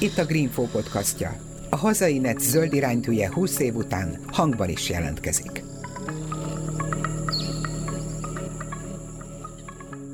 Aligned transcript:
Itt 0.00 0.18
a 0.18 0.24
Greenfo 0.24 0.62
podcastja. 0.62 1.36
A 1.70 1.76
hazai 1.76 2.18
net 2.18 2.40
zöld 2.40 2.72
iránytűje 2.72 3.32
20 3.32 3.58
év 3.58 3.74
után 3.74 4.18
hangban 4.26 4.68
is 4.68 4.90
jelentkezik. 4.90 5.64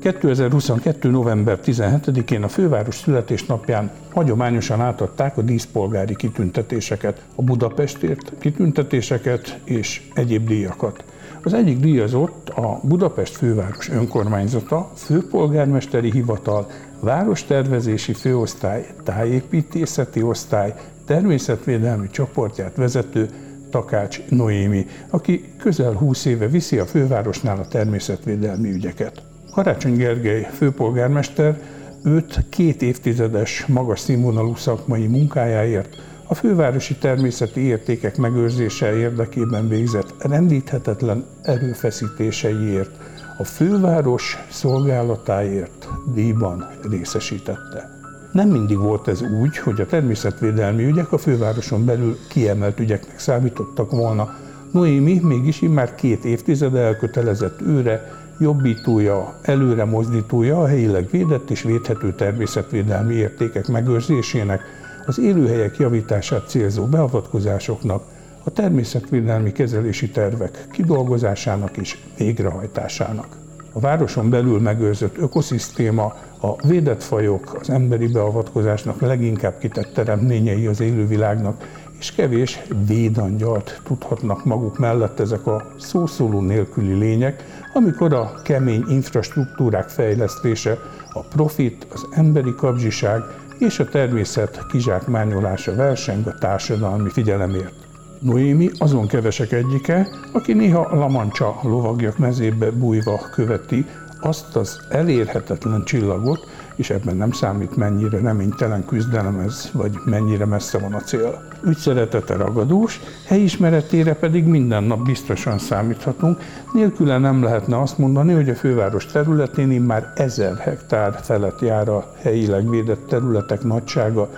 2022. 0.01 1.09
november 1.09 1.59
17-én 1.65 2.43
a 2.43 2.47
főváros 2.47 2.95
születésnapján 2.95 3.91
hagyományosan 4.13 4.81
átadták 4.81 5.37
a 5.37 5.41
díszpolgári 5.41 6.15
kitüntetéseket, 6.15 7.21
a 7.35 7.41
Budapestért 7.41 8.31
kitüntetéseket 8.39 9.59
és 9.63 10.01
egyéb 10.13 10.47
díjakat. 10.47 11.03
Az 11.43 11.53
egyik 11.53 11.79
díjazott 11.79 12.49
a 12.49 12.79
Budapest 12.83 13.35
főváros 13.35 13.89
önkormányzata, 13.89 14.91
főpolgármesteri 14.95 16.11
hivatal, 16.11 16.69
várostervezési 16.99 18.13
főosztály, 18.13 18.87
tájépítészeti 19.03 20.21
osztály, 20.21 20.73
természetvédelmi 21.05 22.09
csoportját 22.09 22.75
vezető 22.75 23.29
Takács 23.69 24.19
Noémi, 24.29 24.85
aki 25.09 25.53
közel 25.57 25.93
20 25.93 26.25
éve 26.25 26.47
viszi 26.47 26.77
a 26.77 26.85
fővárosnál 26.85 27.57
a 27.57 27.67
természetvédelmi 27.67 28.71
ügyeket. 28.71 29.21
Karácsony 29.53 29.95
Gergely 29.95 30.47
főpolgármester 30.53 31.61
őt 32.03 32.45
két 32.49 32.81
évtizedes 32.81 33.65
magas 33.65 33.99
színvonalú 33.99 34.55
szakmai 34.55 35.07
munkájáért 35.07 35.95
a 36.31 36.35
fővárosi 36.35 36.95
természeti 36.95 37.59
értékek 37.59 38.17
megőrzése 38.17 38.95
érdekében 38.95 39.67
végzett 39.67 40.13
rendíthetetlen 40.19 41.25
erőfeszítéseiért 41.41 42.91
a 43.37 43.43
főváros 43.43 44.37
szolgálatáért 44.49 45.87
díjban 46.13 46.69
részesítette. 46.89 47.89
Nem 48.31 48.49
mindig 48.49 48.77
volt 48.77 49.07
ez 49.07 49.21
úgy, 49.21 49.57
hogy 49.57 49.81
a 49.81 49.85
természetvédelmi 49.85 50.85
ügyek 50.85 51.11
a 51.11 51.17
fővároson 51.17 51.85
belül 51.85 52.17
kiemelt 52.29 52.79
ügyeknek 52.79 53.19
számítottak 53.19 53.91
volna. 53.91 54.35
Noémi 54.71 55.19
mégis 55.23 55.59
már 55.59 55.95
két 55.95 56.25
évtizede 56.25 56.79
elkötelezett 56.79 57.61
őre, 57.61 58.19
jobbítója, 58.39 59.39
előre 59.41 59.85
mozdítója 59.85 60.61
a 60.61 60.67
helyileg 60.67 61.09
védett 61.09 61.49
és 61.49 61.61
védhető 61.61 62.13
természetvédelmi 62.13 63.13
értékek 63.13 63.67
megőrzésének, 63.67 64.61
az 65.05 65.19
élőhelyek 65.19 65.77
javítását 65.77 66.49
célzó 66.49 66.85
beavatkozásoknak, 66.85 68.03
a 68.43 68.49
természetvédelmi 68.49 69.51
kezelési 69.51 70.09
tervek 70.09 70.67
kidolgozásának 70.71 71.77
és 71.77 71.97
végrehajtásának. 72.17 73.27
A 73.73 73.79
városon 73.79 74.29
belül 74.29 74.59
megőrzött 74.59 75.17
ökoszisztéma, 75.17 76.15
a 76.41 76.67
védett 76.67 77.03
fajok, 77.03 77.57
az 77.59 77.69
emberi 77.69 78.07
beavatkozásnak 78.07 79.01
leginkább 79.01 79.57
kitett 79.57 79.93
teremtményei 79.93 80.67
az 80.67 80.79
élővilágnak, 80.79 81.67
és 81.99 82.11
kevés 82.11 82.59
védangyalt 82.87 83.81
tudhatnak 83.83 84.45
maguk 84.45 84.77
mellett 84.77 85.19
ezek 85.19 85.47
a 85.47 85.67
szószóló 85.79 86.39
nélküli 86.39 86.93
lények, 86.93 87.43
amikor 87.73 88.13
a 88.13 88.41
kemény 88.43 88.83
infrastruktúrák 88.87 89.89
fejlesztése, 89.89 90.77
a 91.13 91.19
profit, 91.19 91.87
az 91.93 92.07
emberi 92.11 92.55
kapzsiság 92.55 93.21
és 93.61 93.79
a 93.79 93.85
természet 93.85 94.65
kizsákmányolása 94.69 95.75
verseng 95.75 96.27
a 96.27 96.37
társadalmi 96.39 97.09
figyelemért. 97.09 97.73
Noémi 98.19 98.69
azon 98.77 99.07
kevesek 99.07 99.51
egyike, 99.51 100.07
aki 100.31 100.53
néha 100.53 100.95
Lamancsa 100.95 101.59
lovagjak 101.63 102.17
mezébe 102.17 102.71
bújva 102.71 103.19
követi 103.31 103.85
azt 104.19 104.55
az 104.55 104.79
elérhetetlen 104.89 105.83
csillagot, 105.83 106.47
és 106.81 106.89
ebben 106.89 107.15
nem 107.15 107.31
számít, 107.31 107.75
mennyire 107.75 108.19
reménytelen 108.19 108.85
küzdelem 108.85 109.39
ez, 109.39 109.69
vagy 109.73 109.91
mennyire 110.05 110.45
messze 110.45 110.77
van 110.77 110.93
a 110.93 110.99
cél. 110.99 111.43
Ügyszeretete 111.63 112.35
ragadós, 112.35 112.99
helyismeretére 113.27 114.13
pedig 114.13 114.45
minden 114.45 114.83
nap 114.83 115.05
biztosan 115.05 115.57
számíthatunk, 115.57 116.39
nélküle 116.73 117.17
nem 117.17 117.43
lehetne 117.43 117.81
azt 117.81 117.97
mondani, 117.97 118.33
hogy 118.33 118.49
a 118.49 118.55
főváros 118.55 119.05
területén 119.05 119.81
már 119.81 120.11
ezer 120.15 120.57
hektár 120.57 121.19
felett 121.23 121.59
jár 121.59 121.89
a 121.89 122.13
helyileg 122.21 122.69
védett 122.69 123.07
területek 123.07 123.63
nagysága, 123.63 124.29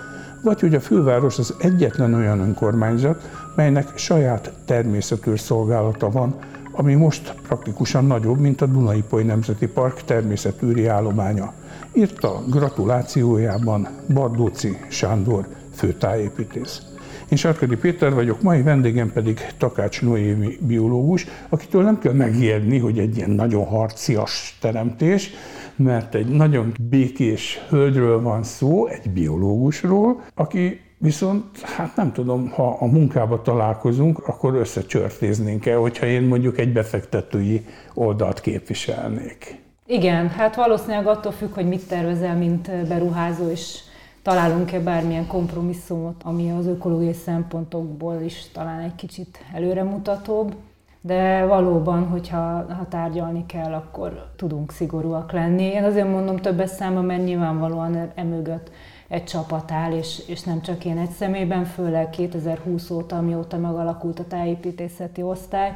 vagy 0.42 0.60
hogy 0.60 0.74
a 0.74 0.80
főváros 0.80 1.38
az 1.38 1.54
egyetlen 1.58 2.14
olyan 2.14 2.40
önkormányzat, 2.40 3.30
melynek 3.54 3.98
saját 3.98 4.52
természetőr 4.64 5.38
szolgálata 5.38 6.10
van, 6.10 6.34
ami 6.72 6.94
most 6.94 7.34
praktikusan 7.42 8.06
nagyobb, 8.06 8.38
mint 8.38 8.60
a 8.60 8.66
Dunai-Poly 8.66 9.22
Nemzeti 9.22 9.66
Park 9.66 10.02
természetőri 10.04 10.86
állománya, 10.86 11.52
írta 11.94 12.42
gratulációjában 12.50 13.88
Bardóci 14.14 14.78
Sándor 14.88 15.48
főtájépítész. 15.74 16.82
Én 17.28 17.38
Sárkadi 17.38 17.76
Péter 17.76 18.14
vagyok, 18.14 18.42
mai 18.42 18.62
vendégem 18.62 19.12
pedig 19.12 19.40
Takács 19.58 20.02
Noémi 20.02 20.58
biológus, 20.60 21.26
akitől 21.48 21.82
nem 21.82 21.98
kell 21.98 22.12
megijedni, 22.12 22.78
hogy 22.78 22.98
egy 22.98 23.16
ilyen 23.16 23.30
nagyon 23.30 23.64
harcias 23.64 24.58
teremtés, 24.60 25.30
mert 25.76 26.14
egy 26.14 26.26
nagyon 26.26 26.74
békés 26.80 27.64
hölgyről 27.68 28.22
van 28.22 28.42
szó, 28.42 28.86
egy 28.86 29.10
biológusról, 29.10 30.22
aki 30.34 30.80
Viszont, 30.98 31.60
hát 31.60 31.96
nem 31.96 32.12
tudom, 32.12 32.48
ha 32.48 32.76
a 32.80 32.86
munkába 32.86 33.42
találkozunk, 33.42 34.28
akkor 34.28 34.54
összecsörtéznénk 34.54 35.66
el, 35.66 35.78
hogyha 35.78 36.06
én 36.06 36.22
mondjuk 36.22 36.58
egy 36.58 36.72
befektetői 36.72 37.66
oldalt 37.94 38.40
képviselnék. 38.40 39.63
Igen, 39.86 40.28
hát 40.28 40.56
valószínűleg 40.56 41.06
attól 41.06 41.32
függ, 41.32 41.54
hogy 41.54 41.68
mit 41.68 41.88
tervezel, 41.88 42.36
mint 42.36 42.86
beruházó, 42.88 43.48
és 43.48 43.78
találunk-e 44.22 44.80
bármilyen 44.80 45.26
kompromisszumot, 45.26 46.22
ami 46.22 46.50
az 46.50 46.66
ökológiai 46.66 47.12
szempontokból 47.12 48.20
is 48.20 48.50
talán 48.52 48.80
egy 48.80 48.94
kicsit 48.94 49.38
előremutatóbb. 49.54 50.54
De 51.00 51.44
valóban, 51.44 52.08
hogyha 52.08 52.38
ha 52.74 52.86
tárgyalni 52.88 53.46
kell, 53.46 53.72
akkor 53.72 54.32
tudunk 54.36 54.72
szigorúak 54.72 55.32
lenni. 55.32 55.64
Én 55.64 55.84
azért 55.84 56.08
mondom 56.08 56.36
többes 56.36 56.70
száma, 56.70 57.00
mert 57.00 57.24
nyilvánvalóan 57.24 58.12
emögött 58.14 58.70
egy 59.08 59.24
csapat 59.24 59.70
áll, 59.70 59.92
és, 59.92 60.22
és 60.26 60.42
nem 60.42 60.62
csak 60.62 60.84
én 60.84 60.98
egy 60.98 61.10
személyben, 61.10 61.64
főleg 61.64 62.10
2020 62.10 62.90
óta, 62.90 63.16
amióta 63.16 63.56
megalakult 63.56 64.18
a 64.18 64.26
tájépítészeti 64.26 65.22
osztály, 65.22 65.72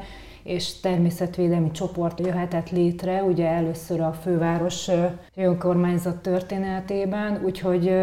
és 0.49 0.81
természetvédelmi 0.81 1.71
csoport 1.71 2.21
jöhetett 2.21 2.71
létre, 2.71 3.23
ugye 3.23 3.47
először 3.49 4.01
a 4.01 4.13
főváros 4.13 4.91
önkormányzat 5.35 6.23
történetében, 6.23 7.41
úgyhogy 7.45 7.95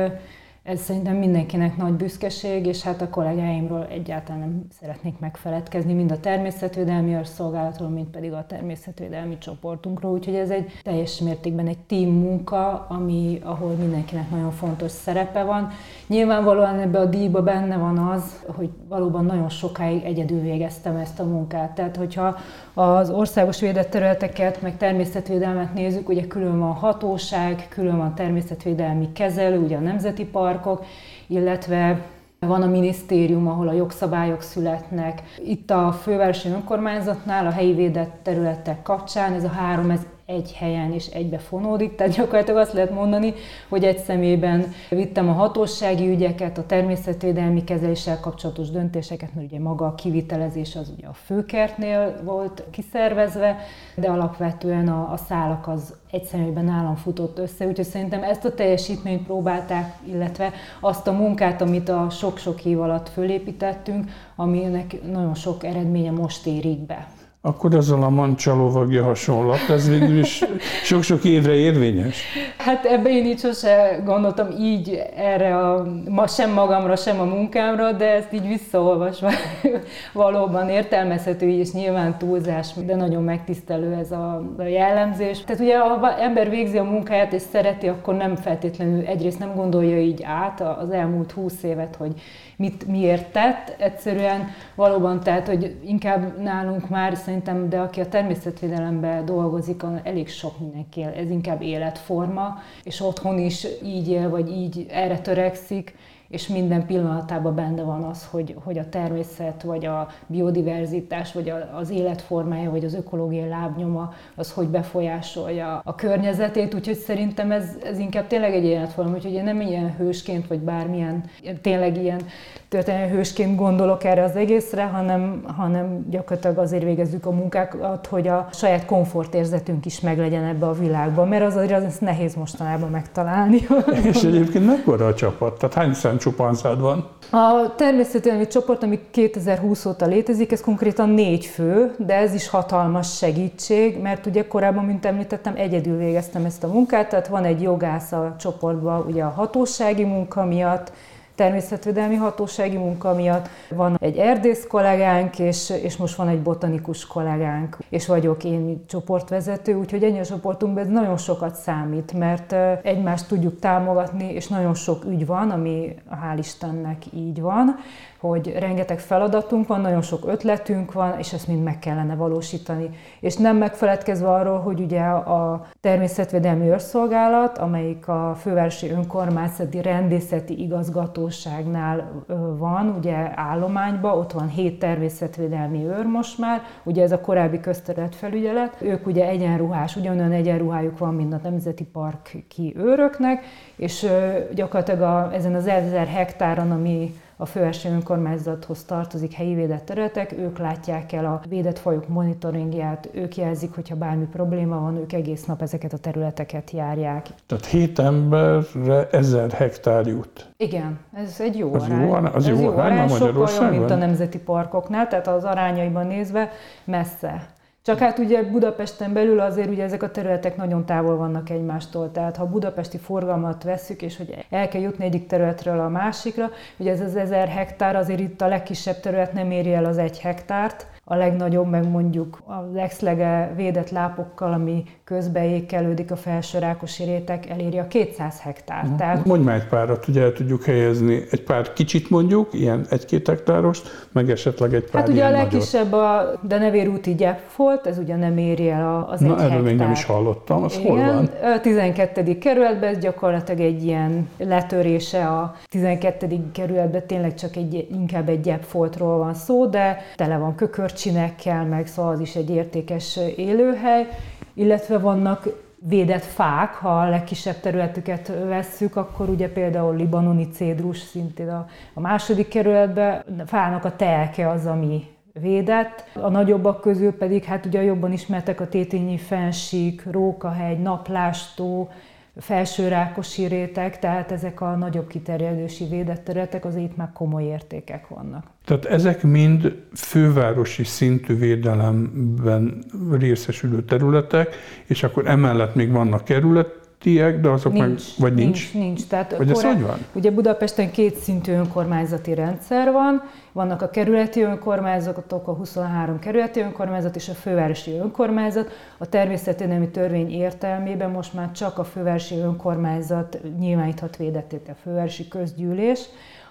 ez 0.66 0.82
szerintem 0.82 1.16
mindenkinek 1.16 1.78
nagy 1.78 1.94
büszkeség, 1.94 2.66
és 2.66 2.82
hát 2.82 3.02
a 3.02 3.10
kollégáimról 3.10 3.88
egyáltalán 3.90 4.40
nem 4.40 4.68
szeretnék 4.80 5.20
megfeledkezni, 5.20 5.94
mind 5.94 6.12
a 6.12 6.20
természetvédelmi 6.20 7.18
szolgálatról, 7.24 7.90
mind 7.90 8.08
pedig 8.08 8.32
a 8.32 8.46
természetvédelmi 8.48 9.38
csoportunkról, 9.38 10.12
úgyhogy 10.12 10.36
ez 10.36 10.50
egy 10.50 10.72
teljes 10.84 11.20
mértékben 11.20 11.68
egy 11.68 11.78
team 11.78 12.10
munka, 12.10 12.86
ami, 12.90 13.40
ahol 13.44 13.72
mindenkinek 13.72 14.30
nagyon 14.30 14.52
fontos 14.52 14.92
szerepe 14.92 15.44
van. 15.44 15.70
Nyilvánvalóan 16.08 16.80
ebbe 16.80 17.00
a 17.00 17.06
díjba 17.06 17.44
benne 17.44 17.78
van 17.78 17.98
az, 17.98 18.44
hogy 18.48 18.70
valóban 18.90 19.26
nagyon 19.26 19.50
sokáig 19.50 20.04
egyedül 20.04 20.42
végeztem 20.42 20.96
ezt 20.96 21.20
a 21.20 21.24
munkát. 21.24 21.76
Tehát, 21.76 21.96
hogyha 21.96 22.36
az 22.76 23.10
országos 23.10 23.60
védett 23.60 23.90
területeket, 23.90 24.62
meg 24.62 24.78
természetvédelmet 24.78 25.74
nézzük, 25.74 26.10
ugye 26.10 26.28
külön 26.28 26.60
van 26.60 26.74
hatóság, 26.74 27.66
külön 27.70 27.98
van 27.98 28.16
természetvédelmi 28.16 29.12
kezelő, 29.12 29.58
ugye 29.58 29.78
a 29.78 29.80
Nemzeti 29.80 30.26
Parkok, 30.26 30.86
illetve 31.28 32.02
van 32.40 32.62
a 32.62 32.68
minisztérium, 32.68 33.48
ahol 33.48 33.68
a 33.68 33.74
jogszabályok 33.74 34.42
születnek. 34.42 35.22
Itt 35.46 35.72
a 35.72 35.92
fővárosi 35.92 36.50
önkormányzatnál 36.50 37.46
a 37.46 37.52
helyi 37.52 37.74
védett 37.74 38.20
területek 38.24 38.82
kapcsán 38.82 39.34
ez 39.34 39.44
a 39.44 39.50
három, 39.50 39.90
ez 39.90 40.06
egy 40.26 40.54
helyen 40.54 40.94
és 40.94 41.08
egybe 41.08 41.38
fonódik, 41.38 41.96
tehát 41.96 42.16
gyakorlatilag 42.16 42.60
azt 42.60 42.74
lehet 42.74 42.92
mondani, 42.92 43.34
hogy 43.70 43.84
egy 43.84 43.98
szemében 43.98 44.74
vittem 44.90 45.30
a 45.30 45.32
hatósági 45.32 46.10
ügyeket, 46.10 46.58
a 46.58 46.66
természetvédelmi 46.66 47.64
kezeléssel 47.64 48.20
kapcsolatos 48.20 48.70
döntéseket, 48.70 49.34
mert 49.34 49.48
ugye 49.48 49.60
maga 49.60 49.86
a 49.86 49.96
kivitelezés 49.96 50.76
az 50.76 50.92
ugye 50.98 51.08
a 51.08 51.14
főkertnél 51.14 52.22
volt 52.24 52.64
kiszervezve, 52.72 53.58
de 53.96 54.08
alapvetően 54.08 54.88
a, 54.88 55.12
a 55.12 55.18
szálak 55.18 55.68
az 55.68 55.94
egy 56.12 56.24
személyben 56.24 56.68
állam 56.68 56.96
futott 56.96 57.38
össze, 57.38 57.68
úgyhogy 57.68 57.86
szerintem 57.86 58.24
ezt 58.24 58.46
a 58.46 58.54
teljesítményt 58.54 59.26
próbálták, 59.26 59.96
illetve 60.04 60.52
azt 60.80 61.08
a 61.08 61.12
munkát, 61.12 61.62
amit 61.62 61.90
a 61.90 62.10
sok-sok 62.10 62.66
év 62.66 62.82
alatt 62.82 63.10
fölépítettünk, 63.10 64.12
aminek 64.36 65.12
nagyon 65.12 65.36
sok 65.36 65.64
eredménye 65.64 66.12
most 66.12 66.46
érik 66.46 66.80
be. 66.80 67.08
Akkor 67.46 67.76
azzal 67.76 68.04
a 68.04 68.10
mancsalovagja 68.10 69.04
hasonlat, 69.04 69.70
ez 69.70 69.90
végül 69.90 70.18
is 70.18 70.44
sok-sok 70.84 71.24
évre 71.24 71.54
érvényes. 71.54 72.24
Hát 72.58 72.86
ebbe 72.86 73.10
én 73.10 73.26
így 73.26 73.40
sose 73.40 74.02
gondoltam 74.06 74.48
így 74.60 75.02
erre 75.16 75.58
a, 75.58 75.86
sem 76.28 76.52
magamra, 76.52 76.96
sem 76.96 77.20
a 77.20 77.24
munkámra, 77.24 77.92
de 77.92 78.14
ezt 78.14 78.34
így 78.34 78.48
visszaolvasva 78.48 79.30
valóban 80.14 80.70
értelmezhető 80.70 81.50
és 81.50 81.72
nyilván 81.72 82.18
túlzás, 82.18 82.68
de 82.86 82.96
nagyon 82.96 83.24
megtisztelő 83.24 83.94
ez 83.94 84.12
a, 84.12 84.44
a 84.58 84.64
jellemzés. 84.64 85.44
Tehát 85.44 85.62
ugye, 85.62 85.80
ha 85.80 86.18
ember 86.18 86.50
végzi 86.50 86.78
a 86.78 86.84
munkáját 86.84 87.34
és 87.34 87.42
szereti, 87.52 87.88
akkor 87.88 88.16
nem 88.16 88.36
feltétlenül 88.36 89.06
egyrészt 89.06 89.40
nem 89.40 89.56
gondolja 89.56 90.00
így 90.00 90.24
át 90.24 90.62
az 90.62 90.90
elmúlt 90.90 91.32
húsz 91.32 91.64
évet, 91.64 91.96
hogy 91.96 92.14
mit 92.58 92.88
miért 92.88 93.32
tett. 93.32 93.76
Egyszerűen 93.78 94.48
valóban 94.76 95.20
tehát, 95.20 95.48
hogy 95.48 95.76
inkább 95.86 96.42
nálunk 96.42 96.90
már 96.90 97.16
szerintem, 97.16 97.34
de 97.70 97.80
aki 97.80 98.00
a 98.00 98.08
természetvédelemben 98.08 99.26
dolgozik, 99.26 99.84
elég 100.04 100.30
sok 100.30 100.60
mindenki 100.60 101.00
él. 101.00 101.14
Ez 101.16 101.30
inkább 101.30 101.62
életforma, 101.62 102.60
és 102.84 103.02
otthon 103.02 103.40
is 103.40 103.68
így 103.84 104.08
él, 104.08 104.30
vagy 104.30 104.50
így 104.50 104.86
erre 104.90 105.20
törekszik 105.20 105.96
és 106.36 106.48
minden 106.48 106.86
pillanatában 106.86 107.56
benne 107.56 107.82
van 107.82 108.04
az, 108.04 108.28
hogy, 108.32 108.56
hogy 108.64 108.78
a 108.78 108.90
természet, 108.90 109.64
vagy 109.64 109.86
a 109.86 110.08
biodiverzitás, 110.28 111.34
vagy 111.34 111.54
az 111.76 111.90
életformája, 111.90 112.72
vagy 112.72 112.86
az 112.86 112.94
ökológiai 112.94 113.50
lábnyoma, 113.50 114.14
az 114.36 114.52
hogy 114.52 114.68
befolyásolja 114.68 115.82
a 115.84 115.96
környezetét, 115.96 116.74
úgyhogy 116.74 116.96
szerintem 116.96 117.52
ez, 117.52 117.66
ez 117.84 118.00
inkább 118.00 118.28
tényleg 118.28 118.54
egy 118.54 118.64
életforma, 118.64 119.16
úgyhogy 119.16 119.34
én 119.34 119.44
nem 119.44 119.62
ilyen 119.62 119.96
hősként, 119.98 120.48
vagy 120.48 120.60
bármilyen, 120.60 121.24
tényleg 121.62 121.98
ilyen 121.98 122.22
történelmi 122.70 123.12
hősként 123.12 123.56
gondolok 123.56 124.04
erre 124.04 124.24
az 124.24 124.36
egészre, 124.36 124.84
hanem, 124.84 125.44
hanem 125.58 126.06
gyakorlatilag 126.10 126.58
azért 126.58 126.84
végezzük 126.84 127.26
a 127.26 127.32
munkákat, 127.32 128.08
hogy 128.08 128.28
a 128.28 128.48
saját 128.52 128.86
komfortérzetünk 128.86 129.86
is 129.86 130.00
meglegyen 130.00 130.44
ebbe 130.44 130.66
a 130.66 130.74
világban, 130.74 131.28
mert 131.28 131.44
az 131.46 131.56
azért 131.56 131.86
az 131.86 131.98
nehéz 131.98 132.36
mostanában 132.36 132.90
megtalálni. 132.90 133.60
És 134.04 134.24
egyébként 134.24 134.66
mekkora 134.66 135.08
a 135.08 135.14
csapat? 135.14 135.58
Tehát 135.58 135.76
hány 135.76 135.94
szám 135.94 136.18
csupanzád 136.26 136.80
van? 136.80 137.08
A 137.32 137.76
természetvédelmi 137.76 138.48
csoport, 138.48 138.84
ami 138.84 139.00
2020 139.12 139.86
óta 139.86 140.06
létezik, 140.06 140.52
ez 140.52 140.62
konkrétan 140.62 141.10
négy 141.10 141.46
fő, 141.46 141.96
de 141.98 142.16
ez 142.16 142.34
is 142.34 142.50
hatalmas 142.50 143.18
segítség, 143.18 144.02
mert 144.02 144.26
ugye 144.26 144.48
korábban, 144.48 144.86
mint 144.86 145.06
említettem, 145.06 145.54
egyedül 145.56 145.98
végeztem 145.98 146.46
ezt 146.46 146.64
a 146.64 146.68
munkát, 146.68 147.10
tehát 147.10 147.28
van 147.28 147.44
egy 147.44 147.62
jogász 147.62 148.12
a 148.12 148.36
csoportban 148.40 149.06
ugye 149.08 149.24
a 149.24 149.30
hatósági 149.30 150.04
munka 150.04 150.46
miatt, 150.46 150.92
természetvédelmi 151.36 152.16
hatósági 152.16 152.78
munka 152.78 153.14
miatt. 153.14 153.50
Van 153.70 153.98
egy 154.00 154.18
erdész 154.18 154.66
kollégánk, 154.68 155.40
és, 155.40 155.70
és 155.84 155.98
most 155.98 156.16
van 156.16 156.28
egy 156.28 156.42
botanikus 156.42 157.08
kollégánk, 157.08 157.78
és 157.90 158.08
vagyok 158.08 158.44
én 158.44 158.84
csoportvezető, 158.88 159.74
úgyhogy 159.74 160.04
ennyi 160.04 160.20
a 160.20 160.26
csoportunkban 160.26 160.84
ez 160.84 160.90
nagyon 160.90 161.18
sokat 161.18 161.56
számít, 161.56 162.14
mert 162.14 162.56
egymást 162.86 163.28
tudjuk 163.28 163.60
támogatni, 163.60 164.34
és 164.34 164.48
nagyon 164.48 164.74
sok 164.74 165.06
ügy 165.06 165.26
van, 165.26 165.50
ami 165.52 165.96
hál' 166.10 166.38
Istennek 166.38 167.04
így 167.14 167.42
van, 167.42 167.76
hogy 168.20 168.56
rengeteg 168.60 169.00
feladatunk 169.00 169.68
van, 169.68 169.82
nagyon 169.82 170.02
sok 170.02 170.28
ötletünk 170.28 170.94
van, 170.94 171.20
és 171.20 171.34
ezt 171.34 171.48
mind 171.48 171.64
meg 171.64 171.80
kellene 171.80 172.16
valósítani. 172.16 172.90
És 173.20 173.36
nem 173.36 173.58
megfeledkezve 173.58 174.32
arról, 174.32 174.60
hogy 174.60 174.80
ugye 174.80 175.02
a 175.02 175.66
Természetvédelmi 175.82 176.68
Őrszolgálat, 176.68 177.58
amelyik 177.58 178.08
a 178.08 178.36
Fővárosi 178.40 178.90
Önkormányzati 178.90 179.82
Rendészeti 179.82 180.62
Igazgatóságnál 180.62 182.24
van, 182.58 182.96
ugye 182.98 183.32
állományban, 183.36 184.18
ott 184.18 184.32
van 184.32 184.48
hét 184.48 184.80
természetvédelmi 184.80 185.86
őr 185.86 186.06
most 186.06 186.38
már, 186.38 186.62
ugye 186.84 187.04
ez 187.04 187.12
a 187.12 187.22
korábbi 187.22 187.60
közterületfelügyelet, 187.60 188.82
ők 188.82 189.08
ugye 189.08 189.28
egyenruhás, 189.28 189.96
ugyanolyan 189.96 190.32
egyenruhájuk 190.32 190.98
van, 190.98 191.14
mint 191.14 191.34
a 191.34 191.40
Nemzeti 191.44 191.84
Parki 191.84 192.74
őröknek, 192.78 193.44
és 193.76 194.08
gyakorlatilag 194.54 195.02
a, 195.02 195.34
ezen 195.34 195.56
az 195.56 195.68
ezer 195.68 196.08
hektáron, 196.08 196.72
ami 196.72 197.14
a 197.38 197.46
főesi 197.46 197.88
önkormányzathoz 197.88 198.84
tartozik 198.84 199.34
helyi 199.34 199.54
védett 199.54 199.86
területek, 199.86 200.32
ők 200.32 200.58
látják 200.58 201.12
el 201.12 201.26
a 201.26 201.42
védett 201.50 201.80
fajok 201.80 202.08
monitoringját, 202.08 203.10
ők 203.12 203.38
jelzik, 203.38 203.76
hogyha 203.76 203.96
bármi 203.96 204.26
probléma 204.26 204.80
van, 204.80 204.98
ők 204.98 205.14
egész 205.14 205.46
nap 205.46 205.62
ezeket 205.62 205.94
a 205.94 205.98
területeket 205.98 206.72
járják. 206.72 207.28
Tehát 207.46 207.66
hét 207.66 208.00
emberre 208.00 209.08
ezer 209.12 209.52
hektár 209.52 210.08
jut. 210.08 210.50
Igen, 210.58 211.00
ez 211.14 211.40
egy 211.40 211.58
jó 211.58 211.74
az 211.74 211.84
arány. 211.84 212.08
Jó, 212.08 212.14
az 212.14 212.48
ez 212.48 212.48
jó, 212.48 212.62
jó 212.62 212.78
arány, 212.78 213.10
sokkal 213.10 213.50
jobb, 213.62 213.72
mint 213.72 213.92
a 213.92 213.96
nemzeti 213.96 214.40
parkoknál, 214.40 215.08
tehát 215.08 215.28
az 215.28 215.44
arányaiban 215.44 216.08
nézve 216.08 216.52
messze 216.84 217.54
csak 217.86 218.00
hát 218.00 218.20
ugye 218.20 218.44
Budapesten 218.44 219.14
belül 219.14 219.40
azért 219.40 219.70
ugye 219.70 219.84
ezek 219.84 220.04
a 220.04 220.12
területek 220.12 220.58
nagyon 220.58 220.86
távol 220.86 221.18
vannak 221.18 221.50
egymástól, 221.50 222.12
tehát 222.12 222.36
ha 222.36 222.46
budapesti 222.46 222.98
forgalmat 222.98 223.64
vesszük, 223.64 224.02
és 224.02 224.18
hogy 224.18 224.46
el 224.50 224.68
kell 224.68 224.82
jutni 224.82 225.06
egyik 225.06 225.28
területről 225.28 225.80
a 225.80 225.90
másikra, 225.90 226.50
ugye 226.78 226.92
ez 226.92 227.02
az 227.02 227.16
ezer 227.16 227.48
hektár, 227.48 227.96
azért 227.96 228.20
itt 228.20 228.42
a 228.42 228.48
legkisebb 228.48 229.00
terület 229.00 229.34
nem 229.34 229.52
éri 229.52 229.74
el 229.74 229.86
az 229.86 229.98
egy 229.98 230.20
hektárt, 230.20 230.88
a 231.08 231.16
legnagyobb, 231.16 231.70
meg 231.70 231.90
mondjuk 231.90 232.42
a 232.46 232.74
legszlege 232.74 233.54
védett 233.56 233.90
lápokkal, 233.90 234.54
ami 234.54 234.84
közbeékelődik 235.04 236.12
a 236.12 236.16
felső 236.16 236.60
rákosi 236.60 237.04
rétek, 237.04 237.50
eléri 237.50 237.78
a 237.78 237.88
200 237.88 238.40
hektár. 238.40 238.84
Uh-huh. 238.84 238.98
Tehát... 238.98 239.26
Mondj 239.26 239.46
már 239.46 239.56
egy 239.56 239.68
párat, 239.68 240.08
ugye 240.08 240.22
el 240.22 240.34
tudjuk 240.34 240.64
helyezni. 240.64 241.22
Egy 241.32 241.44
pár 241.44 241.74
kicsit 241.74 242.10
mondjuk, 242.10 242.54
ilyen 242.54 242.86
egy-két 242.90 243.28
hektáros, 243.28 243.82
meg 244.12 244.30
esetleg 244.30 244.74
egy 244.74 244.90
pár 244.90 245.02
Hát 245.02 245.12
ugye 245.12 245.26
a 245.26 245.30
legkisebb 245.30 245.94
a 245.94 246.40
Denevérúti 246.42 247.16
volt, 247.58 247.88
ez 247.88 247.98
ugye 247.98 248.16
nem 248.16 248.38
éri 248.38 248.70
el 248.70 249.08
az 249.10 249.20
Na, 249.20 249.28
egy 249.28 249.32
erről 249.32 249.50
hektár. 249.50 249.62
még 249.62 249.76
nem 249.76 249.92
is 249.92 250.06
hallottam, 250.06 250.64
az 250.64 250.78
Igen, 250.78 250.92
hol 250.92 251.14
van? 251.14 251.30
A 251.54 251.60
12. 251.62 252.38
kerületben 252.38 252.90
ez 252.90 252.98
gyakorlatilag 252.98 253.62
egy 253.62 253.84
ilyen 253.84 254.30
letörése 254.38 255.28
a 255.28 255.56
12. 255.70 256.28
kerületben, 256.52 257.08
tényleg 257.08 257.34
csak 257.34 257.56
egy, 257.56 257.88
inkább 257.92 258.30
egy 258.30 258.42
gyepfoltról 258.42 259.18
van 259.18 259.34
szó, 259.34 259.66
de 259.66 259.98
tele 260.16 260.38
van 260.38 260.56
kökörcsinekkel, 260.96 261.66
meg 261.66 261.88
szóval 261.88 262.12
az 262.12 262.20
is 262.20 262.36
egy 262.36 262.50
értékes 262.50 263.20
élőhely, 263.36 264.08
illetve 264.54 264.98
vannak 264.98 265.48
védett 265.80 266.24
fák, 266.24 266.74
ha 266.74 267.00
a 267.00 267.10
legkisebb 267.10 267.60
területüket 267.60 268.28
vesszük, 268.28 268.96
akkor 268.96 269.30
ugye 269.30 269.50
például 269.50 269.96
libanoni 269.96 270.48
cédrus 270.48 271.00
szintén 271.00 271.50
a, 271.50 271.68
a 271.94 272.00
második 272.00 272.48
kerületben, 272.48 273.24
fának 273.46 273.86
a 273.86 273.96
telke 273.96 274.50
az, 274.50 274.66
ami 274.66 275.08
védett. 275.34 276.04
A 276.14 276.30
nagyobbak 276.30 276.82
közül 276.82 277.14
pedig 277.14 277.44
hát 277.44 277.66
ugye 277.66 277.84
jobban 277.84 278.12
ismertek 278.12 278.62
a 278.62 278.68
Tétényi 278.68 279.18
fensík, 279.18 280.04
Rókahegy, 280.12 280.80
Naplástó, 280.80 281.90
felső 282.38 282.88
rákosi 282.88 283.46
réteg, 283.46 284.00
tehát 284.00 284.32
ezek 284.32 284.62
a 284.62 284.76
nagyobb 284.76 285.08
kiterjedősi 285.08 285.86
védett 285.86 286.24
területek, 286.24 286.66
az 286.66 286.76
itt 286.76 286.96
már 286.96 287.10
komoly 287.14 287.44
értékek 287.44 288.08
vannak. 288.08 288.46
Tehát 288.66 288.86
ezek 288.86 289.24
mind 289.24 289.84
fővárosi 289.94 290.84
szintű 290.84 291.36
védelemben 291.38 292.84
részesülő 293.12 293.84
területek, 293.84 294.56
és 294.86 295.04
akkor 295.04 295.28
emellett 295.28 295.76
még 295.76 295.92
vannak 295.92 296.24
kerület, 296.24 296.85
tiek, 297.00 297.40
de 297.40 297.50
azok 297.50 297.74
nincs, 297.74 297.86
meg, 297.86 298.00
vagy 298.18 298.34
nincs? 298.34 298.74
Nincs, 298.74 298.86
nincs. 298.86 299.08
Tehát 299.08 299.38
vagy 299.38 299.50
ez 299.50 299.64
hogy 299.64 299.82
van? 299.82 299.98
Ugye 300.14 300.32
Budapesten 300.32 300.92
két 300.92 301.16
szintű 301.16 301.52
önkormányzati 301.52 302.34
rendszer 302.34 302.92
van, 302.92 303.24
vannak 303.52 303.82
a 303.82 303.90
kerületi 303.90 304.42
önkormányzatok, 304.42 305.48
a 305.48 305.54
23 305.54 306.20
kerületi 306.20 306.60
önkormányzat 306.60 307.16
és 307.16 307.30
a 307.30 307.34
fővárosi 307.34 307.92
önkormányzat. 307.92 308.72
A 308.98 309.06
természetvédelmi 309.10 309.90
törvény 309.90 310.32
értelmében 310.32 311.10
most 311.10 311.34
már 311.34 311.52
csak 311.52 311.78
a 311.78 311.84
fővárosi 311.84 312.38
önkormányzat 312.38 313.40
nyilváníthat 313.60 314.18
védettét 314.18 314.70
a 314.70 314.76
fővárosi 314.84 315.28
közgyűlés 315.28 316.00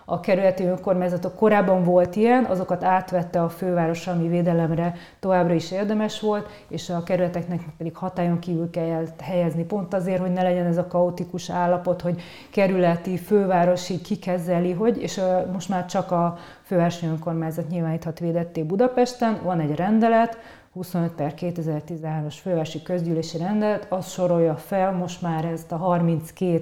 a 0.05 0.21
kerületi 0.21 0.65
önkormányzatok 0.65 1.37
korábban 1.37 1.85
volt 1.85 2.17
ilyen, 2.17 2.45
azokat 2.45 2.85
átvette 2.85 3.43
a 3.43 3.49
főváros, 3.49 4.07
ami 4.07 4.29
védelemre 4.29 4.95
továbbra 5.21 5.55
is 5.55 5.71
érdemes 5.71 6.21
volt, 6.21 6.49
és 6.69 6.91
a 6.91 7.03
kerületeknek 7.03 7.61
pedig 7.79 7.97
hatályon 7.97 8.39
kívül 8.39 8.71
kell 8.71 9.05
helyezni, 9.23 9.65
pont 9.65 9.95
azért, 9.95 10.21
hogy 10.21 10.33
ne 10.33 10.43
legyen 10.43 10.67
ez 10.67 10.77
a 10.77 10.87
kaotikus 10.87 11.51
állapot, 11.51 12.01
hogy 12.01 12.21
kerületi, 12.51 13.17
fővárosi 13.17 14.01
kikezeli, 14.01 14.73
hogy, 14.73 15.03
és 15.03 15.21
most 15.53 15.69
már 15.69 15.87
csak 15.87 16.11
a 16.11 16.37
fővárosi 16.63 17.07
önkormányzat 17.07 17.69
nyilváníthat 17.69 18.19
védetté 18.19 18.63
Budapesten, 18.63 19.39
van 19.43 19.61
egy 19.61 19.75
rendelet, 19.75 20.39
25 20.73 21.13
per 21.13 21.35
2013-as 21.37 22.35
fővárosi 22.43 22.83
közgyűlési 22.83 23.39
rendelet, 23.39 23.87
az 23.93 24.11
sorolja 24.11 24.57
fel 24.57 24.93
most 24.93 25.23
már 25.23 25.45
ezt 25.45 25.73
a 25.73 25.77
32 25.77 26.61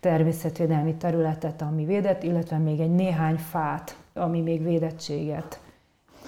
természetvédelmi 0.00 0.94
területet, 0.94 1.62
ami 1.62 1.84
védett, 1.84 2.22
illetve 2.22 2.58
még 2.58 2.80
egy 2.80 2.94
néhány 2.94 3.36
fát, 3.36 3.96
ami 4.14 4.40
még 4.40 4.62
védettséget 4.62 5.60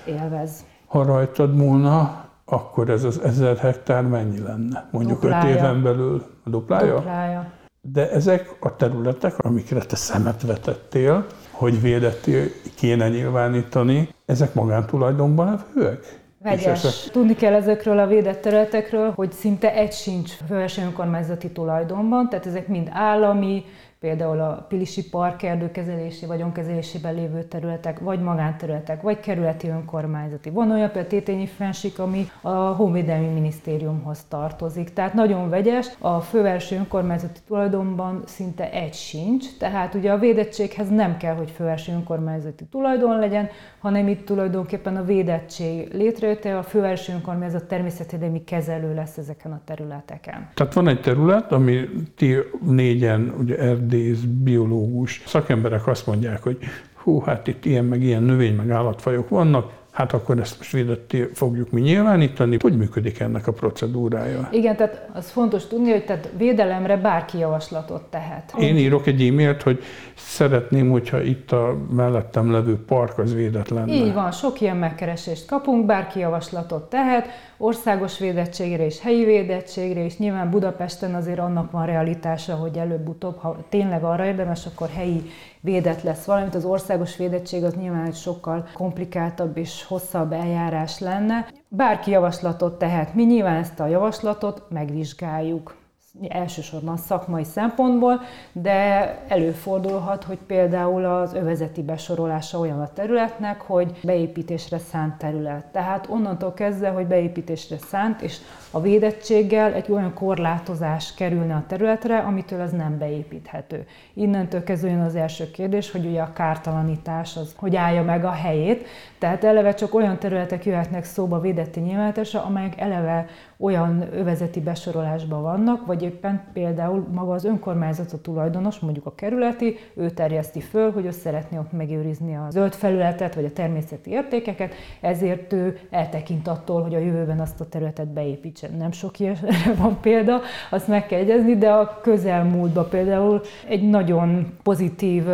élvez. 0.07 0.65
Ha 0.87 1.05
rajtad 1.05 1.55
múlna, 1.57 2.25
akkor 2.45 2.91
ez 2.91 3.05
az 3.05 3.21
ezer 3.21 3.57
hektár 3.57 4.03
mennyi 4.03 4.39
lenne? 4.39 4.89
Mondjuk 4.91 5.21
duplája. 5.21 5.51
öt 5.51 5.59
éven 5.59 5.83
belül 5.83 6.25
a 6.45 6.51
duplája? 6.51 6.95
Duplája. 6.95 7.53
De 7.81 8.11
ezek 8.11 8.57
a 8.61 8.77
területek, 8.77 9.39
amikre 9.39 9.81
te 9.81 9.97
szemet 9.97 10.43
vetettél, 10.43 11.27
hogy 11.51 11.81
védettél 11.81 12.47
kéne 12.77 13.09
nyilvánítani, 13.09 14.09
ezek 14.27 14.55
magántulajdonban 14.55 15.47
levőek? 15.75 16.22
Vegyes. 16.43 17.09
Tudni 17.11 17.35
kell 17.35 17.55
ezekről 17.55 17.99
a 17.99 18.07
védett 18.07 18.41
területekről, 18.41 19.11
hogy 19.11 19.33
szinte 19.33 19.75
egy 19.75 19.93
sincs 19.93 20.31
fővárosi 20.47 20.81
önkormányzati 20.81 21.51
tulajdonban, 21.51 22.29
tehát 22.29 22.47
ezek 22.47 22.69
mind 22.69 22.89
állami, 22.93 23.65
például 24.03 24.41
a 24.41 24.67
Pilisi 24.69 25.09
Park 25.09 25.43
erdőkezelési, 25.43 26.27
vagyonkezelésében 26.27 27.15
lévő 27.15 27.43
területek, 27.43 27.99
vagy 27.99 28.21
magánterületek, 28.21 29.03
vagy 29.03 29.21
kerületi 29.21 29.69
önkormányzati. 29.69 30.51
Van 30.51 30.71
olyan 30.71 30.87
például 30.91 31.07
Tétényi 31.07 31.47
Fensik, 31.47 31.99
ami 31.99 32.29
a 32.41 32.51
Honvédelmi 32.51 33.27
Minisztériumhoz 33.27 34.25
tartozik. 34.29 34.93
Tehát 34.93 35.15
nagyon 35.15 35.49
vegyes, 35.49 35.87
a 35.99 36.21
fővárosi 36.21 36.75
önkormányzati 36.75 37.41
tulajdonban 37.47 38.23
szinte 38.27 38.71
egy 38.71 38.95
sincs, 38.95 39.47
tehát 39.59 39.95
ugye 39.95 40.13
a 40.13 40.19
védettséghez 40.19 40.91
nem 40.91 41.17
kell, 41.17 41.35
hogy 41.35 41.51
fővárosi 41.51 41.93
önkormányzati 41.93 42.65
tulajdon 42.65 43.19
legyen, 43.19 43.49
hanem 43.79 44.09
itt 44.09 44.27
tulajdonképpen 44.27 44.97
a 44.97 45.05
védettség 45.05 45.93
létrejötte, 45.93 46.59
a 46.59 46.63
fővárosi 46.63 47.13
önkormányzat 47.13 47.65
természetvédelmi 47.65 48.45
kezelő 48.45 48.95
lesz 48.95 49.17
ezeken 49.17 49.53
a 49.53 49.61
területeken. 49.65 50.49
Tehát 50.55 50.75
van 50.75 50.89
egy 50.89 51.01
terület, 51.01 51.53
ami 51.53 51.89
ti 52.17 52.37
négyen, 52.67 53.35
ugye 53.39 53.57
erdész, 53.93 54.21
biológus 54.21 55.23
szakemberek 55.27 55.87
azt 55.87 56.07
mondják, 56.07 56.43
hogy 56.43 56.59
hú, 56.95 57.21
hát 57.21 57.47
itt 57.47 57.65
ilyen 57.65 57.85
meg 57.85 58.03
ilyen 58.03 58.23
növény 58.23 58.55
meg 58.55 58.71
állatfajok 58.71 59.29
vannak, 59.29 59.71
hát 59.91 60.13
akkor 60.13 60.39
ezt 60.39 60.59
most 60.59 60.73
védetté 60.73 61.31
fogjuk 61.35 61.71
mi 61.71 61.81
nyilvánítani. 61.81 62.57
Hogy 62.61 62.77
működik 62.77 63.21
ennek 63.21 63.47
a 63.47 63.53
procedúrája? 63.53 64.49
Igen, 64.53 64.77
tehát 64.77 65.09
az 65.13 65.31
fontos 65.31 65.67
tudni, 65.67 65.91
hogy 65.91 66.05
tehát 66.05 66.29
védelemre 66.37 66.97
bárki 66.97 67.39
javaslatot 67.39 68.03
tehet. 68.03 68.53
Én 68.59 68.77
írok 68.77 69.07
egy 69.07 69.27
e-mailt, 69.27 69.63
hogy 69.63 69.83
szeretném, 70.15 70.91
hogyha 70.91 71.23
itt 71.23 71.53
a 71.53 71.77
mellettem 71.91 72.53
levő 72.53 72.85
park 72.85 73.19
az 73.19 73.35
védett 73.35 73.69
lenne. 73.69 73.93
Így 73.93 74.13
van, 74.13 74.31
sok 74.31 74.61
ilyen 74.61 74.77
megkeresést 74.77 75.47
kapunk, 75.47 75.87
bárki 75.87 76.19
javaslatot 76.19 76.91
tehet, 76.91 77.27
országos 77.63 78.19
védettségre 78.19 78.85
és 78.85 79.01
helyi 79.01 79.25
védettségre, 79.25 80.05
és 80.05 80.19
nyilván 80.19 80.51
Budapesten 80.51 81.15
azért 81.15 81.39
annak 81.39 81.71
van 81.71 81.87
realitása, 81.87 82.55
hogy 82.55 82.77
előbb-utóbb, 82.77 83.37
ha 83.37 83.57
tényleg 83.69 84.05
arra 84.05 84.25
érdemes, 84.25 84.67
akkor 84.67 84.89
helyi 84.89 85.23
védett 85.61 86.03
lesz 86.03 86.25
valamint 86.25 86.55
az 86.55 86.65
országos 86.65 87.17
védettség 87.17 87.65
az 87.65 87.75
nyilván 87.75 88.07
egy 88.07 88.15
sokkal 88.15 88.69
komplikáltabb 88.75 89.57
és 89.57 89.85
hosszabb 89.85 90.33
eljárás 90.33 90.99
lenne. 90.99 91.47
Bárki 91.69 92.11
javaslatot 92.11 92.79
tehet, 92.79 93.15
mi 93.15 93.25
nyilván 93.25 93.57
ezt 93.57 93.81
a 93.81 93.87
javaslatot 93.87 94.63
megvizsgáljuk 94.69 95.82
elsősorban 96.29 96.97
szakmai 96.97 97.45
szempontból, 97.45 98.21
de 98.53 99.19
előfordulhat, 99.29 100.25
hogy 100.25 100.39
például 100.47 101.05
az 101.05 101.35
övezeti 101.35 101.83
besorolása 101.83 102.59
olyan 102.59 102.81
a 102.81 102.93
területnek, 102.93 103.61
hogy 103.61 103.99
beépítésre 104.03 104.79
szánt 104.79 105.19
terület. 105.19 105.65
Tehát 105.65 106.09
onnantól 106.09 106.55
kezdve, 106.55 106.89
hogy 106.89 107.07
beépítésre 107.07 107.77
szánt, 107.79 108.21
és 108.21 108.39
a 108.71 108.81
védettséggel 108.81 109.73
egy 109.73 109.93
olyan 109.93 110.15
korlátozás 110.15 111.15
kerülne 111.15 111.55
a 111.55 111.65
területre, 111.67 112.19
amitől 112.19 112.61
az 112.61 112.73
nem 112.73 112.99
beépíthető. 112.99 113.87
Innentől 114.15 114.65
kezdve 114.65 114.91
jön 114.91 115.01
az 115.01 115.15
első 115.15 115.51
kérdés, 115.51 115.91
hogy 115.91 116.07
ugye 116.07 116.21
a 116.21 116.33
kártalanítás 116.33 117.37
az 117.37 117.55
hogy 117.57 117.77
állja 117.77 118.03
meg 118.03 118.25
a 118.25 118.31
helyét, 118.31 118.87
tehát 119.19 119.45
eleve 119.45 119.75
csak 119.75 119.95
olyan 119.95 120.19
területek 120.19 120.65
jöhetnek 120.65 121.05
szóba 121.05 121.41
védetti 121.41 121.81
nyilvánításra, 121.81 122.45
amelyek 122.45 122.81
eleve 122.81 123.27
olyan 123.59 124.09
övezeti 124.13 124.61
besorolásban 124.61 125.43
vannak, 125.43 125.87
vagy 125.87 126.02
éppen 126.03 126.45
például 126.53 127.07
maga 127.13 127.33
az 127.33 127.45
önkormányzat 127.45 128.13
a 128.13 128.21
tulajdonos, 128.21 128.79
mondjuk 128.79 129.07
a 129.07 129.15
kerületi, 129.15 129.77
ő 129.95 130.11
terjeszti 130.11 130.61
föl, 130.61 130.93
hogy 130.93 131.05
ő 131.05 131.11
szeretné 131.11 131.59
ott 131.59 131.73
megőrizni 131.73 132.37
a 132.37 132.47
zöld 132.51 132.73
felületet, 132.73 133.35
vagy 133.35 133.45
a 133.45 133.53
természeti 133.53 134.11
értékeket, 134.11 134.75
ezért 135.01 135.53
ő 135.53 135.79
eltekint 135.91 136.49
attól, 136.49 136.83
hogy 136.83 136.95
a 136.95 136.99
jövőben 136.99 137.41
azt 137.41 137.61
a 137.61 137.69
területet 137.69 138.09
beépítse. 138.09 138.69
Nem 138.79 138.93
sok 138.93 139.19
ilyenre 139.19 139.49
van 139.83 140.01
példa, 140.01 140.41
azt 140.71 140.89
meg 140.89 141.07
kell 141.07 141.19
egyezni, 141.19 141.57
de 141.57 141.71
a 141.71 141.99
közelmúltban 142.03 142.89
például 142.89 143.41
egy 143.69 143.89
nagyon 143.91 144.53
pozitív 144.63 145.25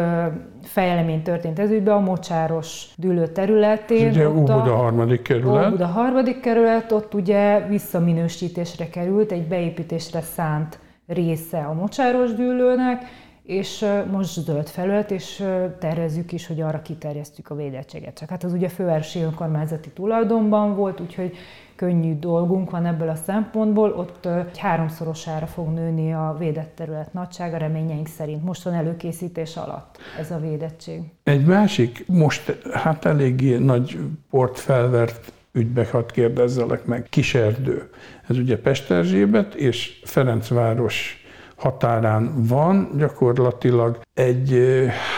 fejlemény 0.69 1.23
történt 1.23 1.59
ez 1.59 1.71
ügyben 1.71 1.95
a 1.95 2.01
mocsáros 2.01 2.87
dűlő 2.97 3.27
területén. 3.27 4.09
Ugye 4.09 4.29
Óbuda 4.29 4.75
harmadik 4.77 5.23
kerület. 5.23 5.67
Óbuda 5.67 5.87
harmadik 5.87 6.41
kerület, 6.41 6.93
ott 6.93 7.15
ugye 7.15 7.67
visszaminősítésre 7.67 8.89
került 8.89 9.33
egy 9.33 9.47
beépítésre 9.49 10.21
szánt 10.21 10.79
része 11.07 11.59
a 11.59 11.73
mocsáros 11.73 12.33
dűlőnek, 12.35 13.05
és 13.43 13.87
most 14.11 14.41
zöld 14.41 14.69
felület, 14.69 15.11
és 15.11 15.45
tervezzük 15.79 16.33
is, 16.33 16.47
hogy 16.47 16.61
arra 16.61 16.83
kiterjesztjük 16.83 17.51
a 17.51 17.55
védettséget. 17.55 18.19
Csak 18.19 18.29
hát 18.29 18.45
az 18.45 18.53
ugye 18.53 18.69
fővárosi 18.69 19.21
önkormányzati 19.21 19.89
tulajdonban 19.89 20.77
volt, 20.77 21.01
úgyhogy 21.01 21.37
könnyű 21.79 22.19
dolgunk 22.19 22.71
van 22.71 22.87
ebből 22.87 23.09
a 23.09 23.15
szempontból, 23.15 23.93
ott 23.93 24.29
háromszorosára 24.57 25.47
fog 25.47 25.69
nőni 25.69 26.13
a 26.13 26.37
védett 26.39 26.73
terület 26.75 27.13
nagysága 27.13 27.57
reményeink 27.57 28.07
szerint. 28.07 28.45
Most 28.45 28.63
van 28.63 28.75
előkészítés 28.75 29.57
alatt 29.57 29.99
ez 30.19 30.31
a 30.31 30.39
védettség. 30.39 31.01
Egy 31.23 31.47
másik, 31.47 32.05
most 32.07 32.59
hát 32.73 33.05
eléggé 33.05 33.57
nagy 33.57 33.99
port 34.31 34.59
felvert 34.59 35.33
ügybe 35.53 35.87
hadd 35.91 36.13
kérdezzelek 36.13 36.85
meg, 36.85 37.07
Kiserdő. 37.11 37.91
Ez 38.29 38.39
ugye 38.39 38.59
Pesterzsébet 38.59 39.55
és 39.55 40.01
Ferencváros 40.05 41.25
határán 41.57 42.47
van, 42.47 42.91
gyakorlatilag 42.97 44.01
egy, 44.15 44.63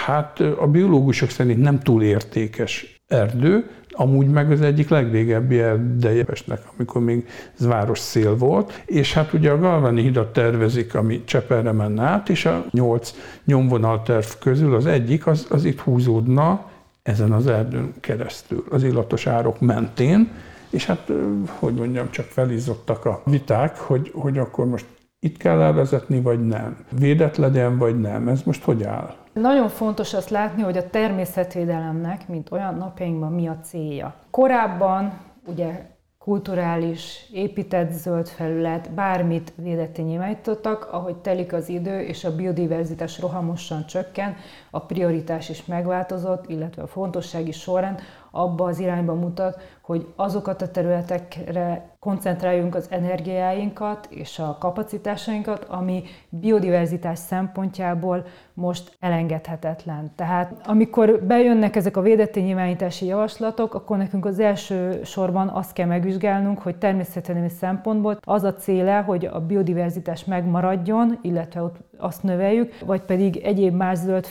hát 0.05 0.41
a 0.41 0.67
biológusok 0.67 1.31
szerint 1.31 1.61
nem 1.61 1.79
túl 1.79 2.03
értékes 2.03 3.01
erdő, 3.07 3.71
amúgy 3.91 4.27
meg 4.27 4.51
az 4.51 4.61
egyik 4.61 4.89
legrégebbi 4.89 5.61
erdejevesnek, 5.61 6.63
amikor 6.77 7.03
még 7.03 7.29
város 7.59 7.99
szél 7.99 8.37
volt, 8.37 8.83
és 8.87 9.13
hát 9.13 9.33
ugye 9.33 9.51
a 9.51 9.59
Galvani 9.59 10.03
hidat 10.03 10.33
tervezik, 10.33 10.95
ami 10.95 11.25
Cseperre 11.25 11.73
menne 11.73 12.03
át, 12.03 12.29
és 12.29 12.47
a 12.47 12.65
nyolc 12.71 13.15
nyomvonalterv 13.45 14.27
közül 14.41 14.75
az 14.75 14.87
egyik, 14.87 15.27
az, 15.27 15.47
az 15.51 15.65
itt 15.65 15.81
húzódna 15.81 16.71
ezen 17.03 17.33
az 17.33 17.47
erdőn 17.47 17.93
keresztül, 18.01 18.65
az 18.71 18.83
illatos 18.83 19.27
árok 19.27 19.61
mentén, 19.61 20.31
és 20.71 20.87
hát, 20.87 21.11
hogy 21.47 21.75
mondjam, 21.75 22.11
csak 22.11 22.27
felizottak 22.27 23.05
a 23.05 23.23
viták, 23.25 23.79
hogy, 23.79 24.11
hogy 24.15 24.39
akkor 24.39 24.67
most 24.67 24.87
itt 25.21 25.37
kell 25.37 25.61
elvezetni, 25.61 26.21
vagy 26.21 26.47
nem. 26.47 26.77
Védett 26.99 27.37
legyen, 27.37 27.79
vagy 27.79 28.01
nem. 28.01 28.29
Ez 28.29 28.43
most 28.43 28.63
hogy 28.63 28.83
áll? 28.83 29.20
Nagyon 29.33 29.69
fontos 29.69 30.15
azt 30.15 30.31
látni, 30.31 30.63
hogy 30.63 30.77
a 30.77 30.91
természetvédelemnek, 30.91 32.29
mint 32.29 32.51
olyan 32.51 32.75
napjainkban 32.75 33.33
mi 33.33 33.49
a 33.49 33.59
célja. 33.63 34.15
Korábban 34.31 35.21
ugye 35.47 35.91
kulturális, 36.19 37.29
épített 37.33 37.91
zöld 37.91 38.29
felület, 38.29 38.91
bármit 38.91 39.53
védetté 39.57 40.03
nyilvánítottak, 40.03 40.89
ahogy 40.93 41.17
telik 41.17 41.53
az 41.53 41.69
idő 41.69 42.01
és 42.01 42.25
a 42.25 42.35
biodiverzitás 42.35 43.21
rohamosan 43.21 43.87
csökken, 43.87 44.37
a 44.71 44.81
prioritás 44.81 45.49
is 45.49 45.65
megváltozott, 45.65 46.49
illetve 46.49 46.83
a 46.83 46.87
fontossági 46.87 47.53
sorrend 47.53 48.01
abba 48.31 48.65
az 48.65 48.79
irányba 48.79 49.15
mutat, 49.15 49.63
hogy 49.91 50.07
azokat 50.17 50.63
a 50.63 50.71
területekre 50.71 51.91
koncentráljunk 51.99 52.75
az 52.75 52.87
energiáinkat 52.91 54.07
és 54.11 54.39
a 54.39 54.57
kapacitásainkat, 54.61 55.65
ami 55.65 56.03
biodiverzitás 56.29 57.19
szempontjából 57.19 58.25
most 58.55 58.97
elengedhetetlen. 59.01 60.11
Tehát 60.17 60.55
amikor 60.67 61.23
bejönnek 61.23 61.77
ezek 61.77 61.97
a 61.97 62.01
védetté 62.01 62.41
nyilvánítási 62.41 63.07
javaslatok, 63.07 63.75
akkor 63.75 63.97
nekünk 63.97 64.25
az 64.25 64.39
első 64.39 65.01
sorban 65.05 65.49
azt 65.49 65.73
kell 65.73 65.87
megvizsgálnunk, 65.87 66.59
hogy 66.59 66.77
természetesen 66.77 67.49
szempontból 67.49 68.19
az 68.23 68.43
a 68.43 68.55
céle, 68.55 68.99
hogy 68.99 69.27
a 69.27 69.41
biodiverzitás 69.41 70.25
megmaradjon, 70.25 71.19
illetve 71.23 71.63
ott 71.63 71.77
azt 71.97 72.23
növeljük, 72.23 72.75
vagy 72.85 73.01
pedig 73.01 73.37
egyéb 73.37 73.75
más 73.75 73.99
zöld 73.99 74.29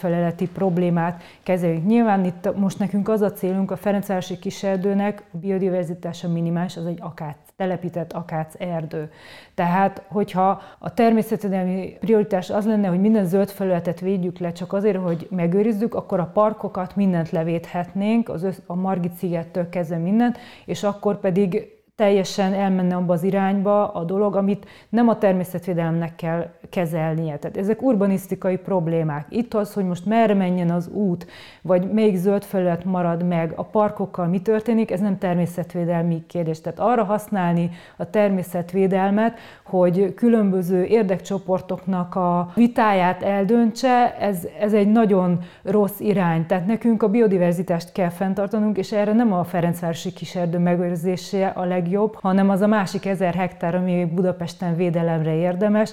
problémát 0.54 1.22
kezeljük. 1.44 1.86
Nyilván 1.86 2.26
itt 2.26 2.56
most 2.56 2.80
nekünk 2.80 3.10
az 3.10 3.22
a 3.22 3.32
célunk 3.32 3.72
a 3.72 3.76
Ferencvárosi 3.76 4.40
kiserdőnek, 4.40 5.24
a 5.34 5.38
biodiverzitása 5.50 6.28
minimális, 6.28 6.78
az 6.78 6.86
egy 6.86 7.00
akác, 7.02 7.38
telepített 7.56 8.14
akác 8.14 8.54
erdő. 8.58 9.12
Tehát, 9.54 10.04
hogyha 10.08 10.62
a 10.80 10.94
természetvédelmi 10.94 11.98
prioritás 12.00 12.50
az 12.50 12.66
lenne, 12.66 12.88
hogy 12.88 13.00
minden 13.00 13.26
zöld 13.26 13.50
felületet 13.50 14.00
védjük 14.00 14.38
le 14.38 14.52
csak 14.52 14.74
azért, 14.74 14.98
hogy 14.98 15.28
megőrizzük, 15.32 15.96
akkor 15.96 16.20
a 16.20 16.32
parkokat 16.34 16.96
mindent 16.96 17.30
levédhetnénk, 17.30 18.30
az 18.30 18.44
össz, 18.44 18.58
a 18.66 18.76
Margit 18.76 19.14
szigettől 19.14 19.70
kezdve 19.70 19.98
mindent, 19.98 20.38
és 20.66 20.84
akkor 20.84 21.20
pedig 21.20 21.79
teljesen 22.00 22.54
elmenne 22.54 22.96
abba 22.96 23.14
az 23.14 23.24
irányba 23.24 23.88
a 23.88 24.04
dolog, 24.04 24.36
amit 24.36 24.66
nem 24.90 25.08
a 25.08 25.18
természetvédelemnek 25.18 26.16
kell 26.16 26.48
kezelnie. 26.70 27.38
Tehát 27.38 27.58
ezek 27.58 27.82
urbanisztikai 27.82 28.58
problémák. 28.58 29.26
Itt 29.30 29.54
az, 29.54 29.74
hogy 29.74 29.86
most 29.86 30.06
merre 30.06 30.34
menjen 30.34 30.70
az 30.70 30.88
út, 30.88 31.28
vagy 31.62 31.92
melyik 31.92 32.16
zöld 32.16 32.44
felület 32.44 32.86
marad 32.86 33.24
meg, 33.24 33.54
a 33.56 33.64
parkokkal 33.64 34.28
mi 34.28 34.42
történik, 34.42 34.92
ez 34.92 35.00
nem 35.00 35.18
természetvédelmi 35.18 36.24
kérdés. 36.28 36.62
Tehát 36.62 36.80
arra 36.80 37.04
használni 37.04 37.70
a 37.98 38.10
természetvédelmet, 38.10 39.38
hogy 39.64 40.14
különböző 40.14 40.84
érdekcsoportoknak 40.84 42.16
a 42.16 42.52
vitáját 42.56 43.24
eldöntse, 43.24 44.18
ez, 44.20 44.48
ez 44.60 44.74
egy 44.74 44.92
nagyon 44.92 45.40
rossz 45.64 46.00
irány. 46.00 46.46
Tehát 46.46 46.66
nekünk 46.66 47.04
a 47.04 47.10
biodiverzitást 47.10 47.92
kell 47.92 48.10
fenntartanunk, 48.10 48.78
és 48.78 48.92
erre 48.92 49.14
nem 49.14 49.34
a 49.34 49.44
Ferencvárosi 49.44 50.14
kiserdő 50.14 50.58
megőrzése 50.58 51.48
a 51.48 51.66
legjobb, 51.90 52.16
hanem 52.22 52.50
az 52.50 52.62
a 52.62 52.68
másik 52.68 53.06
ezer 53.06 53.34
hektár, 53.34 53.76
ami 53.76 54.06
Budapesten 54.06 54.76
védelemre 54.76 55.36
érdemes, 55.36 55.92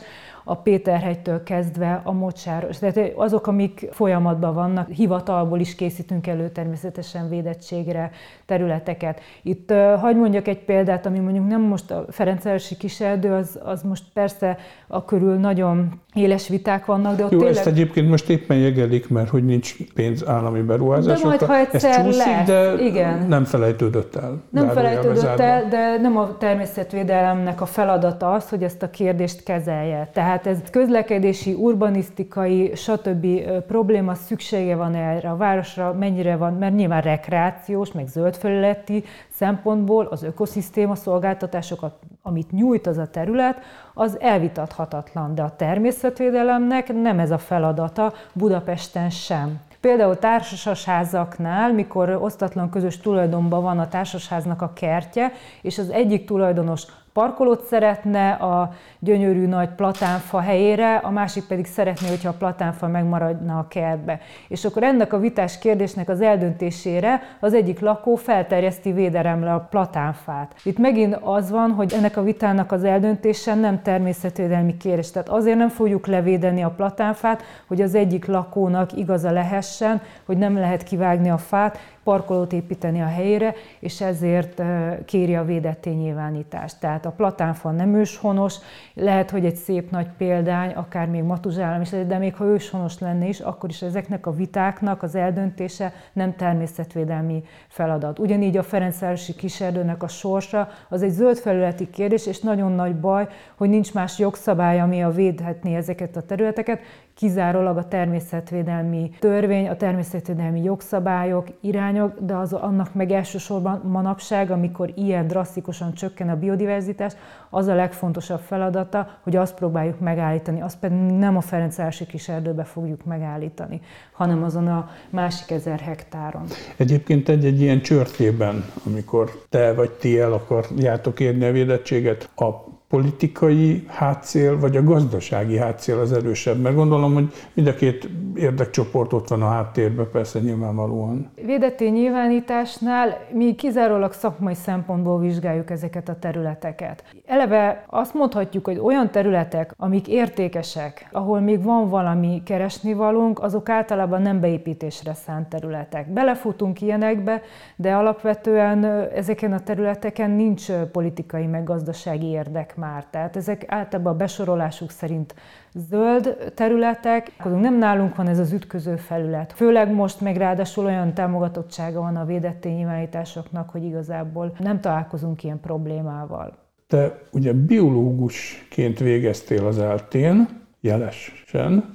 a 0.49 0.55
Péterhegytől 0.55 1.43
kezdve 1.43 2.01
a 2.05 2.13
mocsáros. 2.13 2.79
Tehát 2.79 3.13
azok, 3.15 3.47
amik 3.47 3.89
folyamatban 3.91 4.55
vannak, 4.55 4.91
hivatalból 4.91 5.61
is 5.61 5.75
készítünk 5.75 6.27
elő 6.27 6.49
természetesen 6.49 7.29
védettségre 7.29 8.11
területeket. 8.45 9.21
Itt 9.43 9.73
hagyd 10.01 10.19
mondjak 10.19 10.49
egy 10.49 10.59
példát, 10.59 11.07
ami 11.07 11.19
mondjuk 11.19 11.47
nem 11.47 11.61
most 11.61 11.91
a 11.91 12.05
Ferencvárosi 12.09 12.77
kiserdő, 12.77 13.33
az, 13.33 13.59
az 13.65 13.83
most 13.83 14.05
persze 14.13 14.59
a 14.87 15.05
körül 15.05 15.35
nagyon 15.35 16.01
éles 16.15 16.49
viták 16.49 16.87
vannak, 16.87 17.17
de 17.17 17.25
ott 17.25 17.31
Jó, 17.31 17.39
tényleg... 17.39 17.57
ezt 17.57 17.67
egyébként 17.67 18.09
most 18.09 18.29
éppen 18.29 18.57
jegelik, 18.57 19.09
mert 19.09 19.29
hogy 19.29 19.45
nincs 19.45 19.77
pénz 19.95 20.29
állami 20.29 20.61
beruházásokra. 20.61 21.37
De 21.37 21.47
majd, 21.47 21.51
ha 21.51 21.75
egyszer 21.75 21.91
ez 21.91 22.05
csúszik, 22.05 22.25
lesz, 22.25 22.47
de 22.47 22.75
igen. 22.85 23.27
nem 23.29 23.45
felejtődött 23.45 24.17
el. 24.17 24.43
Nem 24.51 24.69
felejtődött 24.69 25.39
el, 25.39 25.69
de 25.69 25.97
nem 26.01 26.17
a 26.17 26.37
természetvédelemnek 26.37 27.61
a 27.61 27.67
feladata 27.67 28.33
az, 28.33 28.49
hogy 28.49 28.63
ezt 28.63 28.83
a 28.83 28.91
kérdést 28.91 29.43
kezelje. 29.43 30.11
Tehát 30.13 30.36
ez 30.45 30.59
közlekedési, 30.71 31.53
urbanisztikai, 31.53 32.73
stb. 32.75 33.27
probléma, 33.67 34.15
szüksége 34.15 34.77
van 34.77 34.95
erre 34.95 35.31
a 35.31 35.37
városra, 35.37 35.93
mennyire 35.93 36.37
van, 36.37 36.53
mert 36.53 36.75
nyilván 36.75 37.01
rekreációs, 37.01 37.93
meg 37.93 38.07
zöldfelületi 38.07 39.05
szempontból 39.29 40.07
az 40.07 40.23
ökoszisztéma 40.23 40.95
szolgáltatásokat, 40.95 41.93
amit 42.23 42.51
nyújt 42.51 42.87
az 42.87 42.99
a 42.99 43.07
terület, 43.07 43.59
az 43.95 44.21
elvitathatatlan, 44.21 45.35
de 45.35 45.43
a 45.43 45.57
természetvédelemnek 45.57 46.93
nem 46.93 47.19
ez 47.19 47.31
a 47.31 47.39
feladata, 47.39 48.13
Budapesten 48.33 49.11
sem. 49.11 49.61
Például 49.81 50.19
társasházaknál, 50.19 51.73
mikor 51.73 52.19
osztatlan 52.21 52.71
közös 52.71 52.99
tulajdonban 52.99 53.63
van 53.63 53.79
a 53.79 53.89
társasháznak 53.89 54.63
a 54.63 54.73
kertje, 54.73 55.33
és 55.63 55.79
az 55.79 55.91
egyik 55.91 56.27
tulajdonos 56.27 56.87
parkolót 57.17 57.65
szeretne 57.65 58.31
a 58.31 58.73
gyönyörű 58.99 59.47
nagy 59.47 59.69
platánfa 59.69 60.41
helyére, 60.41 60.97
a 60.97 61.11
másik 61.11 61.45
pedig 61.45 61.67
szeretné, 61.67 62.09
hogyha 62.09 62.29
a 62.29 62.37
platánfa 62.39 62.89
megmaradna 62.89 63.59
a 63.59 63.67
kertbe. 63.69 64.21
És 64.49 64.65
akkor 64.65 64.83
ennek 64.83 65.13
a 65.13 65.19
vitás 65.19 65.59
kérdésnek 65.59 66.09
az 66.09 66.21
eldöntésére 66.21 67.23
az 67.41 67.55
egyik 67.55 67.81
lakó 67.81 68.15
felterjeszti 68.15 68.93
védelemre 68.93 69.55
a 69.55 69.67
platánfát. 69.71 70.55
Itt 70.63 70.79
megint 70.79 71.19
az 71.23 71.51
van, 71.51 71.71
hogy 71.71 71.93
ennek 71.93 72.17
a 72.17 72.23
vitának 72.23 72.73
az 72.73 72.85
eldöntése 72.85 73.55
nem 73.55 73.83
természetvédelmi 73.83 74.77
kérdés. 74.77 75.11
Tehát 75.11 75.29
azért 75.29 75.59
nem 75.59 75.69
fogjuk 75.69 76.07
levédeni 76.07 76.63
a 76.63 76.71
platánfát, 76.77 77.43
hogy 77.67 77.81
az 77.83 77.95
egyik 77.95 78.27
lakónak 78.27 78.93
igaza 78.93 79.31
lehessen, 79.31 80.01
hogy 80.27 80.37
nem 80.37 80.55
lehet 80.55 80.83
kivágni 80.83 81.31
a 81.31 81.39
fát, 81.39 81.79
parkolót 82.07 82.53
építeni 82.53 83.01
a 83.01 83.07
helyére, 83.07 83.55
és 83.79 84.01
ezért 84.01 84.63
kéri 85.05 85.37
a 85.37 85.45
védetté 85.45 85.91
nyilvánítást. 85.91 86.81
Tehát 86.81 87.07
a 87.07 87.11
platánfa 87.11 87.71
nem 87.71 87.95
őshonos, 87.95 88.55
lehet, 88.95 89.31
hogy 89.31 89.45
egy 89.45 89.55
szép 89.55 89.91
nagy 89.91 90.09
példány, 90.17 90.71
akár 90.71 91.09
még 91.09 91.23
Matuzsállam 91.23 91.81
is, 91.81 91.91
de 91.91 92.19
még 92.19 92.35
ha 92.35 92.45
őshonos 92.45 92.99
lenne 92.99 93.27
is, 93.27 93.41
akkor 93.41 93.69
is 93.69 93.83
ezeknek 93.83 94.27
a 94.27 94.31
vitáknak 94.31 95.03
az 95.03 95.15
eldöntése 95.15 95.93
nem 96.13 96.37
természetvédelmi 96.37 97.43
feladat. 97.69 98.19
Ugyanígy 98.19 98.57
a 98.57 98.63
Ferencvárosi 98.63 99.35
kiserdőnek 99.35 100.03
a 100.03 100.09
sorsa 100.09 100.69
az 100.89 101.03
egy 101.03 101.11
zöld 101.11 101.37
felületi 101.37 101.91
kérdés, 101.91 102.27
és 102.27 102.41
nagyon 102.41 102.73
nagy 102.73 102.97
baj, 102.97 103.27
hogy 103.57 103.69
nincs 103.69 103.95
más 103.95 104.19
jogszabály, 104.19 104.81
ami 104.81 105.03
a 105.03 105.11
védhetné 105.11 105.77
ezeket 105.77 106.17
a 106.17 106.23
területeket, 106.23 106.81
kizárólag 107.17 107.77
a 107.77 107.89
természetvédelmi 107.89 109.11
törvény, 109.19 109.69
a 109.69 109.77
természetvédelmi 109.77 110.63
jogszabályok, 110.63 111.47
irányok, 111.61 112.21
de 112.21 112.35
az 112.35 112.53
annak 112.53 112.95
meg 112.95 113.11
elsősorban 113.11 113.81
manapság, 113.85 114.51
amikor 114.51 114.93
ilyen 114.95 115.27
drasztikusan 115.27 115.95
csökken 115.95 116.29
a 116.29 116.37
biodiverzitás, 116.37 117.13
az 117.51 117.67
a 117.67 117.75
legfontosabb 117.75 118.41
feladata, 118.41 119.19
hogy 119.23 119.37
azt 119.37 119.55
próbáljuk 119.55 120.01
megállítani, 120.01 120.61
azt 120.61 120.79
pedig 120.79 120.99
nem 120.99 121.37
a 121.37 121.41
Ferencvárosi 121.41 122.07
kis 122.07 122.29
erdőbe 122.29 122.65
fogjuk 122.65 123.05
megállítani, 123.05 123.81
hanem 124.13 124.43
azon 124.43 124.67
a 124.67 124.91
másik 125.11 125.51
ezer 125.51 125.81
hektáron. 125.81 126.45
Egyébként 126.77 127.29
egy-egy 127.29 127.61
ilyen 127.61 127.81
csörtében, 127.81 128.65
amikor 128.87 129.31
te 129.49 129.75
vagy 129.75 129.91
ti 129.91 130.21
el 130.21 130.33
akarjátok 130.33 131.21
érni 131.21 131.45
a 131.45 131.53
védettséget, 131.53 132.31
a 132.35 132.76
politikai 132.89 133.85
hátszél, 133.87 134.59
vagy 134.59 134.77
a 134.77 134.83
gazdasági 134.83 135.57
hátszél 135.57 135.99
az 135.99 136.13
erősebb? 136.13 136.61
Mert 136.61 136.75
gondolom, 136.75 137.15
hogy 137.15 137.33
mind 137.53 137.67
a 137.67 137.75
két 137.75 138.09
érdekcsoport 138.35 139.13
ott 139.13 139.29
van 139.29 139.43
a 139.43 139.49
háttérben, 139.49 140.09
persze 140.13 140.39
nyilvánvalóan. 140.39 141.31
Védetté 141.45 141.89
nyilvánításnál 141.89 143.19
mi 143.33 143.55
kizárólag 143.55 144.13
szakmai 144.13 144.55
szempontból 144.55 145.19
vizsgáljuk 145.19 145.71
ezeket 145.71 146.09
a 146.09 146.19
területeket. 146.19 147.05
Eleve 147.27 147.85
azt 147.87 148.15
mondhatjuk, 148.15 148.65
hogy 148.65 148.79
olyan 148.79 149.11
területek, 149.11 149.75
amik 149.77 150.09
értékesek, 150.09 151.09
ahol 151.13 151.41
még 151.41 151.63
van 151.63 151.89
valami 151.89 152.43
keresnivalónk, 152.45 153.43
azok 153.43 153.69
általában 153.69 154.23
nem 154.23 154.41
beépítésre 154.41 155.15
szánt 155.15 155.49
területek. 155.49 156.13
Belefutunk 156.13 156.81
ilyenekbe, 156.81 157.43
de 157.77 157.95
alapvetően 157.95 158.85
ezeken 159.15 159.53
a 159.53 159.61
területeken 159.61 160.31
nincs 160.31 160.73
politikai 160.73 161.47
meg 161.47 161.65
gazdasági 161.65 162.27
érdek 162.27 162.75
már. 162.77 163.07
Tehát 163.11 163.37
ezek 163.37 163.65
általában 163.67 164.13
a 164.13 164.17
besorolásuk 164.17 164.91
szerint 164.91 165.35
zöld 165.75 166.53
területek, 166.55 167.33
nem 167.45 167.79
nálunk 167.79 168.17
van 168.17 168.29
ez 168.29 168.39
az 168.39 168.53
ütköző 168.53 168.97
felület. 168.97 169.53
Főleg 169.53 169.93
most 169.93 170.21
meg 170.21 170.37
ráadásul 170.37 170.85
olyan 170.85 171.15
támogatottsága 171.15 172.01
van 172.01 172.17
a 172.17 172.25
védett 172.25 172.65
nyilvánításoknak, 172.65 173.71
hogy 173.71 173.85
igazából 173.85 174.57
nem 174.59 174.81
találkozunk 174.81 175.45
ilyen 175.45 175.61
problémával. 175.61 176.59
Te 176.87 177.19
ugye 177.33 177.53
biológusként 177.53 178.99
végeztél 178.99 179.67
az 179.67 179.79
eltén, 179.79 180.49
jelesen, 180.81 181.95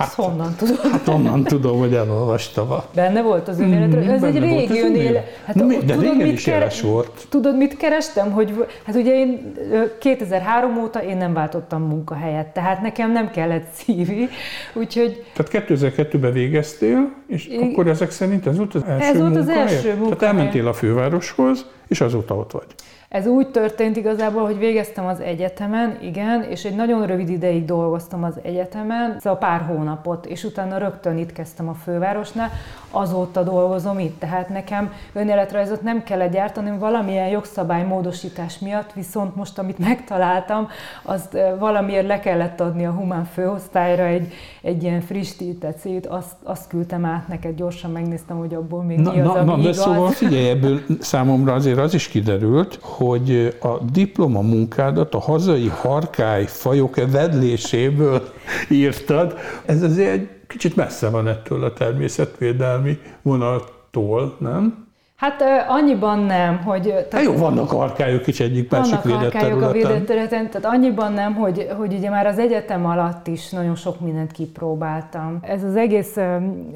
Hát, 0.00 0.12
honnan 0.14 0.54
tudod? 0.54 0.78
Hát 0.90 1.08
onnan 1.08 1.44
tudom, 1.44 1.78
hogy 1.78 1.94
elolvastam. 1.94 2.68
Benne 2.94 3.22
volt 3.22 3.48
az 3.48 3.60
önéletre. 3.60 4.00
Mm, 4.00 4.08
Ez 4.08 4.22
egy 4.22 4.38
régi 4.38 4.80
önélet. 4.80 5.24
Hát, 5.44 5.54
Mi, 5.54 5.76
de 5.76 5.94
tudod, 5.94 6.00
régen 6.00 6.26
is 6.26 6.42
keres 6.44 6.80
volt. 6.80 7.26
Tudod, 7.28 7.56
mit 7.56 7.76
kerestem? 7.76 8.30
Hogy, 8.30 8.66
hát 8.84 8.94
ugye 8.94 9.14
én 9.14 9.52
2003 9.98 10.78
óta 10.82 11.02
én 11.02 11.16
nem 11.16 11.32
váltottam 11.32 11.82
munkahelyet, 11.82 12.46
tehát 12.46 12.80
nekem 12.82 13.12
nem 13.12 13.30
kellett 13.30 13.66
szívi, 13.72 14.28
úgyhogy... 14.74 15.24
Tehát 15.34 15.68
2002-ben 15.68 16.32
végeztél, 16.32 17.12
és 17.26 17.46
én... 17.46 17.70
akkor 17.70 17.86
ezek 17.88 18.10
szerint 18.10 18.46
ez 18.46 18.56
volt 18.56 18.74
az 18.74 18.82
első 18.86 19.06
Ez 19.06 19.18
volt 19.18 19.36
az 19.36 19.48
első 19.48 19.88
munkahely. 19.88 20.16
Tehát 20.18 20.34
elmentél 20.36 20.66
a 20.66 20.72
fővároshoz, 20.72 21.66
és 21.88 22.00
azóta 22.00 22.34
ott 22.34 22.50
vagy. 22.52 22.66
Ez 23.10 23.26
úgy 23.26 23.48
történt 23.48 23.96
igazából, 23.96 24.44
hogy 24.44 24.58
végeztem 24.58 25.06
az 25.06 25.20
egyetemen, 25.20 25.98
igen, 26.02 26.42
és 26.42 26.64
egy 26.64 26.74
nagyon 26.74 27.06
rövid 27.06 27.28
ideig 27.28 27.64
dolgoztam 27.64 28.24
az 28.24 28.34
egyetemen, 28.42 29.16
szóval 29.20 29.38
pár 29.38 29.60
hónapot, 29.60 30.26
és 30.26 30.44
utána 30.44 30.78
rögtön 30.78 31.18
itt 31.18 31.32
kezdtem 31.32 31.68
a 31.68 31.74
fővárosnál, 31.74 32.50
azóta 32.90 33.42
dolgozom 33.42 33.98
itt, 33.98 34.20
tehát 34.20 34.48
nekem 34.48 34.92
önéletrajzot 35.12 35.82
nem 35.82 36.02
kell 36.02 36.28
gyártani, 36.28 36.78
valamilyen 36.78 37.28
jogszabály 37.28 37.84
módosítás 37.84 38.58
miatt, 38.58 38.92
viszont 38.92 39.36
most, 39.36 39.58
amit 39.58 39.78
megtaláltam, 39.78 40.68
azt 41.02 41.38
valamiért 41.58 42.06
le 42.06 42.20
kellett 42.20 42.60
adni 42.60 42.86
a 42.86 42.90
humán 42.90 43.24
főosztályra 43.24 44.04
egy, 44.04 44.32
egy 44.62 44.82
ilyen 44.82 45.00
frissített 45.00 45.78
szét, 45.78 46.06
azt, 46.06 46.34
azt 46.42 46.68
küldtem 46.68 47.04
át 47.04 47.28
neked, 47.28 47.54
gyorsan 47.54 47.90
megnéztem, 47.90 48.38
hogy 48.38 48.54
abból 48.54 48.82
még 48.82 48.98
na, 48.98 49.12
mi 49.12 49.20
az, 49.20 49.26
na, 49.26 49.32
ami 49.32 49.44
na, 49.44 49.56
de 49.56 49.62
igaz. 49.62 49.76
szóval 49.76 50.10
figyelj, 50.10 50.48
ebből 50.48 50.80
számomra 51.00 51.52
azért 51.52 51.78
az 51.78 51.94
is 51.94 52.08
kiderült, 52.08 52.78
hogy 53.04 53.56
a 53.60 53.78
diploma 53.92 54.40
munkádat 54.40 55.14
a 55.14 55.18
hazai 55.18 55.68
harkály 55.68 56.46
fajok 56.46 57.10
vedléséből 57.10 58.22
írtad. 58.68 59.38
Ez 59.64 59.82
azért 59.82 60.12
egy 60.12 60.28
kicsit 60.46 60.76
messze 60.76 61.10
van 61.10 61.28
ettől 61.28 61.64
a 61.64 61.72
természetvédelmi 61.72 62.98
vonaltól, 63.22 64.36
nem? 64.38 64.89
Hát 65.20 65.42
annyiban 65.68 66.18
nem, 66.18 66.62
hogy... 66.62 66.82
Tehát, 66.82 67.12
hát 67.12 67.22
jó, 67.22 67.36
vannak 67.36 67.72
arkályok 67.72 68.26
is 68.26 68.40
egyik 68.40 68.70
másik 68.70 69.02
védett 69.02 69.30
területen. 69.30 69.68
a 69.68 69.72
védett 69.72 70.06
területen, 70.06 70.50
tehát 70.50 70.76
annyiban 70.76 71.12
nem, 71.12 71.34
hogy, 71.34 71.68
hogy 71.76 71.94
ugye 71.94 72.10
már 72.10 72.26
az 72.26 72.38
egyetem 72.38 72.86
alatt 72.86 73.26
is 73.26 73.50
nagyon 73.50 73.74
sok 73.74 74.00
mindent 74.00 74.32
kipróbáltam. 74.32 75.38
Ez 75.42 75.64
az 75.64 75.76
egész 75.76 76.16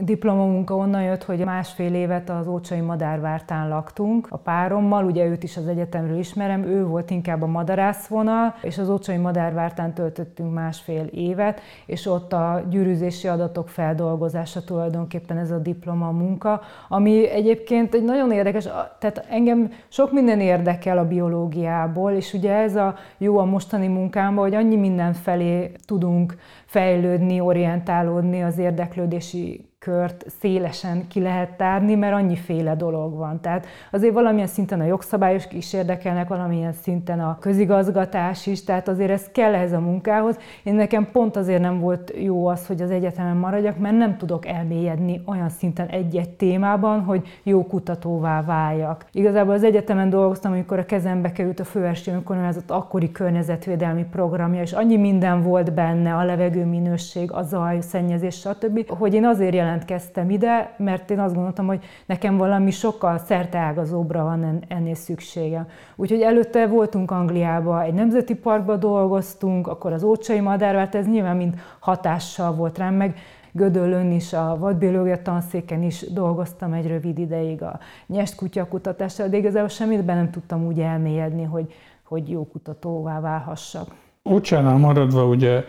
diplomamunka 0.00 0.76
onnan 0.76 1.02
jött, 1.02 1.24
hogy 1.24 1.38
másfél 1.44 1.94
évet 1.94 2.30
az 2.30 2.46
Ócsai 2.46 2.80
Madárvártán 2.80 3.68
laktunk 3.68 4.26
a 4.30 4.36
párommal, 4.36 5.04
ugye 5.04 5.24
őt 5.24 5.42
is 5.42 5.56
az 5.56 5.68
egyetemről 5.68 6.18
ismerem, 6.18 6.62
ő 6.62 6.86
volt 6.86 7.10
inkább 7.10 7.42
a 7.42 7.46
madarászvonal, 7.46 8.54
és 8.62 8.78
az 8.78 8.88
Ócsai 8.88 9.16
Madárvártán 9.16 9.94
töltöttünk 9.94 10.54
másfél 10.54 11.04
évet, 11.10 11.60
és 11.86 12.06
ott 12.06 12.32
a 12.32 12.62
gyűrűzési 12.70 13.28
adatok 13.28 13.68
feldolgozása 13.68 14.64
tulajdonképpen 14.64 15.38
ez 15.38 15.50
a 15.50 15.58
diploma 15.58 16.10
munka, 16.10 16.60
ami 16.88 17.30
egyébként 17.30 17.94
egy 17.94 18.04
nagyon 18.04 18.32
érdekes, 18.34 18.64
tehát 18.98 19.26
engem 19.30 19.70
sok 19.88 20.12
minden 20.12 20.40
érdekel 20.40 20.98
a 20.98 21.06
biológiából, 21.06 22.12
és 22.12 22.32
ugye 22.32 22.52
ez 22.52 22.76
a 22.76 22.94
jó 23.18 23.38
a 23.38 23.44
mostani 23.44 23.86
munkámban, 23.86 24.44
hogy 24.44 24.54
annyi 24.54 24.76
minden 24.76 25.12
felé 25.12 25.72
tudunk 25.86 26.34
fejlődni, 26.66 27.40
orientálódni 27.40 28.42
az 28.42 28.58
érdeklődési 28.58 29.68
kört 29.84 30.24
szélesen 30.40 31.08
ki 31.08 31.20
lehet 31.20 31.56
tárni, 31.56 31.94
mert 31.94 32.14
annyiféle 32.14 32.74
dolog 32.74 33.16
van. 33.16 33.40
Tehát 33.40 33.66
azért 33.90 34.14
valamilyen 34.14 34.46
szinten 34.46 34.80
a 34.80 34.84
jogszabályok 34.84 35.52
is 35.52 35.72
érdekelnek, 35.72 36.28
valamilyen 36.28 36.72
szinten 36.72 37.20
a 37.20 37.38
közigazgatás 37.40 38.46
is, 38.46 38.64
tehát 38.64 38.88
azért 38.88 39.10
ez 39.10 39.28
kell 39.32 39.54
ehhez 39.54 39.72
a 39.72 39.80
munkához. 39.80 40.38
Én 40.62 40.74
nekem 40.74 41.08
pont 41.12 41.36
azért 41.36 41.60
nem 41.60 41.80
volt 41.80 42.12
jó 42.16 42.46
az, 42.46 42.66
hogy 42.66 42.82
az 42.82 42.90
egyetemen 42.90 43.36
maradjak, 43.36 43.78
mert 43.78 43.96
nem 43.96 44.16
tudok 44.16 44.46
elmélyedni 44.46 45.22
olyan 45.26 45.48
szinten 45.48 45.86
egy-egy 45.86 46.30
témában, 46.30 47.00
hogy 47.00 47.26
jó 47.42 47.66
kutatóvá 47.66 48.42
váljak. 48.42 49.06
Igazából 49.12 49.54
az 49.54 49.64
egyetemen 49.64 50.10
dolgoztam, 50.10 50.52
amikor 50.52 50.78
a 50.78 50.84
kezembe 50.84 51.32
került 51.32 51.60
a 51.60 51.64
főesti 51.64 52.10
önkormányzat 52.10 52.70
akkori 52.70 53.12
környezetvédelmi 53.12 54.04
programja, 54.04 54.62
és 54.62 54.72
annyi 54.72 54.96
minden 54.96 55.42
volt 55.42 55.72
benne, 55.72 56.14
a 56.14 56.24
levegőminőség, 56.24 57.32
a 57.32 57.42
zaj, 57.42 57.80
szennyezés, 57.80 58.34
stb., 58.34 58.88
hogy 58.88 59.14
én 59.14 59.24
azért 59.24 59.54
jelent 59.54 59.73
jelentkeztem 59.74 60.30
ide, 60.30 60.74
mert 60.78 61.10
én 61.10 61.18
azt 61.18 61.34
gondoltam, 61.34 61.66
hogy 61.66 61.84
nekem 62.06 62.36
valami 62.36 62.70
sokkal 62.70 63.18
szerteágazóbbra 63.18 64.22
van 64.22 64.64
ennél 64.68 64.94
szüksége. 64.94 65.66
Úgyhogy 65.96 66.20
előtte 66.20 66.66
voltunk 66.66 67.10
Angliába, 67.10 67.82
egy 67.82 67.94
nemzeti 67.94 68.34
parkba 68.34 68.76
dolgoztunk, 68.76 69.66
akkor 69.66 69.92
az 69.92 70.02
ócsai 70.02 70.40
madárvált, 70.40 70.94
ez 70.94 71.06
nyilván 71.06 71.36
mind 71.36 71.54
hatással 71.78 72.54
volt 72.54 72.78
rám, 72.78 72.94
meg 72.94 73.16
Gödöllön 73.56 74.12
is, 74.12 74.32
a 74.32 74.56
vadbiológia 74.58 75.22
tanszéken 75.22 75.82
is 75.82 76.00
dolgoztam 76.12 76.72
egy 76.72 76.86
rövid 76.86 77.18
ideig 77.18 77.62
a 77.62 77.78
nyest 78.06 78.34
kutyakutatásra, 78.34 79.28
de 79.28 79.36
igazából 79.36 79.68
semmit 79.68 80.04
be 80.04 80.14
nem 80.14 80.30
tudtam 80.30 80.66
úgy 80.66 80.80
elmélyedni, 80.80 81.42
hogy, 81.42 81.72
hogy 82.04 82.30
jó 82.30 82.46
kutatóvá 82.46 83.20
válhassak. 83.20 83.86
Ócsánál 84.30 84.76
maradva 84.76 85.26
ugye 85.26 85.64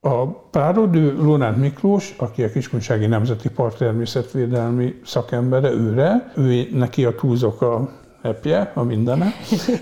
a 0.00 0.26
párodő 0.50 1.16
Lóránt 1.16 1.56
Miklós, 1.56 2.14
aki 2.18 2.42
a 2.42 2.50
Kiskunsági 2.50 3.06
Nemzeti 3.06 3.48
Park 3.48 3.76
természetvédelmi 3.76 4.94
szakembere, 5.04 5.70
őre, 5.70 6.32
ő 6.36 6.68
neki 6.72 7.04
a 7.04 7.14
túlzok 7.14 7.62
a 7.62 7.88
epje, 8.22 8.72
a 8.74 8.82
mindene. 8.82 9.32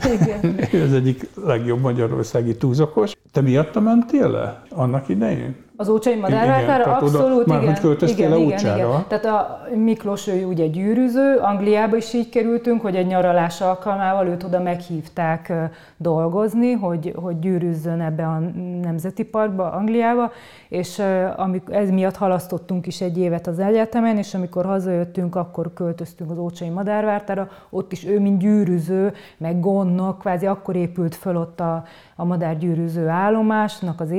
ő 0.73 0.83
az 0.83 0.93
egyik 0.93 1.29
legjobb 1.45 1.81
magyarországi 1.81 2.57
túlzokos. 2.57 3.13
Te 3.33 3.41
miatta 3.41 3.81
mentél 3.81 4.31
le 4.31 4.63
annak 4.79 5.09
idején? 5.09 5.67
Az 5.81 5.89
Ócsai 5.89 6.15
madárvártára 6.15 6.97
abszolút, 6.97 7.41
oda, 7.41 7.53
már 7.53 7.63
igen. 7.63 7.73
hogy 7.73 7.83
költöztél 7.83 8.27
igen, 8.27 8.39
igen, 8.41 8.77
igen. 8.77 9.05
Tehát 9.09 9.25
a 9.25 9.61
Miklós 9.75 10.27
ő 10.27 10.45
ugye 10.45 10.67
gyűrűző, 10.67 11.37
Angliába 11.37 11.97
is 11.97 12.15
így 12.15 12.29
kerültünk, 12.29 12.81
hogy 12.81 12.97
egy 12.97 13.07
nyaralás 13.07 13.61
alkalmával 13.61 14.27
őt 14.27 14.43
oda 14.45 14.61
meghívták 14.61 15.53
dolgozni, 15.97 16.73
hogy, 16.73 17.13
hogy 17.17 17.39
gyűrűzzön 17.39 18.01
ebbe 18.01 18.27
a 18.27 18.39
Nemzeti 18.83 19.25
Parkba, 19.25 19.71
Angliába, 19.71 20.33
és 20.69 21.03
amikor 21.37 21.75
ez 21.75 21.91
miatt 21.91 22.17
halasztottunk 22.17 22.87
is 22.87 23.01
egy 23.01 23.19
évet 23.19 23.47
az 23.47 23.59
egyetemen, 23.59 24.17
és 24.17 24.35
amikor 24.35 24.65
hazajöttünk, 24.65 25.37
akkor 25.37 25.73
költöztünk 25.73 26.31
az 26.31 26.39
Ócsai 26.39 26.69
madárvártára, 26.69 27.49
ott 27.71 27.93
is 27.93 28.07
ő, 28.07 28.21
mint 28.21 28.39
gyűrűző, 28.39 29.13
meg 29.37 29.61
gondnok, 29.61 30.19
kvázi 30.19 30.47
akkor 30.47 30.77
épült 30.77 31.15
föl 31.15 31.37
ott 31.37 31.61
a, 31.61 31.85
a 32.17 32.25
madárgyűrűző 32.25 33.09
állomásnak 33.09 34.01
az 34.01 34.11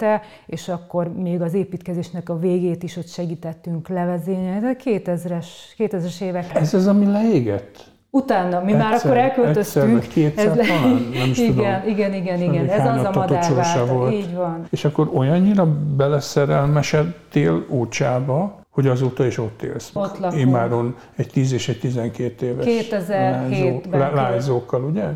épülete, 0.00 0.20
és 0.46 0.68
akkor 0.68 1.12
még 1.12 1.40
az 1.40 1.54
építkezésnek 1.54 2.28
a 2.28 2.38
végét 2.38 2.82
is 2.82 2.96
ott 2.96 3.08
segítettünk 3.08 3.88
levezényelni. 3.88 4.66
Ez 4.66 4.76
2000-es, 4.84 5.46
2000-es 5.78 6.20
évek. 6.20 6.54
Ez 6.54 6.74
az, 6.74 6.86
ami 6.86 7.06
leégett? 7.06 7.88
Utána, 8.12 8.60
mi 8.60 8.72
egyszer, 8.72 8.90
már 8.90 9.00
akkor 9.04 9.16
elköltöztünk. 9.16 9.96
Egyszer, 9.96 10.12
kétszer 10.12 10.58
ez 10.58 10.66
talán, 10.66 11.08
nem 11.12 11.30
is 11.30 11.38
igen, 11.48 11.54
tudom. 11.54 11.96
Igen, 11.96 12.14
igen, 12.14 12.40
igen, 12.40 12.68
ez 12.68 12.86
az 12.86 13.04
a 13.04 13.10
madárvált, 13.14 14.12
így 14.12 14.34
van. 14.34 14.66
És 14.70 14.84
akkor 14.84 15.10
olyannyira 15.14 15.66
beleszerelmesedtél 15.96 17.66
Ócsába, 17.68 18.58
hogy 18.70 18.86
azóta 18.86 19.26
is 19.26 19.38
ott 19.38 19.62
élsz. 19.62 19.90
Ott 19.94 20.18
lakunk. 20.18 20.50
Már 20.50 20.70
egy 21.16 21.28
10 21.28 21.52
és 21.52 21.68
egy 21.68 21.78
12 21.78 22.46
éves 22.46 22.64
2007-ben. 22.68 24.14
lányzókkal, 24.14 24.84
ugye? 24.84 25.08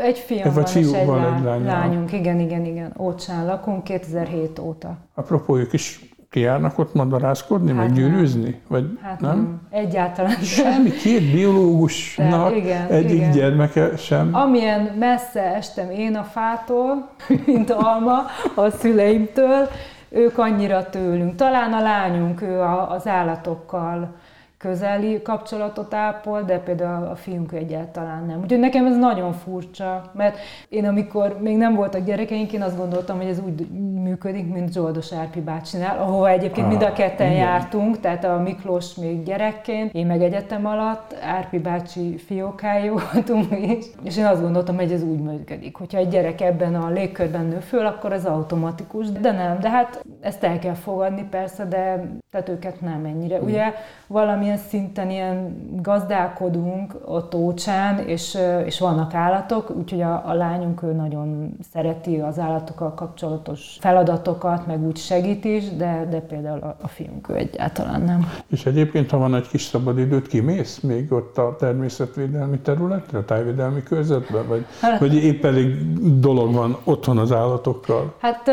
Egy 0.00 0.18
fiam 0.18 0.42
Vagy 0.42 0.54
van, 0.54 0.82
és 0.82 0.92
egy, 0.92 1.06
lány, 1.06 1.44
lány, 1.44 1.64
lányunk, 1.64 2.12
igen, 2.12 2.40
igen, 2.40 2.64
igen. 2.64 2.94
Ócsán 2.98 3.46
lakunk 3.46 3.84
2007 3.84 4.58
óta. 4.58 4.96
Apropó, 5.14 5.56
ők 5.56 5.72
is 5.72 6.00
kijárnak 6.30 6.78
ott 6.78 6.94
madarászkodni, 6.94 7.68
hát 7.72 7.78
meg 7.78 7.92
gyűrűzni? 7.92 8.60
Vagy 8.68 8.98
hát 9.02 9.20
nem? 9.20 9.30
nem? 9.30 9.60
Egyáltalán. 9.70 10.36
Semmi, 10.42 10.90
két 10.90 11.32
biológusnak 11.32 12.56
igen, 12.56 12.86
egyik 12.86 13.10
igen. 13.10 13.30
gyermeke 13.30 13.96
sem. 13.96 14.34
Amilyen 14.34 14.80
messze 14.98 15.54
estem 15.54 15.90
én 15.90 16.16
a 16.16 16.22
fától, 16.22 17.08
mint 17.46 17.70
alma 17.70 18.24
a 18.54 18.70
szüleimtől, 18.70 19.68
ők 20.08 20.38
annyira 20.38 20.90
tőlünk. 20.90 21.34
Talán 21.34 21.72
a 21.72 21.80
lányunk, 21.80 22.42
ő 22.42 22.60
az 22.88 23.06
állatokkal 23.06 24.14
közeli 24.60 25.22
kapcsolatot 25.22 25.94
ápol, 25.94 26.42
de 26.42 26.58
például 26.58 27.06
a 27.06 27.16
fiunk 27.16 27.52
egyáltalán 27.52 28.24
nem. 28.26 28.40
Úgyhogy 28.42 28.58
nekem 28.58 28.86
ez 28.86 28.96
nagyon 28.96 29.32
furcsa, 29.32 30.10
mert 30.12 30.38
én 30.68 30.86
amikor 30.86 31.36
még 31.40 31.56
nem 31.56 31.74
voltak 31.74 32.04
gyerekeink, 32.04 32.52
én 32.52 32.62
azt 32.62 32.76
gondoltam, 32.76 33.16
hogy 33.16 33.26
ez 33.26 33.40
úgy 33.46 33.66
működik, 34.02 34.52
mint 34.52 34.72
Zsoldos 34.72 35.12
Árpi 35.12 35.40
bácsinál, 35.40 35.98
ahova 35.98 36.28
egyébként 36.28 36.66
ah, 36.66 36.72
mind 36.72 36.82
a 36.82 36.92
ketten 36.92 37.30
igen. 37.30 37.38
jártunk, 37.38 38.00
tehát 38.00 38.24
a 38.24 38.38
Miklós 38.38 38.94
még 38.94 39.22
gyerekként, 39.22 39.94
én 39.94 40.06
meg 40.06 40.22
egyetem 40.22 40.66
alatt, 40.66 41.16
Árpi 41.22 41.58
bácsi 41.58 42.16
fiókái 42.16 42.88
voltunk 42.88 43.46
is, 43.50 43.84
és 44.02 44.16
én 44.16 44.24
azt 44.24 44.42
gondoltam, 44.42 44.76
hogy 44.76 44.92
ez 44.92 45.02
úgy 45.02 45.20
működik, 45.20 45.76
hogyha 45.76 45.98
egy 45.98 46.08
gyerek 46.08 46.40
ebben 46.40 46.74
a 46.74 46.90
légkörben 46.90 47.44
nő 47.44 47.58
föl, 47.58 47.86
akkor 47.86 48.12
ez 48.12 48.26
automatikus, 48.26 49.10
de 49.10 49.32
nem, 49.32 49.60
de 49.60 49.70
hát 49.70 50.04
ezt 50.20 50.44
el 50.44 50.58
kell 50.58 50.74
fogadni 50.74 51.26
persze, 51.30 51.64
de 51.64 52.08
tehát 52.30 52.48
őket 52.48 52.80
nem 52.80 53.04
ennyire. 53.04 53.38
Ugye 53.38 53.74
valami 54.06 54.49
valamilyen 54.50 54.68
szinten 54.68 55.10
ilyen 55.10 55.56
gazdálkodunk 55.82 56.94
a 57.04 57.28
tócsán, 57.28 57.98
és, 57.98 58.38
és 58.64 58.78
vannak 58.78 59.14
állatok, 59.14 59.70
úgyhogy 59.70 60.00
a, 60.00 60.22
a 60.26 60.34
lányunk 60.34 60.82
ő 60.82 60.92
nagyon 60.92 61.56
szereti 61.72 62.16
az 62.20 62.38
állatokkal 62.38 62.94
kapcsolatos 62.94 63.76
feladatokat, 63.80 64.66
meg 64.66 64.86
úgy 64.86 64.96
segít 64.96 65.44
is, 65.44 65.76
de, 65.76 66.06
de 66.10 66.20
például 66.20 66.60
a, 66.60 66.76
a 66.80 66.88
fiunk 66.88 67.28
ő 67.28 67.34
egyáltalán 67.34 68.02
nem. 68.02 68.26
És 68.50 68.66
egyébként, 68.66 69.10
ha 69.10 69.18
van 69.18 69.34
egy 69.34 69.48
kis 69.48 69.62
szabadidőt, 69.62 70.26
kimész 70.26 70.80
még 70.80 71.12
ott 71.12 71.38
a 71.38 71.56
természetvédelmi 71.58 72.58
területre, 72.58 73.18
a 73.18 73.24
tájvédelmi 73.24 73.82
körzetben, 73.82 74.48
vagy, 74.48 74.66
hát, 74.80 74.98
vagy 74.98 75.14
épp 75.14 75.44
elég 75.44 75.94
dolog 76.20 76.54
van 76.54 76.76
otthon 76.84 77.18
az 77.18 77.32
állatokkal? 77.32 78.14
Hát 78.18 78.50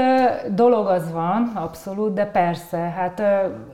dolog 0.56 0.88
az 0.88 1.12
van, 1.12 1.52
abszolút, 1.56 2.14
de 2.14 2.26
persze. 2.26 2.78
Hát 2.78 3.22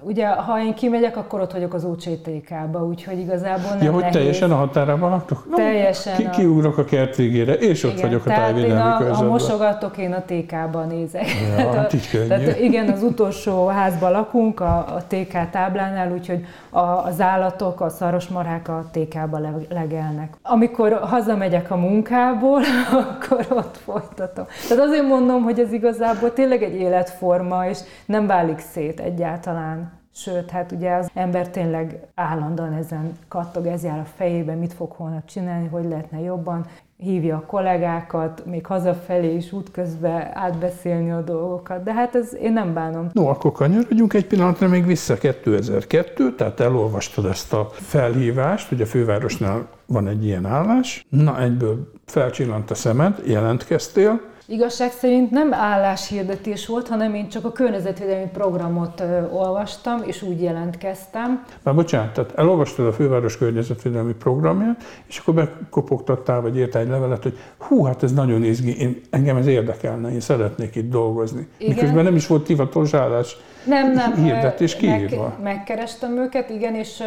ugye, 0.02 0.28
ha 0.28 0.64
én 0.64 0.74
kimegyek, 0.74 1.18
akkor 1.18 1.42
ott 1.42 1.52
vagyok 1.52 1.74
az 1.74 1.84
úcsé 1.84 2.12
TK-ba, 2.17 2.86
úgyhogy 2.86 3.19
igazából 3.19 3.69
nem 3.69 3.82
Ja, 3.82 3.91
hogy 3.91 3.99
nehéz. 3.99 4.15
teljesen 4.15 4.52
a 4.52 4.56
határában 4.56 5.10
laktok? 5.10 5.47
Teljesen. 5.56 6.15
Ki, 6.15 6.30
kiugrok 6.30 6.78
a 6.78 6.84
kert 6.84 7.15
végére, 7.15 7.54
és 7.54 7.84
ott 7.84 7.91
igen, 7.91 8.06
vagyok 8.06 8.26
a 8.26 8.30
tájvédelmi 8.30 8.91
a, 8.91 8.97
körzetben. 8.97 9.26
Ha 9.26 9.32
mosogatok, 9.32 9.97
én 9.97 10.13
a 10.13 10.23
TK-ban 10.26 10.88
nézek. 10.88 11.26
Ja, 11.58 11.71
hát 11.78 11.93
így 11.93 12.10
könnyű. 12.10 12.28
Tehát 12.28 12.60
igen, 12.60 12.89
az 12.89 13.04
utolsó 13.04 13.67
házban 13.67 14.12
lakunk, 14.12 14.60
a, 14.60 14.78
a 14.78 15.04
TK 15.08 15.49
táblánál, 15.52 16.12
úgyhogy 16.12 16.45
a, 16.69 16.80
az 16.80 17.21
állatok, 17.21 17.82
a 17.82 17.89
szarosmarhák 17.89 18.67
a 18.67 18.86
TK-ba 18.91 19.39
legelnek. 19.69 20.34
Amikor 20.41 20.99
hazamegyek 21.02 21.71
a 21.71 21.76
munkából, 21.76 22.62
akkor 23.02 23.45
ott 23.49 23.78
folytatom. 23.78 24.45
Tehát 24.69 24.84
azért 24.84 25.08
mondom, 25.08 25.43
hogy 25.43 25.60
ez 25.60 25.71
igazából 25.71 26.34
tényleg 26.34 26.63
egy 26.63 26.76
életforma, 26.76 27.67
és 27.67 27.80
nem 28.06 28.28
válik 28.28 28.60
szét 28.60 28.99
egyáltalán 28.99 30.02
Sőt, 30.15 30.49
hát 30.49 30.71
ugye 30.71 30.95
az 30.95 31.10
ember 31.13 31.49
tényleg 31.49 31.99
állandóan 32.15 32.73
ezen 32.73 33.12
kattog, 33.28 33.65
ez 33.65 33.84
jár 33.84 33.99
a 33.99 34.08
fejében, 34.15 34.58
mit 34.58 34.73
fog 34.73 34.91
holnap 34.91 35.26
csinálni, 35.26 35.67
hogy 35.67 35.86
lehetne 35.86 36.19
jobban, 36.19 36.65
hívja 36.97 37.36
a 37.36 37.45
kollégákat, 37.45 38.45
még 38.45 38.65
hazafelé 38.65 39.36
is 39.36 39.52
útközben 39.52 40.30
átbeszélni 40.34 41.12
a 41.12 41.21
dolgokat, 41.21 41.84
de 41.84 41.93
hát 41.93 42.15
ez 42.15 42.36
én 42.36 42.54
nem 42.54 42.73
bánom. 42.73 43.10
No, 43.13 43.28
akkor 43.28 43.52
kanyarodjunk 43.52 44.13
egy 44.13 44.28
pillanatra 44.28 44.67
még 44.67 44.86
vissza. 44.86 45.17
2002, 45.17 46.36
tehát 46.36 46.60
elolvastad 46.60 47.26
ezt 47.26 47.54
a 47.54 47.69
felhívást, 47.71 48.69
hogy 48.69 48.82
a 48.82 48.86
fővárosnál 48.86 49.67
van 49.86 50.08
egy 50.08 50.26
ilyen 50.26 50.45
állás, 50.45 51.06
na 51.10 51.41
egyből 51.41 51.91
felcsillant 52.06 52.71
a 52.71 52.76
szemed, 52.76 53.21
jelentkeztél, 53.26 54.21
Igazság 54.45 54.91
szerint 54.91 55.32
nem 55.32 55.53
álláshirdetés 55.53 56.67
volt, 56.67 56.88
hanem 56.88 57.13
én 57.13 57.29
csak 57.29 57.45
a 57.45 57.51
környezetvédelmi 57.51 58.29
programot 58.34 58.99
ö, 58.99 59.29
olvastam, 59.32 60.01
és 60.06 60.21
úgy 60.21 60.41
jelentkeztem. 60.41 61.45
Már 61.63 61.75
bocsánat, 61.75 62.13
tehát 62.13 62.32
elolvastad 62.36 62.86
a 62.86 62.93
főváros 62.93 63.38
környezetvédelmi 63.38 64.13
programját, 64.13 64.84
és 65.06 65.17
akkor 65.17 65.34
bekopogtattál, 65.34 66.41
vagy 66.41 66.58
írtál 66.58 66.82
egy 66.82 66.88
levelet, 66.88 67.23
hogy 67.23 67.38
hú, 67.58 67.84
hát 67.84 68.03
ez 68.03 68.13
nagyon 68.13 68.43
izgi, 68.43 68.79
én, 68.79 69.01
engem 69.10 69.38
ez 69.38 69.47
érdekelne, 69.47 70.12
én 70.12 70.19
szeretnék 70.19 70.75
itt 70.75 70.89
dolgozni. 70.89 71.47
Igen. 71.58 71.73
Miközben 71.73 72.03
nem 72.03 72.15
is 72.15 72.27
volt 72.27 72.47
hivatalos 72.47 72.93
állás 72.93 73.38
nem, 73.65 73.91
nem. 73.91 74.13
hirdetés 74.13 74.75
kiírva. 74.75 75.23
Meg, 75.23 75.56
megkerestem 75.56 76.17
őket, 76.17 76.49
igen, 76.49 76.75
és 76.75 76.99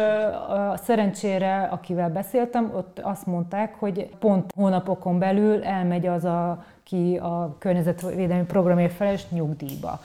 a 0.49 0.77
szerencsére, 0.77 1.69
akivel 1.71 2.09
beszéltem, 2.09 2.71
ott 2.75 2.99
azt 3.03 3.25
mondták, 3.25 3.75
hogy 3.79 4.07
pont 4.19 4.51
hónapokon 4.55 5.19
belül 5.19 5.63
elmegy 5.63 6.07
az 6.07 6.23
a 6.23 6.65
ki 6.87 7.17
a 7.17 7.55
környezetvédelmi 7.59 8.45
programért 8.45 8.93
felelős 8.93 9.29
nyugdíjba. 9.29 9.99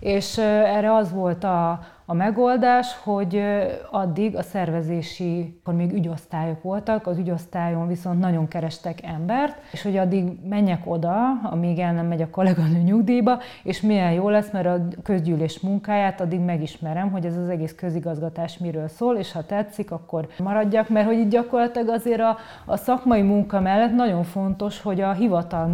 És 0.00 0.38
erre 0.38 0.94
az 0.94 1.12
volt 1.12 1.44
a, 1.44 1.80
a 2.08 2.14
megoldás, 2.14 2.96
hogy 3.02 3.42
addig 3.90 4.36
a 4.36 4.42
szervezési, 4.42 5.58
akkor 5.60 5.74
még 5.74 5.92
ügyosztályok 5.92 6.62
voltak, 6.62 7.06
az 7.06 7.18
ügyosztályon 7.18 7.88
viszont 7.88 8.20
nagyon 8.20 8.48
kerestek 8.48 8.98
embert, 9.02 9.58
és 9.72 9.82
hogy 9.82 9.96
addig 9.96 10.24
menjek 10.48 10.82
oda, 10.84 11.40
amíg 11.42 11.78
el 11.78 11.92
nem 11.92 12.06
megy 12.06 12.22
a 12.22 12.30
kolléganő 12.30 12.78
nyugdíjba, 12.78 13.38
és 13.62 13.80
milyen 13.80 14.12
jó 14.12 14.28
lesz, 14.28 14.50
mert 14.50 14.66
a 14.66 14.86
közgyűlés 15.02 15.60
munkáját 15.60 16.20
addig 16.20 16.40
megismerem, 16.40 17.10
hogy 17.10 17.26
ez 17.26 17.36
az 17.36 17.48
egész 17.48 17.74
közigazgatás 17.74 18.58
miről 18.58 18.88
szól, 18.88 19.16
és 19.16 19.32
ha 19.32 19.46
tetszik, 19.46 19.90
akkor 19.90 20.28
maradjak, 20.38 20.88
mert 20.88 21.06
hogy 21.06 21.18
itt 21.18 21.30
gyakorlatilag 21.30 21.88
azért 21.88 22.20
a, 22.20 22.36
a 22.64 22.76
szakmai 22.76 23.22
munka 23.22 23.60
mellett 23.60 23.94
nagyon 23.94 24.24
fontos, 24.24 24.80
hogy 24.80 25.00
a 25.00 25.12
hivatal 25.12 25.66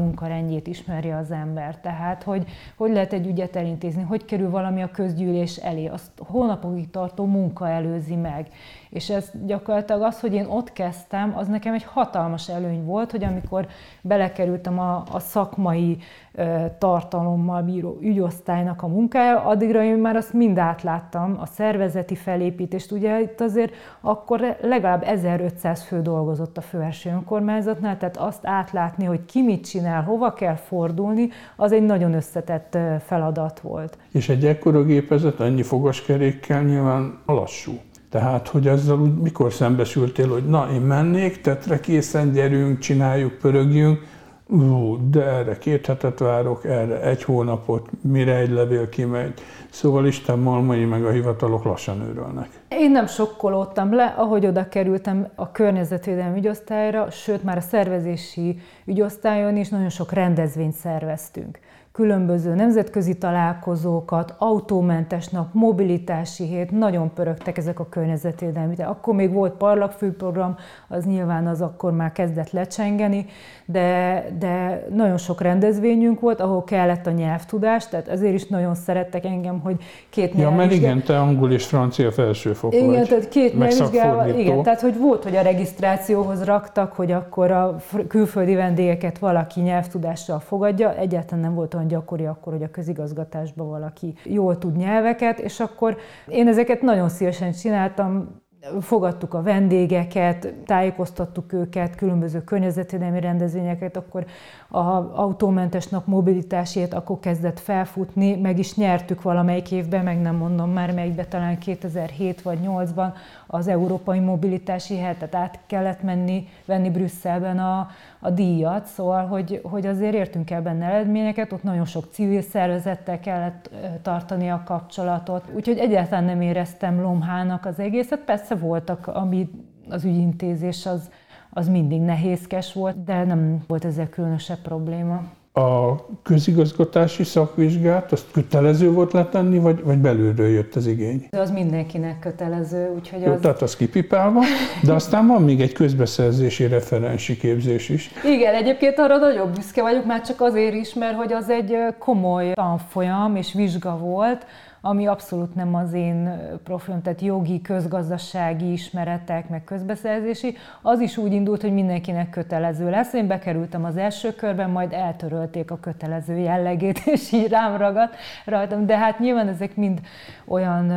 munkarendjét 0.52 0.66
ismerje 0.66 1.16
az 1.16 1.30
ember. 1.30 1.80
Tehát, 1.80 2.22
hogy 2.22 2.44
hogy 2.76 2.92
lehet 2.92 3.12
egy 3.12 3.26
ügyet 3.26 3.56
elintézni, 3.56 4.02
hogy 4.02 4.24
kerül 4.24 4.50
valami 4.50 4.82
a 4.82 4.90
közgyűlés 4.90 5.56
elé, 5.56 5.86
azt 5.86 6.10
hónapokig 6.18 6.90
tartó 6.90 7.24
munka 7.24 7.68
előzi 7.68 8.16
meg. 8.16 8.48
És 8.92 9.10
ez 9.10 9.30
gyakorlatilag 9.46 10.02
az, 10.02 10.20
hogy 10.20 10.34
én 10.34 10.46
ott 10.46 10.72
kezdtem, 10.72 11.32
az 11.36 11.48
nekem 11.48 11.74
egy 11.74 11.84
hatalmas 11.84 12.48
előny 12.48 12.84
volt, 12.84 13.10
hogy 13.10 13.24
amikor 13.24 13.66
belekerültem 14.00 14.78
a, 14.78 15.02
a 15.12 15.18
szakmai 15.18 15.98
ö, 16.32 16.64
tartalommal 16.78 17.62
bíró 17.62 17.98
ügyosztálynak 18.00 18.82
a 18.82 18.86
munkája, 18.86 19.44
addigra 19.44 19.82
én 19.82 19.96
már 19.96 20.16
azt 20.16 20.32
mind 20.32 20.58
átláttam, 20.58 21.36
a 21.40 21.46
szervezeti 21.46 22.14
felépítést. 22.14 22.90
Ugye 22.92 23.20
itt 23.20 23.40
azért 23.40 23.74
akkor 24.00 24.56
legalább 24.60 25.02
1500 25.02 25.82
fő 25.82 26.02
dolgozott 26.02 26.56
a 26.56 26.60
főelső 26.60 27.10
önkormányzatnál, 27.10 27.96
tehát 27.96 28.16
azt 28.16 28.46
átlátni, 28.46 29.04
hogy 29.04 29.24
ki 29.24 29.42
mit 29.42 29.66
csinál, 29.66 30.02
hova 30.02 30.32
kell 30.32 30.56
fordulni, 30.56 31.28
az 31.56 31.72
egy 31.72 31.82
nagyon 31.82 32.14
összetett 32.14 32.78
feladat 33.04 33.60
volt. 33.60 33.98
És 34.10 34.28
egy 34.28 34.44
ekkora 34.44 34.84
gépezet, 34.84 35.40
annyi 35.40 35.62
fogaskerékkel 35.62 36.62
nyilván 36.62 37.18
lassú. 37.26 37.72
Tehát, 38.12 38.48
hogy 38.48 38.68
azzal 38.68 39.00
úgy 39.00 39.14
mikor 39.14 39.52
szembesültél, 39.52 40.28
hogy 40.28 40.44
na, 40.44 40.68
én 40.72 40.80
mennék, 40.80 41.40
tetre 41.40 41.80
készen, 41.80 42.32
gyerünk, 42.32 42.78
csináljuk, 42.78 43.32
pörögjünk, 43.32 44.00
Ú, 44.46 44.98
de 45.10 45.24
erre 45.24 45.58
két 45.58 45.86
hetet 45.86 46.18
várok, 46.18 46.64
erre 46.64 47.00
egy 47.00 47.22
hónapot, 47.22 47.88
mire 48.00 48.36
egy 48.36 48.50
levél 48.50 48.88
kimegy. 48.88 49.34
Szóval 49.70 50.06
Isten 50.06 50.38
malmai 50.38 50.84
meg 50.84 51.04
a 51.04 51.10
hivatalok 51.10 51.64
lassan 51.64 52.00
őrölnek. 52.00 52.48
Én 52.68 52.90
nem 52.90 53.06
sokkolódtam 53.06 53.94
le, 53.94 54.14
ahogy 54.16 54.46
oda 54.46 54.68
kerültem 54.68 55.28
a 55.34 55.50
környezetvédelmi 55.50 56.38
ügyosztályra, 56.38 57.10
sőt 57.10 57.42
már 57.42 57.56
a 57.56 57.60
szervezési 57.60 58.58
ügyosztályon 58.84 59.56
is 59.56 59.68
nagyon 59.68 59.88
sok 59.88 60.12
rendezvényt 60.12 60.74
szerveztünk 60.74 61.58
különböző 61.92 62.54
nemzetközi 62.54 63.18
találkozókat, 63.18 64.34
autómentes 64.38 65.28
nap, 65.28 65.48
mobilitási 65.52 66.44
hét, 66.44 66.70
nagyon 66.70 67.12
pörögtek 67.14 67.58
ezek 67.58 67.80
a 67.80 67.86
környezetvédelmi. 67.88 68.74
De 68.74 68.84
akkor 68.84 69.14
még 69.14 69.32
volt 69.32 69.52
parlagfőprogram, 69.52 70.56
az 70.88 71.04
nyilván 71.04 71.46
az 71.46 71.60
akkor 71.60 71.92
már 71.92 72.12
kezdett 72.12 72.50
lecsengeni, 72.50 73.26
de, 73.64 74.24
de 74.38 74.86
nagyon 74.94 75.16
sok 75.16 75.40
rendezvényünk 75.40 76.20
volt, 76.20 76.40
ahol 76.40 76.64
kellett 76.64 77.06
a 77.06 77.10
nyelvtudás, 77.10 77.88
tehát 77.88 78.08
ezért 78.08 78.34
is 78.34 78.46
nagyon 78.46 78.74
szerettek 78.74 79.24
engem, 79.24 79.60
hogy 79.60 79.76
két 80.10 80.34
Ja, 80.34 80.50
mert 80.50 80.72
igen, 80.72 81.02
te 81.02 81.18
angol 81.18 81.52
és 81.52 81.66
francia 81.66 82.12
felsőfok 82.12 82.74
Igen, 82.74 82.86
vagy, 82.86 83.08
tehát 83.08 83.28
két 83.28 83.58
nyelvvizsgával, 83.58 84.28
igen, 84.28 84.62
tehát 84.62 84.80
hogy 84.80 84.98
volt, 84.98 85.22
hogy 85.22 85.36
a 85.36 85.42
regisztrációhoz 85.42 86.44
raktak, 86.44 86.92
hogy 86.92 87.12
akkor 87.12 87.50
a 87.50 87.76
külföldi 88.08 88.54
vendégeket 88.54 89.18
valaki 89.18 89.60
nyelvtudással 89.60 90.38
fogadja, 90.38 90.96
egyáltalán 90.96 91.44
nem 91.44 91.54
volt 91.54 91.74
olyan 91.74 91.81
gyakori 91.88 92.26
akkor, 92.26 92.52
hogy 92.52 92.62
a 92.62 92.70
közigazgatásban 92.70 93.68
valaki 93.68 94.14
jól 94.24 94.58
tud 94.58 94.76
nyelveket, 94.76 95.38
és 95.38 95.60
akkor 95.60 95.96
én 96.28 96.48
ezeket 96.48 96.82
nagyon 96.82 97.08
szívesen 97.08 97.52
csináltam, 97.52 98.40
fogadtuk 98.80 99.34
a 99.34 99.42
vendégeket, 99.42 100.54
tájékoztattuk 100.66 101.52
őket, 101.52 101.94
különböző 101.94 102.44
környezetvédelmi 102.44 103.20
rendezvényeket, 103.20 103.96
akkor 103.96 104.26
a 104.68 104.78
autómentes 105.20 105.86
nap 105.86 106.06
mobilitásért 106.06 106.94
akkor 106.94 107.18
kezdett 107.18 107.60
felfutni, 107.60 108.36
meg 108.36 108.58
is 108.58 108.74
nyertük 108.74 109.22
valamelyik 109.22 109.70
évben, 109.70 110.04
meg 110.04 110.20
nem 110.20 110.36
mondom 110.36 110.70
már 110.70 110.94
melyikben, 110.94 111.28
talán 111.28 111.58
2007 111.58 112.42
vagy 112.42 112.58
2008-ban 112.62 113.12
az 113.46 113.68
Európai 113.68 114.18
Mobilitási 114.18 114.98
Hetet 114.98 115.34
át 115.34 115.58
kellett 115.66 116.02
menni, 116.02 116.48
venni 116.64 116.90
Brüsszelben 116.90 117.58
a, 117.58 117.88
a 118.24 118.30
díjat, 118.30 118.86
szóval, 118.86 119.26
hogy, 119.26 119.60
hogy 119.62 119.86
azért 119.86 120.14
értünk 120.14 120.50
el 120.50 120.62
benne 120.62 120.84
eredményeket, 120.84 121.52
ott 121.52 121.62
nagyon 121.62 121.84
sok 121.84 122.04
civil 122.10 122.42
szervezettel 122.42 123.20
kellett 123.20 123.70
tartani 124.02 124.50
a 124.50 124.62
kapcsolatot, 124.64 125.44
úgyhogy 125.54 125.78
egyáltalán 125.78 126.24
nem 126.24 126.40
éreztem 126.40 127.00
lomhának 127.00 127.64
az 127.64 127.78
egészet, 127.78 128.20
persze 128.20 128.54
voltak, 128.54 129.06
ami 129.06 129.50
az 129.88 130.04
ügyintézés 130.04 130.86
az, 130.86 131.10
az 131.50 131.68
mindig 131.68 132.00
nehézkes 132.00 132.72
volt, 132.72 133.04
de 133.04 133.24
nem 133.24 133.62
volt 133.66 133.84
ezzel 133.84 134.08
különösebb 134.08 134.58
probléma 134.58 135.22
a 135.52 135.96
közigazgatási 136.22 137.24
szakvizsgát, 137.24 138.12
azt 138.12 138.30
kötelező 138.32 138.90
volt 138.90 139.12
letenni, 139.12 139.58
vagy, 139.58 139.82
vagy 139.82 139.98
belülről 139.98 140.48
jött 140.48 140.74
az 140.74 140.86
igény? 140.86 141.28
Az 141.30 141.50
mindenkinek 141.50 142.18
kötelező, 142.18 142.92
úgyhogy 142.94 143.20
Jó, 143.20 143.32
az... 143.32 143.40
tehát 143.40 143.62
az 143.62 143.76
kipipálva, 143.76 144.40
de 144.82 144.92
aztán 144.92 145.26
van 145.26 145.42
még 145.42 145.60
egy 145.60 145.72
közbeszerzési 145.72 146.66
referensi 146.66 147.36
képzés 147.36 147.88
is. 147.88 148.10
Igen, 148.24 148.54
egyébként 148.54 148.98
arra 148.98 149.16
nagyon 149.16 149.52
büszke 149.52 149.82
vagyok, 149.82 150.04
már 150.04 150.20
csak 150.20 150.40
azért 150.40 150.74
is, 150.74 150.94
mert 150.94 151.16
hogy 151.16 151.32
az 151.32 151.48
egy 151.50 151.76
komoly 151.98 152.52
tanfolyam 152.54 153.36
és 153.36 153.52
vizsga 153.52 153.98
volt, 153.98 154.46
ami 154.84 155.06
abszolút 155.06 155.54
nem 155.54 155.74
az 155.74 155.92
én 155.92 156.40
profilim, 156.64 157.02
tehát 157.02 157.20
jogi, 157.20 157.60
közgazdasági 157.60 158.72
ismeretek, 158.72 159.48
meg 159.48 159.64
közbeszerzési, 159.64 160.56
az 160.82 161.00
is 161.00 161.16
úgy 161.16 161.32
indult, 161.32 161.60
hogy 161.60 161.72
mindenkinek 161.72 162.30
kötelező 162.30 162.90
lesz. 162.90 163.12
Én 163.12 163.26
bekerültem 163.26 163.84
az 163.84 163.96
első 163.96 164.34
körben, 164.34 164.70
majd 164.70 164.92
eltörölték 164.92 165.70
a 165.70 165.78
kötelező 165.80 166.36
jellegét, 166.36 166.98
és 167.14 167.32
így 167.32 167.48
rám 167.48 167.76
ragadt 167.76 168.14
rajtam. 168.44 168.86
De 168.86 168.98
hát 168.98 169.18
nyilván 169.18 169.48
ezek 169.48 169.76
mind 169.76 170.00
olyan 170.44 170.90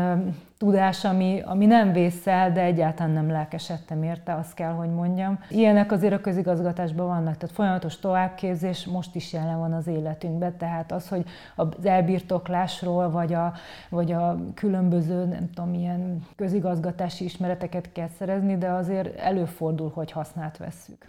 tudás, 0.57 1.05
ami, 1.05 1.41
ami 1.45 1.65
nem 1.65 1.91
vészel, 1.91 2.51
de 2.51 2.61
egyáltalán 2.61 3.11
nem 3.11 3.29
lelkesedtem 3.29 4.03
érte, 4.03 4.35
azt 4.35 4.53
kell, 4.53 4.71
hogy 4.71 4.89
mondjam. 4.89 5.39
Ilyenek 5.49 5.91
azért 5.91 6.13
a 6.13 6.21
közigazgatásban 6.21 7.07
vannak, 7.07 7.37
tehát 7.37 7.55
folyamatos 7.55 7.99
továbbképzés 7.99 8.85
most 8.85 9.15
is 9.15 9.33
jelen 9.33 9.59
van 9.59 9.73
az 9.73 9.87
életünkben, 9.87 10.57
tehát 10.57 10.91
az, 10.91 11.07
hogy 11.07 11.25
az 11.55 11.67
elbirtoklásról, 11.83 13.11
vagy 13.11 13.33
a, 13.33 13.53
vagy 13.89 14.11
a 14.11 14.37
különböző, 14.53 15.25
nem 15.25 15.49
tudom, 15.53 15.73
ilyen 15.73 16.25
közigazgatási 16.35 17.23
ismereteket 17.23 17.91
kell 17.91 18.09
szerezni, 18.17 18.57
de 18.57 18.69
azért 18.69 19.19
előfordul, 19.19 19.91
hogy 19.93 20.11
hasznát 20.11 20.57
vesszük. 20.57 21.05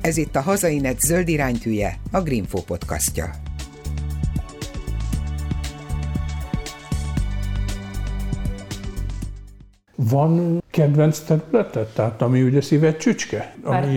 Ez 0.00 0.16
itt 0.16 0.36
a 0.36 0.40
Hazainet 0.40 1.00
zöld 1.00 1.28
iránytűje, 1.28 1.94
a 2.12 2.20
Greenfo 2.20 2.62
podcastja. 2.62 3.43
Van 9.94 10.62
kedvenc 10.70 11.20
területet, 11.20 11.94
tehát 11.94 12.22
ami 12.22 12.42
ugye 12.42 12.60
szíved 12.60 12.96
csücske? 12.96 13.54
Már 13.64 13.88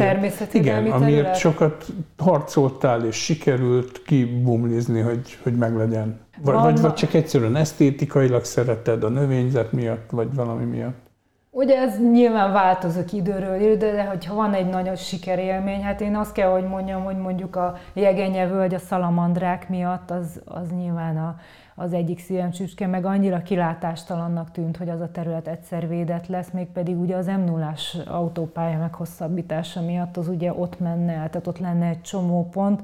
Igen, 0.51 0.83
terület? 0.83 1.01
amiért 1.01 1.35
sokat 1.35 1.85
harcoltál 2.17 3.05
és 3.05 3.15
sikerült 3.15 4.01
kibumlizni, 4.03 4.99
hogy, 4.99 5.37
hogy 5.43 5.53
meglegyen. 5.53 6.19
Vagy, 6.41 6.55
vagy, 6.55 6.81
vagy 6.81 6.93
csak 6.93 7.13
egyszerűen 7.13 7.55
esztétikailag 7.55 8.43
szereted 8.43 9.03
a 9.03 9.09
növényzet 9.09 9.71
miatt, 9.71 10.09
vagy 10.09 10.35
valami 10.35 10.65
miatt? 10.65 11.05
Ugye 11.57 11.77
ez 11.77 11.99
nyilván 12.11 12.51
változik 12.51 13.13
időről 13.13 13.61
időre, 13.61 13.91
de 13.91 14.03
hogyha 14.03 14.35
van 14.35 14.53
egy 14.53 14.69
nagyon 14.69 14.95
sikerélmény, 14.95 15.83
hát 15.83 16.01
én 16.01 16.15
azt 16.15 16.31
kell, 16.31 16.49
hogy 16.49 16.67
mondjam, 16.67 17.03
hogy 17.03 17.17
mondjuk 17.17 17.55
a 17.55 17.75
Jegenye 17.93 18.47
völgy 18.47 18.73
a 18.73 18.79
szalamandrák 18.79 19.69
miatt, 19.69 20.11
az, 20.11 20.41
az 20.45 20.69
nyilván 20.71 21.17
a, 21.17 21.35
az 21.79 21.93
egyik 21.93 22.19
szívem 22.19 22.51
csücske, 22.51 22.87
meg 22.87 23.05
annyira 23.05 23.41
kilátástalannak 23.41 24.51
tűnt, 24.51 24.77
hogy 24.77 24.89
az 24.89 25.01
a 25.01 25.11
terület 25.11 25.47
egyszer 25.47 25.87
védett 25.87 26.27
lesz, 26.27 26.49
mégpedig 26.53 26.99
ugye 26.99 27.15
az 27.15 27.25
m 27.25 27.43
0 27.45 27.73
autópálya 28.05 28.77
meghosszabbítása 28.77 29.81
miatt 29.81 30.17
az 30.17 30.27
ugye 30.27 30.53
ott 30.53 30.79
menne 30.79 31.11
el, 31.11 31.29
tehát 31.29 31.47
ott 31.47 31.59
lenne 31.59 31.87
egy 31.87 32.01
csomó 32.01 32.49
pont, 32.51 32.81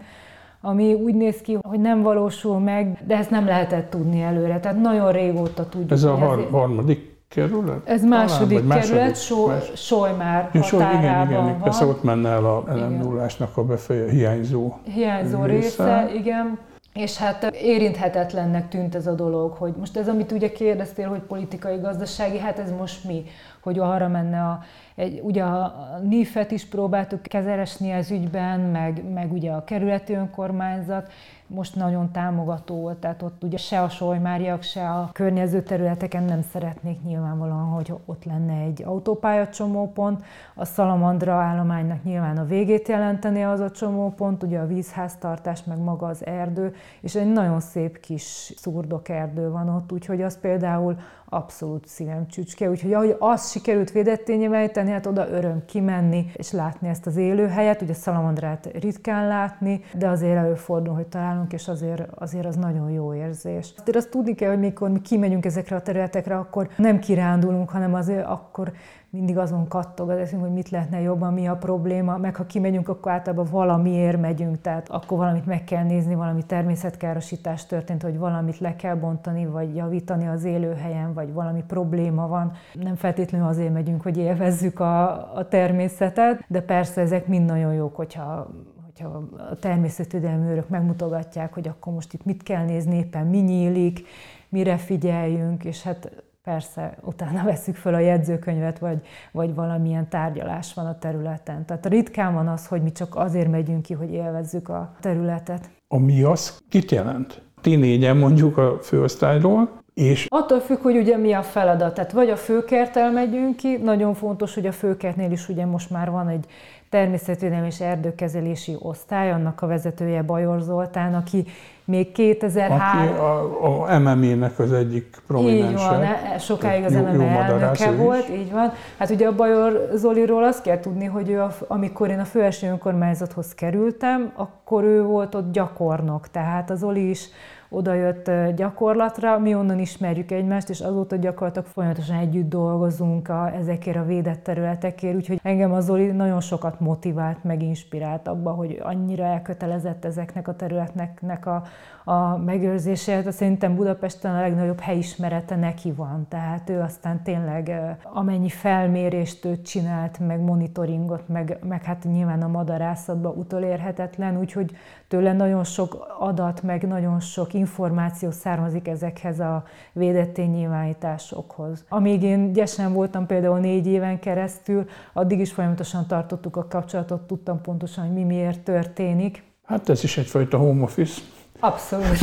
ami 0.62 0.94
úgy 0.94 1.16
néz 1.16 1.42
ki, 1.42 1.58
hogy 1.62 1.80
nem 1.80 2.02
valósul 2.02 2.60
meg, 2.60 2.98
de 3.06 3.18
ezt 3.18 3.30
nem 3.30 3.46
lehetett 3.46 3.90
tudni 3.90 4.22
előre. 4.22 4.60
Tehát 4.60 4.82
nagyon 4.82 5.12
régóta 5.12 5.70
tudjuk. 5.70 5.92
Ez 5.92 6.04
a 6.04 6.16
har- 6.16 6.50
harmadik 6.50 7.16
kerület? 7.28 7.88
Ez 7.88 8.04
második 8.04 8.62
Talán, 8.62 8.80
kerület, 8.82 9.16
so, 9.16 9.52
Solymár 9.76 10.50
ja, 10.54 10.62
határában 10.62 11.02
igen, 11.04 11.28
igen, 11.28 11.44
van. 11.44 11.62
Persze 11.62 11.86
ott 11.86 12.04
menne 12.04 12.30
el 12.30 12.46
a 12.46 12.64
ellenulásnak 12.68 13.58
a 13.58 13.64
befeje, 13.64 14.10
hiányzó 14.10 14.74
Hiányzó 14.84 15.44
része, 15.44 16.06
része 16.06 16.14
igen. 16.16 16.58
És 16.94 17.18
hát 17.18 17.44
érinthetetlennek 17.44 18.70
tűnt 18.70 18.96
ez 18.96 19.08
a 19.08 19.14
dolog, 19.14 19.52
hogy 19.52 19.74
most 19.78 19.98
ez, 19.98 20.08
amit 20.08 20.32
ugye 20.32 20.52
kérdeztél, 20.52 21.08
hogy 21.10 21.22
politikai, 21.22 21.78
gazdasági, 21.78 22.38
hát 22.38 22.60
ez 22.60 22.72
most 22.72 23.04
mi, 23.04 23.24
hogy 23.64 23.80
arra 23.80 24.08
menne 24.08 24.42
a, 24.42 24.60
egy, 24.96 25.20
ugye 25.24 25.44
a 25.44 25.74
NIF-et 26.04 26.52
is 26.52 26.66
próbáltuk 26.66 27.22
kezelesni 27.22 27.92
az 27.92 28.12
ügyben, 28.12 28.60
meg, 28.60 29.12
meg 29.14 29.32
ugye 29.32 29.52
a 29.52 29.64
kerületi 29.64 30.14
önkormányzat, 30.14 31.12
most 31.48 31.76
nagyon 31.76 32.12
támogató 32.12 32.76
volt, 32.76 32.98
tehát 32.98 33.22
ott 33.22 33.44
ugye 33.44 33.58
se 33.58 33.82
a 33.82 33.90
solymáriak, 33.90 34.62
se 34.62 34.90
a 34.90 35.10
környező 35.12 35.62
területeken 35.62 36.24
nem 36.24 36.42
szeretnék 36.42 37.04
nyilvánvalóan, 37.04 37.66
hogy 37.66 37.94
ott 38.06 38.24
lenne 38.24 38.54
egy 38.54 38.84
autópálya 38.84 39.48
csomópont. 39.48 40.24
A 40.56 40.66
Szalamandra 40.66 41.34
állománynak 41.34 42.04
nyilván 42.04 42.38
a 42.38 42.46
végét 42.46 42.88
jelenteni 42.88 43.44
az 43.44 43.60
a 43.60 43.72
csomópont, 43.72 44.44
ugye 44.44 44.60
a 44.60 44.68
vízháztartás, 44.68 45.64
meg 45.64 45.78
maga 45.78 46.08
az 46.08 46.26
erdő, 46.26 46.76
és 47.02 47.16
egy 47.16 47.32
nagyon 47.32 47.60
szép 47.60 48.00
kis 48.00 48.54
szurdok 48.56 49.10
erdő 49.10 49.50
van 49.50 49.70
ott, 49.70 49.92
úgyhogy 49.92 50.22
az 50.22 50.40
például 50.40 50.98
abszolút 51.34 51.88
szívem 51.88 52.28
csücske. 52.28 52.70
Úgyhogy 52.70 52.94
ahogy 52.94 53.16
azt 53.20 53.52
sikerült 53.52 53.92
védetté 53.92 54.36
nyilvánítani, 54.36 54.92
hát 54.92 55.06
oda 55.06 55.30
öröm 55.30 55.66
kimenni 55.66 56.32
és 56.34 56.52
látni 56.52 56.88
ezt 56.88 57.06
az 57.06 57.16
élőhelyet. 57.16 57.82
Ugye 57.82 57.94
Szalamandrát 57.94 58.70
ritkán 58.80 59.28
látni, 59.28 59.82
de 59.94 60.08
azért 60.08 60.38
előfordul, 60.38 60.94
hogy 60.94 61.08
találunk, 61.08 61.54
és 61.54 61.68
azért, 61.68 62.10
azért 62.16 62.46
az 62.46 62.56
nagyon 62.56 62.90
jó 62.90 63.14
érzés. 63.14 63.74
Azért 63.78 63.98
azt 63.98 64.10
tudni 64.10 64.36
kell, 64.36 64.50
hogy 64.50 64.60
mikor 64.60 64.90
mi 64.90 65.02
kimegyünk 65.02 65.46
ezekre 65.46 65.76
a 65.76 65.82
területekre, 65.82 66.38
akkor 66.38 66.70
nem 66.78 67.00
kirándulunk, 67.00 67.70
hanem 67.70 67.94
azért 67.94 68.26
akkor 68.26 68.72
mindig 69.14 69.38
azon 69.38 69.68
kattog 69.68 70.10
az 70.10 70.18
eszünk, 70.18 70.42
hogy 70.42 70.52
mit 70.52 70.70
lehetne 70.70 71.02
jobban, 71.02 71.34
mi 71.34 71.48
a 71.48 71.56
probléma, 71.56 72.18
meg 72.18 72.36
ha 72.36 72.46
kimegyünk, 72.46 72.90
akkor 72.90 73.12
általában 73.12 73.48
valamiért 73.52 74.20
megyünk, 74.22 74.62
tehát 74.62 74.90
akkor 74.90 75.18
valamit 75.18 75.46
meg 75.46 75.64
kell 75.64 75.84
nézni, 75.84 76.16
valami 76.16 76.44
természetkárosítás 76.44 77.66
történt, 77.66 78.02
hogy 78.02 78.18
valamit 78.18 78.60
le 78.60 78.76
kell 78.76 78.96
bontani, 78.96 79.46
vagy 79.46 79.76
javítani 79.76 80.28
az 80.28 80.44
élőhelyen, 80.44 81.14
vagy 81.14 81.34
valami 81.34 81.64
probléma 81.68 82.28
van. 82.28 82.52
Nem 82.74 82.96
feltétlenül 82.96 83.48
azért 83.48 83.74
megyünk, 83.74 84.02
hogy 84.02 84.18
élvezzük 84.18 84.80
a, 84.80 85.12
a 85.36 85.48
természetet, 85.48 86.46
de 86.48 86.62
persze 86.62 87.02
ezek 87.02 87.28
mind 87.28 87.46
nagyon 87.46 87.74
jók, 87.74 87.96
hogyha 87.96 88.48
hogyha 88.86 89.24
a 89.52 89.56
természetvédelmi 89.56 90.50
őrök 90.50 90.70
megmutogatják, 90.70 91.54
hogy 91.54 91.68
akkor 91.68 91.94
most 91.94 92.14
itt 92.14 92.26
mit 92.26 92.44
kell 92.44 92.66
nézni, 92.66 92.98
éppen 92.98 93.28
mi 93.28 93.38
nyílik, 93.38 94.08
mire 94.50 94.78
figyeljünk, 94.78 95.64
és 95.64 95.84
hát 95.84 96.24
persze 96.44 96.98
utána 97.02 97.44
veszük 97.52 97.76
föl 97.76 97.94
a 97.94 98.00
jegyzőkönyvet, 98.00 98.80
vagy, 98.80 99.02
vagy 99.32 99.56
valamilyen 99.56 100.10
tárgyalás 100.10 100.74
van 100.74 100.86
a 100.86 100.98
területen. 100.98 101.66
Tehát 101.66 101.86
ritkán 101.86 102.34
van 102.34 102.48
az, 102.48 102.68
hogy 102.68 102.82
mi 102.82 102.92
csak 102.92 103.16
azért 103.16 103.50
megyünk 103.50 103.82
ki, 103.82 103.94
hogy 103.94 104.12
élvezzük 104.12 104.70
a 104.70 104.96
területet. 105.00 105.70
A 105.88 105.98
mi 105.98 106.24
az 106.24 106.62
kit 106.70 106.92
jelent? 106.92 107.42
Ti 107.62 107.76
négyen 107.76 108.18
mondjuk 108.18 108.58
a 108.58 108.78
főosztályról, 108.82 109.83
és... 109.94 110.26
Attól 110.30 110.60
függ, 110.60 110.82
hogy 110.82 110.98
ugye 110.98 111.18
mi 111.18 111.34
a 111.34 111.42
feladat. 111.42 111.94
Tehát 111.94 112.12
vagy 112.12 112.30
a 112.30 112.36
főkertel 112.36 113.12
megyünk 113.12 113.56
ki, 113.56 113.78
nagyon 113.78 114.14
fontos, 114.14 114.54
hogy 114.54 114.66
a 114.66 114.72
főkertnél 114.72 115.32
is 115.32 115.50
ugye 115.50 115.66
most 115.66 115.90
már 115.90 116.12
van 116.12 116.28
egy 116.28 116.46
természetvédelmi 116.90 117.68
és 117.68 117.80
erdőkezelési 117.80 118.76
osztály, 118.80 119.32
annak 119.32 119.62
a 119.62 119.68
vezetője 119.68 120.22
Bajor 120.22 120.62
Zoltán, 120.62 121.14
aki 121.14 121.46
még 121.86 122.12
2003... 122.12 122.78
Aki 122.78 123.08
a, 123.08 123.92
a 123.92 124.00
MMA-nek 124.00 124.60
az 124.60 124.74
egyik 124.74 125.22
prominense. 125.28 125.70
Így 125.70 125.90
van, 125.90 126.02
e, 126.02 126.38
sokáig 126.38 126.84
az 126.84 126.94
MMA 126.94 127.24
elnöke 127.24 127.92
volt, 127.92 128.30
így 128.30 128.52
van. 128.52 128.72
Hát 128.98 129.10
ugye 129.10 129.28
a 129.28 129.36
Bajor 129.36 129.90
Zoliról 129.94 130.44
azt 130.44 130.62
kell 130.62 130.80
tudni, 130.80 131.06
hogy 131.06 131.30
ő, 131.30 131.44
amikor 131.68 132.10
én 132.10 132.20
a 132.20 132.26
főeső 132.26 132.68
önkormányzathoz 132.68 133.54
kerültem, 133.54 134.32
akkor 134.36 134.84
ő 134.84 135.04
volt 135.04 135.36
ott 135.36 135.52
gyakornok, 135.52 136.28
tehát 136.28 136.70
az 136.70 136.80
Zoli 136.80 137.10
is 137.10 137.30
odajött 137.74 138.32
gyakorlatra, 138.56 139.40
mi 139.40 139.56
onnan 139.56 139.80
ismerjük 139.80 140.32
egymást, 140.32 140.70
és 140.70 140.80
azóta 140.80 141.16
gyakorlatilag 141.16 141.68
folyamatosan 141.68 142.18
együtt 142.18 142.50
dolgozunk 142.50 143.30
a, 143.30 143.52
ezekért 143.56 143.98
a 143.98 144.06
védett 144.06 144.44
területekért, 144.44 145.16
úgyhogy 145.16 145.40
engem 145.44 145.74
az 145.74 145.86
Zoli 145.86 146.06
nagyon 146.06 146.42
sokat 146.42 146.80
motivált, 146.80 147.44
meg 147.44 147.62
inspirált 147.62 148.28
abba, 148.28 148.52
hogy 148.52 148.80
annyira 148.84 149.24
elkötelezett 149.24 150.06
ezeknek 150.06 150.48
a 150.48 150.56
területeknek 150.56 151.46
a, 151.46 151.64
a 152.04 152.38
megőrzéséhez. 152.38 153.36
Szerintem 153.36 153.76
Budapesten 153.76 154.36
a 154.36 154.42
legnagyobb 154.42 154.80
helyismerete 154.80 155.56
neki 155.56 155.92
van, 155.92 156.26
tehát 156.30 156.70
ő 156.70 156.80
aztán 156.80 157.24
tényleg 157.24 157.98
amennyi 158.04 158.50
felmérést 158.50 159.46
ő 159.46 159.62
csinált, 159.62 160.20
meg 160.20 160.40
monitoringot, 160.40 161.28
meg, 161.28 161.58
meg 161.68 161.84
hát 161.84 162.04
nyilván 162.04 162.42
a 162.42 162.48
madarászatban 162.48 163.38
utolérhetetlen, 163.38 164.38
úgyhogy 164.38 164.72
tőle 165.08 165.34
nagyon 165.34 165.64
sok 165.64 166.16
adat, 166.20 166.62
meg 166.62 166.88
nagyon 166.88 167.20
sok 167.20 167.54
információ 167.54 168.32
származik 168.32 168.88
ezekhez 168.88 169.40
a 169.40 169.64
védett 169.94 170.38
nyilvánításokhoz. 170.38 171.86
Amíg 171.90 172.24
én 172.24 172.54
gyesen 172.54 172.94
voltam 172.94 173.26
például 173.26 173.60
négy 173.60 173.88
éven 173.88 174.20
keresztül, 174.20 174.86
addig 175.14 175.40
is 175.40 175.52
folyamatosan 175.52 176.08
tartottuk 176.08 176.56
a 176.56 176.68
kapcsolatot, 176.68 177.22
tudtam 177.22 177.62
pontosan, 177.62 178.06
hogy 178.06 178.14
mi 178.14 178.24
miért 178.24 178.60
történik. 178.60 179.44
Hát 179.64 179.90
ez 179.90 180.04
is 180.04 180.18
egyfajta 180.18 180.58
home 180.58 180.84
office. 180.84 181.22
Abszolút. 181.64 182.18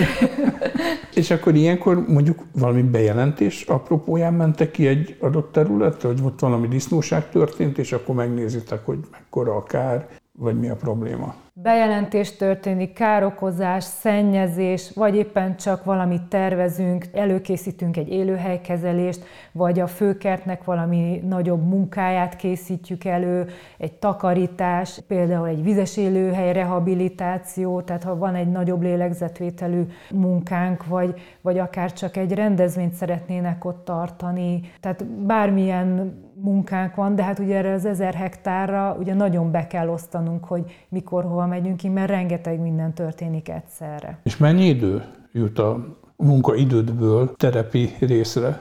és 1.15 1.31
akkor 1.31 1.55
ilyenkor 1.55 2.09
mondjuk 2.09 2.39
valami 2.53 2.83
bejelentés 2.83 3.63
apropóján 3.63 4.35
mentek 4.35 4.71
ki 4.71 4.87
egy 4.87 5.17
adott 5.21 5.53
területre, 5.53 6.09
hogy 6.09 6.21
ott 6.25 6.41
valami 6.41 6.69
disznóság 6.69 7.29
történt, 7.29 7.79
és 7.79 7.93
akkor 7.93 8.15
megnézitek, 8.15 8.85
hogy 8.85 8.99
mekkora 9.11 9.57
a 9.57 9.63
kár, 9.63 10.09
vagy 10.41 10.59
mi 10.59 10.69
a 10.69 10.77
probléma? 10.77 11.35
Bejelentés 11.53 12.37
történik, 12.37 12.93
károkozás, 12.93 13.85
szennyezés, 13.85 14.91
vagy 14.95 15.17
éppen 15.17 15.57
csak 15.57 15.85
valamit 15.85 16.23
tervezünk, 16.23 17.07
előkészítünk 17.13 17.97
egy 17.97 18.09
élőhelykezelést, 18.09 19.25
vagy 19.53 19.81
a 19.81 19.87
főkertnek 19.87 20.65
valami 20.65 21.23
nagyobb 21.29 21.69
munkáját 21.69 22.37
készítjük 22.37 23.05
elő, 23.05 23.47
egy 23.79 23.93
takarítás, 23.93 25.01
például 25.07 25.47
egy 25.47 25.63
vizes 25.63 25.97
élőhely 25.97 26.53
rehabilitáció, 26.53 27.81
tehát 27.81 28.03
ha 28.03 28.17
van 28.17 28.35
egy 28.35 28.49
nagyobb 28.49 28.83
lélegzetvételű 28.83 29.83
munkánk, 30.11 30.87
vagy, 30.87 31.21
vagy 31.41 31.59
akár 31.59 31.93
csak 31.93 32.17
egy 32.17 32.33
rendezvényt 32.33 32.95
szeretnének 32.95 33.65
ott 33.65 33.85
tartani, 33.85 34.61
tehát 34.81 35.05
bármilyen 35.05 36.15
munkánk 36.43 36.95
van, 36.95 37.15
de 37.15 37.23
hát 37.23 37.39
ugye 37.39 37.57
erre 37.57 37.73
az 37.73 37.85
ezer 37.85 38.15
hektárra 38.15 38.97
ugye 38.99 39.15
nagyon 39.15 39.51
be 39.51 39.67
kell 39.67 39.89
osztanunk, 39.89 40.45
hogy 40.45 40.87
mikor, 40.89 41.25
hova 41.25 41.47
megyünk 41.47 41.77
ki, 41.77 41.89
mert 41.89 42.11
rengeteg 42.11 42.61
minden 42.61 42.93
történik 42.93 43.49
egyszerre. 43.49 44.19
És 44.23 44.37
mennyi 44.37 44.65
idő 44.65 45.05
jut 45.33 45.59
a 45.59 45.97
munkaidődből 46.17 47.35
terepi 47.37 47.91
részre? 48.01 48.61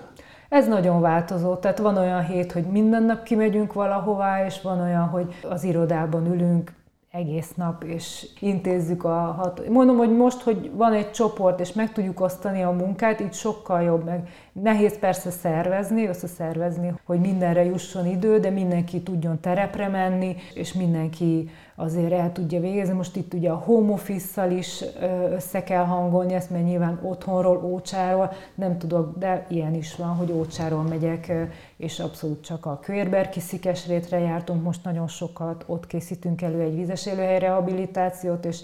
Ez 0.50 0.68
nagyon 0.68 1.02
változó, 1.02 1.56
tehát 1.56 1.80
van 1.80 1.98
olyan 1.98 2.26
hét, 2.26 2.52
hogy 2.52 2.64
minden 2.64 3.04
nap 3.04 3.24
kimegyünk 3.24 3.74
valahová, 3.74 4.46
és 4.46 4.62
van 4.62 4.80
olyan, 4.80 5.08
hogy 5.08 5.34
az 5.50 5.64
irodában 5.64 6.26
ülünk 6.26 6.72
egész 7.12 7.54
nap, 7.56 7.84
és 7.84 8.28
intézzük 8.40 9.04
a 9.04 9.16
hat... 9.38 9.70
Mondom, 9.70 9.98
hogy 9.98 10.18
most, 10.18 10.42
hogy 10.42 10.72
van 10.74 10.94
egy 10.94 11.12
csoport, 11.12 11.60
és 11.60 11.74
meg 11.74 11.92
tudjuk 11.92 12.22
osztani 12.22 12.64
a 12.64 12.72
munkát, 12.72 13.20
így 13.20 13.34
sokkal 13.34 13.82
jobb, 13.82 14.06
meg 14.06 14.30
Nehéz 14.54 15.00
persze 15.00 15.30
szervezni, 15.30 16.08
összeszervezni, 16.08 16.94
hogy 17.06 17.20
mindenre 17.20 17.64
jusson 17.64 18.06
idő, 18.06 18.40
de 18.40 18.50
mindenki 18.50 19.02
tudjon 19.02 19.40
terepre 19.40 19.88
menni, 19.88 20.36
és 20.54 20.74
mindenki 20.74 21.50
azért 21.80 22.12
el 22.12 22.32
tudja 22.32 22.60
végezni. 22.60 22.94
Most 22.94 23.16
itt 23.16 23.34
ugye 23.34 23.50
a 23.50 23.56
home 23.56 23.92
office 23.92 24.52
is 24.52 24.84
össze 25.32 25.64
kell 25.64 25.84
hangolni 25.86 26.34
ezt, 26.34 26.50
mert 26.50 26.64
nyilván 26.64 27.00
otthonról, 27.04 27.64
ócsáról 27.64 28.32
nem 28.56 28.78
tudok, 28.78 29.18
de 29.18 29.46
ilyen 29.50 29.74
is 29.74 29.96
van, 29.96 30.16
hogy 30.16 30.32
ócsáról 30.32 30.84
megyek, 30.84 31.32
és 31.78 32.00
abszolút 32.00 32.44
csak 32.44 32.66
a 32.66 32.80
Kőérberki 32.82 33.40
Szikesrétre 33.40 34.20
jártunk 34.20 34.64
most 34.64 34.84
nagyon 34.84 35.08
sokat, 35.08 35.64
ott 35.68 35.88
készítünk 35.88 36.42
elő 36.42 36.60
egy 36.62 36.76
vizes 36.76 37.06
élőhely 37.06 37.40
rehabilitációt, 37.40 38.46
és 38.46 38.62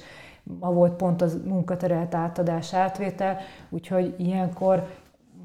ma 0.60 0.72
volt 0.72 0.94
pont 0.94 1.22
az 1.22 1.38
munkaterelt 1.46 2.16
átadás 2.16 2.74
átvétel, 2.74 3.38
úgyhogy 3.70 4.14
ilyenkor 4.18 4.88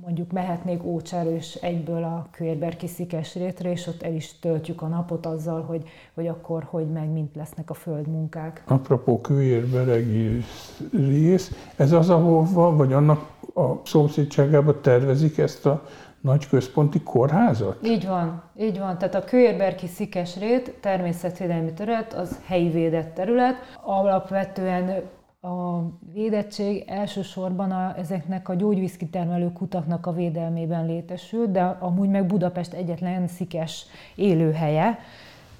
mondjuk 0.04 0.32
mehetnék 0.32 0.84
Ócsára 0.84 1.30
és 1.30 1.54
egyből 1.54 2.02
a 2.02 2.26
Kőérberki 2.30 2.86
Szikesrétre, 2.86 3.70
és 3.70 3.86
ott 3.86 4.02
el 4.02 4.14
is 4.14 4.38
töltjük 4.38 4.82
a 4.82 4.86
napot 4.86 5.26
azzal, 5.26 5.62
hogy, 5.62 5.82
hogy 6.14 6.26
akkor 6.26 6.66
hogy 6.70 6.86
meg 6.86 7.08
mint 7.08 7.34
lesznek 7.34 7.70
a 7.70 7.74
földmunkák. 7.74 8.62
Apropó 8.66 9.20
Kőérberegi 9.20 10.44
rész, 10.92 11.70
ez 11.76 11.92
az, 11.92 12.10
ahova, 12.10 12.76
vagy 12.76 12.92
annak 12.92 13.28
a 13.54 13.80
szomszédságában 13.84 14.78
tervezik 14.82 15.38
ezt 15.38 15.66
a 15.66 15.82
nagy 16.20 16.48
központi 16.48 17.02
kórházat? 17.02 17.86
Így 17.86 18.06
van, 18.06 18.42
így 18.58 18.78
van. 18.78 18.98
Tehát 18.98 19.14
a 19.14 19.24
Kőérberki 19.24 19.86
Szikesrét 19.86 20.74
természetvédelmi 20.80 21.72
terület, 21.72 22.12
az 22.12 22.40
helyi 22.44 22.70
védett 22.70 23.14
terület. 23.14 23.54
Alapvetően 23.82 25.02
a 25.40 25.82
védettség 26.12 26.84
elsősorban 26.86 27.70
a, 27.70 27.98
ezeknek 27.98 28.48
a 28.48 28.54
gyógyvízkitermelő 28.54 29.52
kutaknak 29.52 30.06
a 30.06 30.12
védelmében 30.12 30.86
létesül, 30.86 31.46
de 31.46 31.62
amúgy 31.62 32.08
meg 32.08 32.26
Budapest 32.26 32.72
egyetlen 32.72 33.26
szikes 33.28 33.86
élőhelye. 34.14 34.98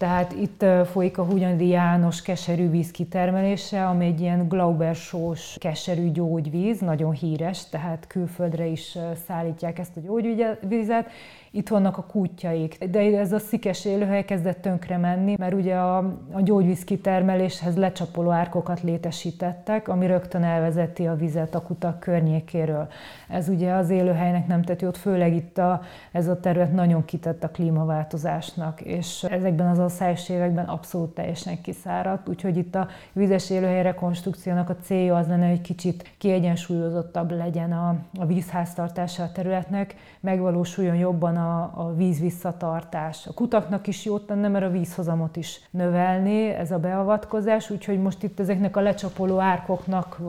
Tehát 0.01 0.32
itt 0.32 0.64
folyik 0.92 1.18
a 1.18 1.24
Hunyadi 1.24 1.68
János 1.68 2.22
keserű 2.22 2.70
víz 2.70 2.90
kitermelése, 2.90 3.86
ami 3.86 4.07
egy 4.07 4.20
ilyen 4.20 4.48
Glauber-sós 4.48 5.57
keserű 5.59 6.11
gyógyvíz, 6.11 6.80
nagyon 6.80 7.12
híres, 7.12 7.68
tehát 7.68 8.07
külföldre 8.07 8.66
is 8.66 8.98
szállítják 9.26 9.78
ezt 9.78 9.96
a 9.96 10.01
gyógyvizet, 10.01 11.11
itt 11.53 11.68
vannak 11.68 11.98
a 11.98 12.03
kútjaik. 12.03 12.84
De 12.84 13.01
ez 13.01 13.32
a 13.32 13.38
szikes 13.38 13.84
élőhely 13.84 14.24
kezdett 14.24 14.62
tönkre 14.62 14.96
menni, 14.96 15.34
mert 15.38 15.55
ugye 15.55 15.74
a, 15.74 15.96
a 16.32 16.40
gyógyvíz 16.40 16.84
kitermeléshez 16.84 17.76
lecsapoló 17.76 18.30
árkokat 18.30 18.82
létesítettek, 18.82 19.88
ami 19.88 20.07
rögtön 20.07 20.42
elvezeti 20.42 21.07
a 21.07 21.14
vizet 21.14 21.55
a 21.55 21.62
kutak 21.62 22.01
környékéről. 22.01 22.88
Ez 23.28 23.48
ugye 23.48 23.72
az 23.72 23.90
élőhelynek 23.90 24.46
nem 24.46 24.62
tett 24.62 24.80
jót, 24.80 24.96
főleg 24.96 25.34
itt 25.34 25.59
a, 25.59 25.82
ez 26.12 26.28
a 26.28 26.40
terület 26.40 26.72
nagyon 26.72 27.05
kitett 27.05 27.44
a 27.44 27.48
klímaváltozásnak, 27.48 28.80
és 28.80 29.22
ezekben 29.22 29.66
az 29.66 29.78
asszályos 29.91 30.28
években 30.28 30.64
abszolút 30.64 31.14
teljesen 31.14 31.61
kiszáradt, 31.61 32.28
úgyhogy 32.28 32.57
itt 32.57 32.74
a 32.74 32.88
vizes 33.12 33.51
élőhely 33.51 33.82
rekonstrukciónak 33.82 34.70
a 34.70 34.76
célja 34.76 35.16
az 35.16 35.26
lenne, 35.26 35.49
hogy 35.49 35.61
kicsit 35.61 36.14
kiegyensúlyozottabb 36.18 37.30
legyen 37.30 37.72
a, 37.72 37.97
a 38.18 38.26
vízháztartása 38.26 39.22
a 39.22 39.32
területnek, 39.32 39.95
megvalósuljon 40.20 40.97
jobban 40.97 41.36
a, 41.36 41.62
a 41.74 41.95
víz 41.95 42.20
visszatartás. 42.20 43.26
A 43.26 43.34
kutaknak 43.34 43.86
is 43.86 44.05
jót 44.05 44.26
tenne, 44.26 44.49
mert 44.49 44.64
a 44.64 44.70
vízhozamot 44.70 45.36
is 45.36 45.61
növelni 45.70 46.49
ez 46.49 46.70
a 46.70 46.78
beavatkozás, 46.78 47.70
úgyhogy 47.70 48.01
most 48.01 48.22
itt 48.22 48.41
ezeknek 48.41 48.76
a 48.76 48.80
lecsapoló 48.80 49.38
árkoknak 49.38 50.20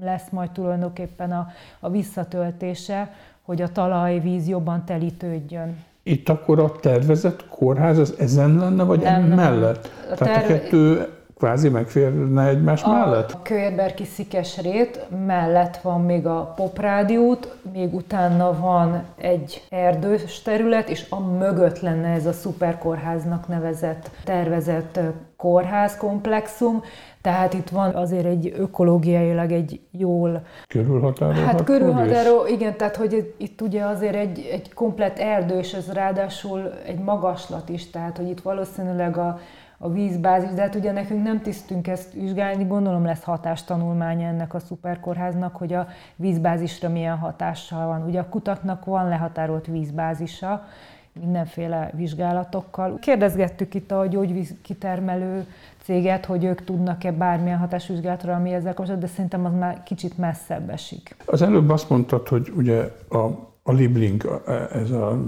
lesz 0.00 0.28
majd 0.30 0.50
tulajdonképpen 0.50 1.32
a, 1.32 1.48
a 1.80 1.90
visszatöltése, 1.90 3.12
hogy 3.42 3.62
a 3.62 3.72
talajvíz 3.72 4.48
jobban 4.48 4.84
telítődjön. 4.84 5.88
Itt 6.02 6.28
akkor 6.28 6.58
a 6.58 6.72
tervezett 6.80 7.48
kórház 7.48 7.98
az 7.98 8.14
ezen 8.18 8.56
lenne, 8.56 8.82
vagy 8.82 9.00
nem, 9.00 9.22
mellett? 9.22 9.90
A. 10.10 10.14
Tehát 10.14 10.44
a 10.44 10.46
kettő 10.46 11.08
kvázi 11.40 11.68
megférne 11.68 12.48
egymás 12.48 12.82
a 12.82 12.92
mellett? 12.92 13.32
A 13.32 13.42
Kőérberki 13.42 14.04
Szikesrét 14.04 15.06
mellett 15.26 15.76
van 15.76 16.00
még 16.00 16.26
a 16.26 16.52
Poprádiót, 16.56 17.56
még 17.72 17.94
utána 17.94 18.60
van 18.60 19.04
egy 19.16 19.62
erdős 19.68 20.42
terület, 20.42 20.88
és 20.88 21.06
a 21.08 21.20
mögött 21.20 21.80
lenne 21.80 22.08
ez 22.08 22.26
a 22.26 22.32
szuperkórháznak 22.32 23.48
nevezett, 23.48 24.10
tervezett 24.24 25.00
kórházkomplexum, 25.36 26.82
tehát 27.20 27.54
itt 27.54 27.68
van 27.68 27.94
azért 27.94 28.24
egy 28.24 28.54
ökológiailag 28.56 29.52
egy 29.52 29.80
jól... 29.90 30.42
Körülhatárolható? 30.66 31.46
Hát 31.46 31.64
körülhatáró, 31.64 32.46
igen, 32.46 32.76
tehát 32.76 32.96
hogy 32.96 33.34
itt 33.36 33.60
ugye 33.60 33.84
azért 33.84 34.14
egy, 34.14 34.48
egy 34.52 34.74
komplet 34.74 35.18
erdő, 35.18 35.58
és 35.58 35.72
ez 35.72 35.92
ráadásul 35.92 36.72
egy 36.86 36.98
magaslat 36.98 37.68
is, 37.68 37.90
tehát 37.90 38.16
hogy 38.16 38.28
itt 38.28 38.40
valószínűleg 38.40 39.16
a, 39.16 39.38
a 39.78 39.90
vízbázis, 39.90 40.50
de 40.50 40.60
hát 40.60 40.74
ugye 40.74 40.92
nekünk 40.92 41.22
nem 41.22 41.40
tisztünk 41.40 41.88
ezt 41.88 42.12
vizsgálni, 42.12 42.64
gondolom 42.64 43.04
lesz 43.04 43.22
hatástanulmánya 43.22 44.26
ennek 44.26 44.54
a 44.54 44.58
szuperkórháznak, 44.58 45.56
hogy 45.56 45.72
a 45.72 45.86
vízbázisra 46.16 46.88
milyen 46.88 47.16
hatással 47.16 47.86
van. 47.86 48.02
Ugye 48.02 48.20
a 48.20 48.28
kutaknak 48.28 48.84
van 48.84 49.08
lehatárolt 49.08 49.66
vízbázisa, 49.66 50.64
mindenféle 51.12 51.90
vizsgálatokkal. 51.94 52.98
Kérdezgettük 53.00 53.74
itt 53.74 53.90
a 53.90 54.06
gyógyvíz 54.06 54.54
kitermelő 54.62 55.46
céget, 55.82 56.24
hogy 56.24 56.44
ők 56.44 56.64
tudnak-e 56.64 57.12
bármilyen 57.12 57.58
hatásvizsgálatra, 57.58 58.34
ami 58.34 58.52
ezzel 58.52 58.74
kapcsolatban, 58.74 59.08
de 59.08 59.14
szerintem 59.14 59.44
az 59.44 59.52
már 59.58 59.82
kicsit 59.82 60.18
messzebb 60.18 60.70
esik. 60.70 61.16
Az 61.24 61.42
előbb 61.42 61.70
azt 61.70 61.88
mondtad, 61.90 62.28
hogy 62.28 62.52
ugye 62.56 62.80
a, 63.08 63.18
a 63.62 63.72
Libling, 63.72 64.42
ez 64.72 64.90
a 64.90 65.18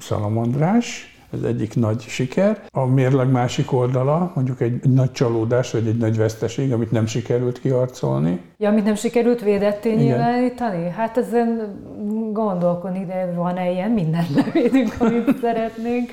szalamandrás, 0.00 1.17
ez 1.32 1.42
egyik 1.42 1.74
nagy 1.74 2.00
siker. 2.00 2.60
A 2.70 2.84
mérleg 2.84 3.30
másik 3.30 3.72
oldala, 3.72 4.32
mondjuk 4.34 4.60
egy 4.60 4.88
nagy 4.88 5.12
csalódás, 5.12 5.72
vagy 5.72 5.86
egy 5.86 5.96
nagy 5.96 6.16
veszteség, 6.16 6.72
amit 6.72 6.90
nem 6.90 7.06
sikerült 7.06 7.60
kiarcolni. 7.60 8.40
Ja, 8.58 8.68
amit 8.68 8.84
nem 8.84 8.94
sikerült 8.94 9.42
védetté 9.42 9.94
nyilvánítani? 9.94 10.90
Hát 10.90 11.16
ezen 11.16 11.76
gondolkodni, 12.32 13.04
de 13.04 13.32
van-e 13.34 13.70
ilyen, 13.70 13.90
mindent 13.90 14.34
levédünk, 14.34 14.94
amit 14.98 15.38
szeretnénk. 15.42 16.10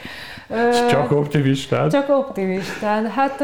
Csak 0.90 1.12
optimistán? 1.12 1.90
Csak 1.90 2.10
optimistán. 2.10 3.06
Hát 3.06 3.42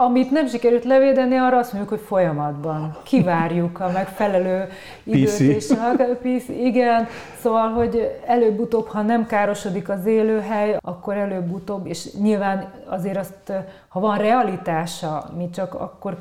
amit 0.00 0.30
nem 0.30 0.46
sikerült 0.46 0.84
levédeni, 0.84 1.36
arra 1.36 1.58
azt 1.58 1.72
mondjuk, 1.72 1.98
hogy 1.98 2.06
folyamatban. 2.06 2.96
Kivárjuk 3.02 3.80
a 3.80 3.90
megfelelő 3.90 4.68
időt. 5.04 5.24
PC. 5.24 5.40
És 5.40 5.70
a, 5.70 5.94
PC, 6.22 6.48
igen, 6.48 7.06
szóval, 7.40 7.68
hogy 7.68 8.20
előbb-utóbb, 8.26 8.86
ha 8.86 9.02
nem 9.02 9.26
károsodik 9.26 9.88
az 9.88 10.06
élőhely, 10.06 10.76
akkor 10.80 11.16
előbb-utóbb, 11.16 11.86
és 11.86 12.12
nyilván 12.12 12.72
azért 12.86 13.16
azt, 13.16 13.52
ha 13.88 14.00
van 14.00 14.18
realitása, 14.18 15.30
mi 15.36 15.50
csak 15.50 15.74
akkor 15.74 16.16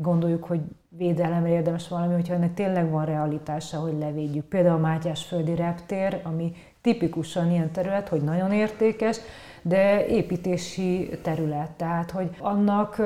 gondoljuk, 0.00 0.44
hogy 0.44 0.60
védelemre 0.88 1.50
érdemes 1.50 1.88
valami, 1.88 2.14
hogyha 2.14 2.34
ennek 2.34 2.54
tényleg 2.54 2.90
van 2.90 3.04
realitása, 3.04 3.78
hogy 3.78 3.94
levédjük. 3.98 4.44
Például 4.44 4.74
a 4.74 4.80
Mátyásföldi 4.80 5.54
reptér, 5.54 6.20
ami 6.22 6.52
tipikusan 6.80 7.50
ilyen 7.50 7.70
terület, 7.70 8.08
hogy 8.08 8.20
nagyon 8.20 8.52
értékes, 8.52 9.16
de 9.68 10.06
építési 10.06 11.10
terület. 11.22 11.70
Tehát, 11.70 12.10
hogy 12.10 12.30
annak 12.40 12.96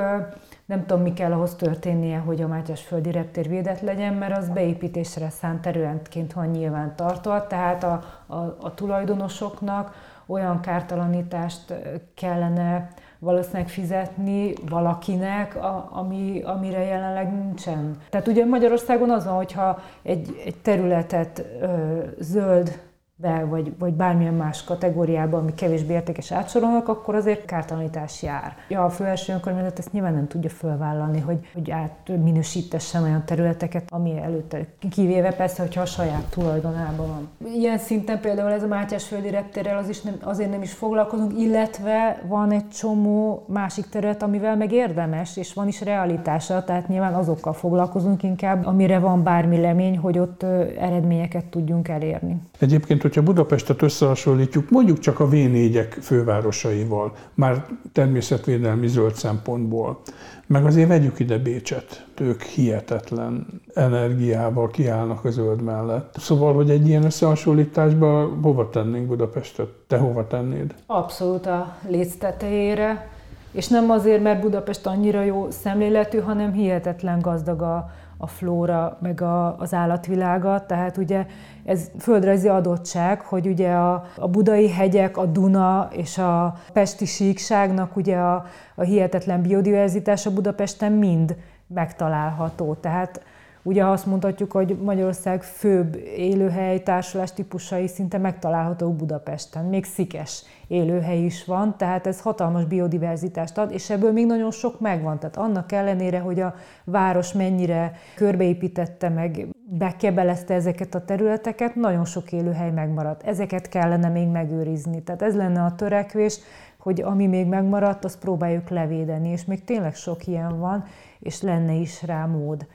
nem 0.65 0.85
tudom, 0.85 1.01
mi 1.01 1.13
kell 1.13 1.31
ahhoz 1.31 1.55
történnie, 1.55 2.17
hogy 2.17 2.41
a 2.41 2.47
Mátyás 2.47 2.81
földi 2.81 3.11
reptér 3.11 3.47
védett 3.47 3.81
legyen, 3.81 4.13
mert 4.13 4.37
az 4.37 4.49
beépítésre 4.49 5.29
szánt 5.29 5.61
területként 5.61 6.33
van 6.33 6.47
nyilván 6.47 6.95
tartva, 6.95 7.47
tehát 7.47 7.83
a, 7.83 8.03
a, 8.27 8.35
a 8.61 8.73
tulajdonosoknak 8.73 9.95
olyan 10.25 10.59
kártalanítást 10.59 11.73
kellene 12.13 12.87
valószínűleg 13.19 13.69
fizetni 13.69 14.53
valakinek, 14.69 15.55
a, 15.55 15.89
ami, 15.91 16.41
amire 16.43 16.83
jelenleg 16.83 17.33
nincsen. 17.33 17.97
Tehát 18.09 18.27
ugye 18.27 18.45
Magyarországon 18.45 19.09
az 19.09 19.25
van, 19.25 19.35
hogyha 19.35 19.79
egy, 20.03 20.41
egy 20.45 20.55
területet 20.61 21.45
ö, 21.61 21.99
zöld 22.19 22.79
be, 23.21 23.45
vagy, 23.49 23.73
vagy 23.79 23.93
bármilyen 23.93 24.33
más 24.33 24.63
kategóriába, 24.63 25.37
ami 25.37 25.53
kevésbé 25.53 25.93
értékes 25.93 26.31
átsorolnak, 26.31 26.87
akkor 26.87 27.15
azért 27.15 27.45
kártalanítás 27.45 28.23
jár. 28.23 28.55
Ja, 28.67 28.83
a 28.83 28.89
főelső 28.89 29.33
önkormányzat 29.33 29.79
ezt 29.79 29.91
nyilván 29.91 30.13
nem 30.13 30.27
tudja 30.27 30.49
fölvállalni, 30.49 31.19
hogy, 31.19 31.37
hogy 31.53 31.71
átminősítessen 31.71 33.03
olyan 33.03 33.23
területeket, 33.25 33.83
ami 33.89 34.19
előtte, 34.21 34.65
kivéve 34.89 35.33
persze, 35.33 35.61
hogyha 35.61 35.81
a 35.81 35.85
saját 35.85 36.23
tulajdonában 36.29 37.07
van. 37.07 37.29
Ilyen 37.53 37.77
szinten 37.77 38.19
például 38.19 38.51
ez 38.51 38.63
a 38.63 38.67
Mátyás 38.67 39.07
földi 39.07 39.29
reptérrel 39.29 39.77
az 39.77 39.89
is 39.89 40.01
nem, 40.01 40.15
azért 40.23 40.49
nem 40.49 40.61
is 40.61 40.73
foglalkozunk, 40.73 41.39
illetve 41.39 42.21
van 42.27 42.51
egy 42.51 42.69
csomó 42.69 43.45
másik 43.47 43.85
terület, 43.89 44.23
amivel 44.23 44.55
meg 44.55 44.71
érdemes, 44.71 45.37
és 45.37 45.53
van 45.53 45.67
is 45.67 45.81
realitása, 45.81 46.63
tehát 46.63 46.87
nyilván 46.87 47.13
azokkal 47.13 47.53
foglalkozunk 47.53 48.23
inkább, 48.23 48.65
amire 48.65 48.99
van 48.99 49.23
bármi 49.23 49.61
lemény, 49.61 49.97
hogy 49.97 50.19
ott 50.19 50.43
eredményeket 50.79 51.45
tudjunk 51.45 51.87
elérni. 51.87 52.41
Egyébként, 52.59 53.03
hogyha 53.13 53.31
Budapestet 53.31 53.81
összehasonlítjuk, 53.81 54.69
mondjuk 54.69 54.99
csak 54.99 55.19
a 55.19 55.27
V4-ek 55.27 55.97
fővárosaival, 56.01 57.13
már 57.33 57.65
természetvédelmi 57.91 58.87
zöld 58.87 59.15
szempontból, 59.15 59.99
meg 60.47 60.65
azért 60.65 60.87
vegyük 60.87 61.19
ide 61.19 61.37
Bécset, 61.37 62.05
ők 62.19 62.41
hihetetlen 62.41 63.45
energiával 63.73 64.69
kiállnak 64.69 65.25
a 65.25 65.29
zöld 65.29 65.61
mellett. 65.61 66.15
Szóval, 66.17 66.53
hogy 66.53 66.69
egy 66.69 66.87
ilyen 66.87 67.03
összehasonlításban 67.03 68.39
hova 68.41 68.69
tennénk 68.69 69.07
Budapestet? 69.07 69.67
Te 69.87 69.97
hova 69.97 70.27
tennéd? 70.27 70.75
Abszolút 70.85 71.45
a 71.45 71.75
léc 71.87 72.15
tetejére, 72.15 73.09
és 73.51 73.67
nem 73.67 73.89
azért, 73.89 74.23
mert 74.23 74.41
Budapest 74.41 74.87
annyira 74.87 75.23
jó 75.23 75.47
szemléletű, 75.49 76.19
hanem 76.19 76.53
hihetetlen 76.53 77.19
gazdag 77.19 77.61
a, 77.61 77.91
a 78.21 78.27
flóra, 78.27 78.97
meg 79.01 79.21
a, 79.21 79.57
az 79.57 79.73
állatvilága, 79.73 80.65
tehát 80.65 80.97
ugye 80.97 81.25
ez 81.65 81.91
földrajzi 81.99 82.47
adottság, 82.47 83.21
hogy 83.21 83.47
ugye 83.47 83.71
a, 83.71 84.05
a 84.15 84.27
budai 84.27 84.69
hegyek, 84.69 85.17
a 85.17 85.25
Duna 85.25 85.87
és 85.91 86.17
a 86.17 86.55
pesti 86.73 87.05
síkságnak 87.05 87.95
ugye 87.95 88.17
a, 88.17 88.45
a 88.75 88.81
hihetetlen 88.81 89.41
biodiverzitása 89.41 90.33
Budapesten 90.33 90.91
mind 90.91 91.35
megtalálható. 91.67 92.73
Tehát 92.73 93.21
Ugye 93.63 93.85
azt 93.85 94.05
mondhatjuk, 94.05 94.51
hogy 94.51 94.77
Magyarország 94.81 95.43
főbb 95.43 95.95
élőhely 96.15 96.83
társulás 96.83 97.33
típusai 97.33 97.87
szinte 97.87 98.17
megtalálhatók 98.17 98.95
Budapesten. 98.95 99.65
Még 99.65 99.85
szikes 99.85 100.43
élőhely 100.67 101.19
is 101.19 101.45
van, 101.45 101.77
tehát 101.77 102.07
ez 102.07 102.21
hatalmas 102.21 102.65
biodiverzitást 102.65 103.57
ad, 103.57 103.71
és 103.71 103.89
ebből 103.89 104.11
még 104.11 104.25
nagyon 104.25 104.51
sok 104.51 104.79
megvan. 104.79 105.19
Tehát 105.19 105.37
annak 105.37 105.71
ellenére, 105.71 106.19
hogy 106.19 106.39
a 106.39 106.55
város 106.83 107.33
mennyire 107.33 107.93
körbeépítette 108.15 109.09
meg, 109.09 109.47
bekebelezte 109.63 110.53
ezeket 110.53 110.95
a 110.95 111.05
területeket, 111.05 111.75
nagyon 111.75 112.05
sok 112.05 112.31
élőhely 112.31 112.71
megmaradt. 112.71 113.23
Ezeket 113.23 113.69
kellene 113.69 114.09
még 114.09 114.27
megőrizni. 114.27 115.03
Tehát 115.03 115.21
ez 115.21 115.35
lenne 115.35 115.63
a 115.63 115.75
törekvés, 115.75 116.39
hogy 116.77 117.01
ami 117.01 117.27
még 117.27 117.47
megmaradt, 117.47 118.05
azt 118.05 118.19
próbáljuk 118.19 118.69
levédeni, 118.69 119.29
és 119.29 119.45
még 119.45 119.63
tényleg 119.63 119.95
sok 119.95 120.27
ilyen 120.27 120.59
van, 120.59 120.83
és 121.19 121.41
lenne 121.41 121.73
is 121.73 122.03
rá 122.03 122.25
mód 122.25 122.67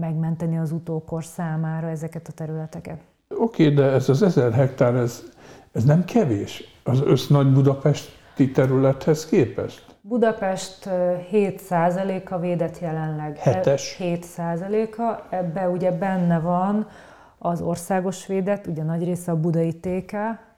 megmenteni 0.00 0.58
az 0.58 0.72
utókor 0.72 1.24
számára 1.24 1.88
ezeket 1.88 2.28
a 2.28 2.32
területeket. 2.32 3.00
Oké, 3.28 3.62
okay, 3.62 3.74
de 3.74 3.82
ez 3.84 4.08
az 4.08 4.22
ezer 4.22 4.52
hektár, 4.52 4.94
ez, 4.94 5.22
ez 5.72 5.84
nem 5.84 6.04
kevés 6.04 6.64
az 6.82 7.02
össz 7.04 7.26
nagy 7.26 7.52
budapesti 7.52 8.50
területhez 8.50 9.26
képest? 9.26 9.90
Budapest 10.00 10.88
7%-a 11.32 12.38
védett 12.38 12.78
jelenleg. 12.78 13.38
Hetes? 13.38 13.96
7%-a, 14.00 15.34
ebbe 15.34 15.68
ugye 15.68 15.90
benne 15.92 16.38
van 16.38 16.86
az 17.38 17.60
országos 17.60 18.26
védett, 18.26 18.66
ugye 18.66 18.82
nagy 18.82 19.04
része 19.04 19.32
a 19.32 19.36
budai 19.40 19.72
TK, 19.72 20.12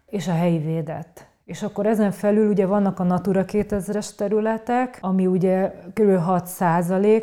és 0.06 0.28
a 0.28 0.32
helyi 0.32 0.58
védett. 0.58 1.26
És 1.44 1.62
akkor 1.62 1.86
ezen 1.86 2.10
felül 2.10 2.50
ugye 2.50 2.66
vannak 2.66 2.98
a 2.98 3.02
Natura 3.02 3.44
2000-es 3.46 4.14
területek, 4.14 4.98
ami 5.00 5.26
ugye 5.26 5.74
kb. 5.92 6.16
6 6.16 6.48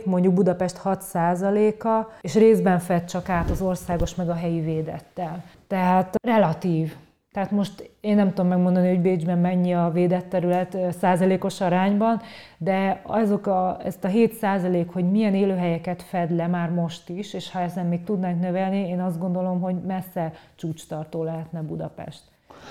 mondjuk 0.06 0.34
Budapest 0.34 0.78
6 0.78 1.04
a 1.14 2.10
és 2.22 2.36
részben 2.36 2.80
fed 2.80 3.06
csak 3.06 3.30
át 3.30 3.50
az 3.50 3.62
országos 3.62 4.16
meg 4.16 4.30
a 4.30 4.34
helyi 4.34 4.62
védettel. 4.62 5.44
Tehát 5.68 6.16
relatív. 6.22 6.96
Tehát 7.32 7.52
most 7.52 7.92
én 8.02 8.16
nem 8.16 8.30
tudom 8.30 8.48
megmondani, 8.48 8.88
hogy 8.88 9.02
Bécsben 9.02 9.38
mennyi 9.38 9.74
a 9.74 9.90
védett 9.94 10.30
terület 10.30 10.78
százalékos 11.00 11.62
arányban, 11.62 12.22
de 12.58 13.02
azok 13.04 13.48
a, 13.48 13.78
ezt 13.84 14.04
a 14.04 14.08
7 14.08 14.34
százalék, 14.34 14.90
hogy 14.90 15.12
milyen 15.12 15.36
élőhelyeket 15.36 16.02
fed 16.02 16.36
le 16.36 16.48
már 16.48 16.70
most 16.70 17.10
is, 17.10 17.34
és 17.34 17.52
ha 17.52 17.60
ezen 17.60 17.86
még 17.86 18.04
tudnánk 18.04 18.42
növelni, 18.42 18.88
én 18.88 19.02
azt 19.02 19.20
gondolom, 19.20 19.62
hogy 19.62 19.76
messze 19.76 20.34
csúcstartó 20.56 21.24
lehetne 21.24 21.62
Budapest. 21.62 22.22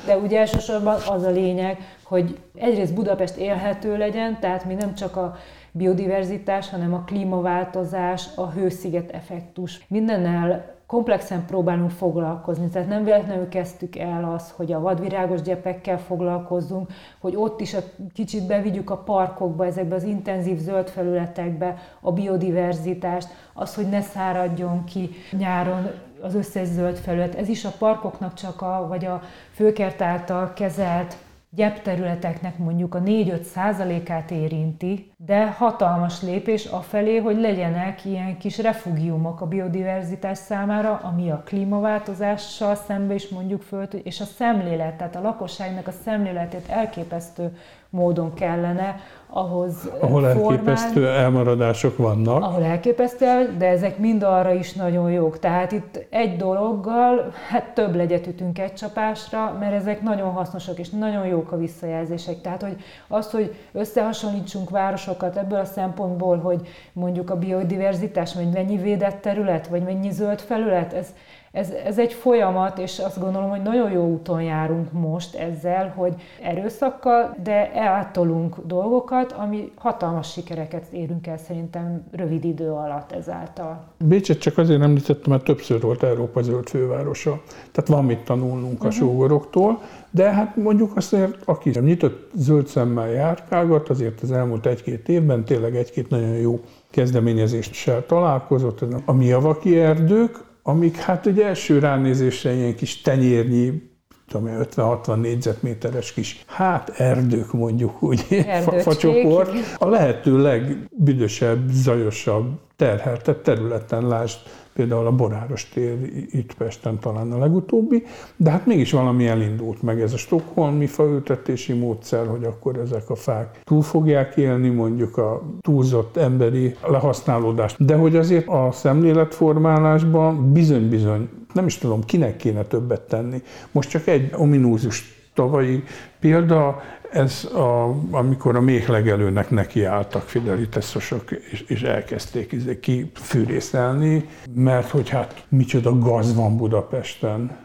De 0.07 0.17
ugye 0.17 0.39
elsősorban 0.39 1.01
az 1.09 1.23
a 1.23 1.31
lényeg, 1.31 1.79
hogy 2.03 2.39
egyrészt 2.55 2.95
Budapest 2.95 3.37
élhető 3.37 3.97
legyen, 3.97 4.41
tehát 4.41 4.65
mi 4.65 4.75
nem 4.75 4.95
csak 4.95 5.17
a 5.17 5.37
biodiverzitás, 5.73 6.71
hanem 6.71 6.95
a 6.95 7.05
klímaváltozás, 7.05 8.27
a 8.35 8.51
hősziget 8.51 9.11
effektus. 9.11 9.85
Mindennel 9.89 10.77
komplexen 10.89 11.47
próbálunk 11.47 11.91
foglalkozni. 11.91 12.69
Tehát 12.69 12.89
nem 12.89 13.05
véletlenül 13.05 13.49
kezdtük 13.49 13.97
el 13.97 14.33
azt, 14.35 14.51
hogy 14.51 14.73
a 14.73 14.81
vadvirágos 14.81 15.43
gyepekkel 15.43 15.99
foglalkozzunk, 15.99 16.91
hogy 17.19 17.37
ott 17.37 17.61
is 17.61 17.75
a, 17.75 17.81
kicsit 18.15 18.47
bevigyük 18.47 18.91
a 18.91 18.97
parkokba, 18.97 19.67
ezekbe 19.67 19.95
az 19.95 20.03
intenzív 20.03 20.59
zöld 20.59 20.89
felületekbe 20.89 21.79
a 22.01 22.13
biodiverzitást, 22.13 23.29
az, 23.53 23.75
hogy 23.75 23.89
ne 23.89 24.01
száradjon 24.01 24.85
ki 24.85 25.11
nyáron 25.31 25.91
az 26.23 26.35
összes 26.35 26.69
zöld 26.69 26.97
felület. 26.97 27.35
Ez 27.35 27.49
is 27.49 27.65
a 27.65 27.75
parkoknak 27.79 28.35
csak 28.35 28.63
a, 28.63 28.87
vagy 28.89 29.05
a 29.05 29.23
főkert 29.55 30.03
által 30.03 30.53
kezelt 30.53 31.17
gyepterületeknek 31.51 32.59
mondjuk 32.59 32.95
a 32.95 33.01
4-5 33.03 33.43
százalékát 33.43 34.31
érinti, 34.31 35.08
de 35.27 35.51
hatalmas 35.51 36.23
lépés 36.23 36.65
afelé, 36.65 37.17
hogy 37.17 37.41
legyenek 37.41 38.05
ilyen 38.05 38.39
kis 38.39 38.59
refugiumok 38.59 39.41
a 39.41 39.47
biodiverzitás 39.47 40.39
számára, 40.39 41.01
ami 41.03 41.31
a 41.31 41.43
klímaváltozással 41.45 42.75
szembe 42.75 43.15
is 43.15 43.29
mondjuk 43.29 43.63
föl, 43.63 43.85
és 43.85 44.21
a 44.21 44.25
szemlélet, 44.25 44.97
tehát 44.97 45.17
a 45.17 45.21
lakosságnak 45.21 45.87
a 45.87 45.93
szemléletét 46.05 46.69
elképesztő 46.69 47.57
módon 47.91 48.35
kellene 48.35 48.97
ahhoz 49.31 49.91
Ahol 50.01 50.27
elképesztő 50.27 51.09
elmaradások 51.09 51.97
vannak. 51.97 52.43
Ahol 52.43 52.65
elképesztő, 52.65 53.55
de 53.59 53.67
ezek 53.67 53.99
mind 53.99 54.23
arra 54.23 54.53
is 54.53 54.73
nagyon 54.73 55.11
jók. 55.11 55.39
Tehát 55.39 55.73
itt 55.73 56.07
egy 56.11 56.37
dologgal, 56.37 57.33
hát 57.49 57.65
több 57.75 57.95
legyet 57.95 58.27
ütünk 58.27 58.59
egy 58.59 58.75
csapásra, 58.75 59.57
mert 59.61 59.75
ezek 59.75 60.03
nagyon 60.03 60.33
hasznosak 60.33 60.79
és 60.79 60.89
nagyon 60.89 61.27
jók 61.27 61.53
a 61.53 61.57
visszajelzések. 61.57 62.41
Tehát, 62.41 62.63
hogy 62.63 62.77
azt, 63.09 63.31
hogy 63.31 63.55
összehasonlítsunk 63.73 64.71
városokat 65.09 65.37
ebből 65.37 65.59
a 65.59 65.65
szempontból, 65.65 66.39
hogy 66.39 66.69
mondjuk 66.93 67.31
a 67.31 67.39
biodiverzitás, 67.39 68.35
vagy 68.35 68.51
mennyi 68.51 68.77
védett 68.77 69.21
terület, 69.21 69.67
vagy 69.67 69.83
mennyi 69.83 70.11
zöld 70.11 70.41
felület, 70.41 70.93
ez, 70.93 71.15
ez, 71.53 71.71
ez 71.85 71.99
egy 71.99 72.13
folyamat, 72.13 72.79
és 72.79 72.99
azt 72.99 73.21
gondolom, 73.21 73.51
hogy 73.51 73.63
nagyon 73.63 73.91
jó 73.91 74.07
úton 74.07 74.43
járunk 74.43 74.93
most 74.93 75.35
ezzel, 75.35 75.93
hogy 75.97 76.15
erőszakkal, 76.43 77.37
de 77.43 77.73
eltolunk 77.73 78.57
dolgokat, 78.65 79.33
ami 79.33 79.73
hatalmas 79.75 80.33
sikereket 80.33 80.85
érünk 80.91 81.27
el 81.27 81.39
szerintem 81.39 82.05
rövid 82.11 82.45
idő 82.45 82.71
alatt 82.71 83.13
ezáltal. 83.13 83.85
Bécset 83.99 84.39
csak 84.39 84.59
azért 84.59 84.83
említettem, 84.83 85.31
mert 85.33 85.45
többször 85.45 85.81
volt 85.81 86.03
Európa 86.03 86.43
zöld 86.43 86.69
fővárosa. 86.69 87.41
Tehát 87.73 87.91
van 87.91 88.05
mit 88.05 88.25
tanulnunk 88.25 88.73
uh-huh. 88.73 88.87
a 88.87 88.89
mhm. 88.89 88.97
sógoroktól, 88.97 89.81
de 90.11 90.33
hát 90.33 90.57
mondjuk 90.57 90.97
azért, 90.97 91.37
aki 91.45 91.71
nyitott 91.81 92.31
zöld 92.35 92.67
szemmel 92.67 93.11
járkálgat, 93.11 93.89
azért 93.89 94.23
az 94.23 94.33
elmúlt 94.33 94.67
egy-két 94.67 95.09
évben 95.09 95.45
tényleg 95.45 95.77
egy-két 95.77 96.11
nagyon 96.11 96.35
jó 96.35 96.61
kezdeményezéssel 96.91 98.07
találkozott. 98.07 98.85
A 99.05 99.13
mi 99.13 99.25
javaki 99.25 99.79
erdők, 99.79 100.47
amik 100.69 100.97
hát 100.97 101.27
ugye 101.27 101.47
első 101.47 101.79
ránézésre 101.79 102.53
ilyen 102.53 102.75
kis 102.75 103.01
tenyérnyi, 103.01 103.91
tudom 104.27 104.49
50-60 104.75 105.21
négyzetméteres 105.21 106.13
kis, 106.13 106.45
hát 106.47 106.89
erdők 106.89 107.53
mondjuk 107.53 108.03
úgy, 108.03 108.27
facsoport, 108.83 109.51
a 109.79 109.89
lehető 109.89 110.43
legbüdösebb, 110.43 111.69
zajosabb, 111.71 112.61
terheltebb 112.77 113.43
területen, 113.43 114.07
lásd 114.07 114.39
például 114.79 115.07
a 115.07 115.13
Boráros 115.13 115.69
tér 115.69 115.97
itt 116.31 116.55
Pesten 116.55 116.99
talán 116.99 117.33
a 117.33 117.39
legutóbbi, 117.39 118.03
de 118.37 118.51
hát 118.51 118.67
mégis 118.67 118.93
valami 118.93 119.27
elindult 119.27 119.83
meg 119.83 120.01
ez 120.01 120.13
a 120.13 120.17
stokholmi 120.17 120.87
faültetési 120.87 121.73
módszer, 121.73 122.27
hogy 122.27 122.45
akkor 122.45 122.77
ezek 122.77 123.11
a 123.11 123.15
fák 123.15 123.61
túl 123.65 123.83
fogják 123.83 124.37
élni 124.37 124.69
mondjuk 124.69 125.17
a 125.17 125.43
túlzott 125.61 126.17
emberi 126.17 126.75
lehasználódást. 126.87 127.85
De 127.85 127.95
hogy 127.95 128.17
azért 128.17 128.49
a 128.49 128.69
szemléletformálásban 128.73 130.53
bizony-bizony, 130.53 131.29
nem 131.53 131.67
is 131.67 131.79
tudom, 131.79 132.05
kinek 132.05 132.37
kéne 132.37 132.63
többet 132.63 133.01
tenni. 133.01 133.43
Most 133.73 133.91
csak 133.91 134.07
egy 134.07 134.31
ominózus 134.37 135.19
tavalyi 135.35 135.83
példa, 136.21 136.81
ez 137.11 137.45
a, 137.45 137.95
amikor 138.11 138.57
a 138.57 138.61
méhlegelőnek 138.61 139.51
nekiálltak 139.51 140.23
fideliteszosok, 140.23 141.31
és, 141.31 141.61
és 141.61 141.83
elkezdték 141.83 142.53
izé 142.53 142.81
kifűrészelni, 142.81 144.29
mert 144.55 144.89
hogy 144.89 145.09
hát 145.09 145.47
micsoda 145.49 145.99
gaz 145.99 146.35
van 146.35 146.57
Budapesten. 146.57 147.57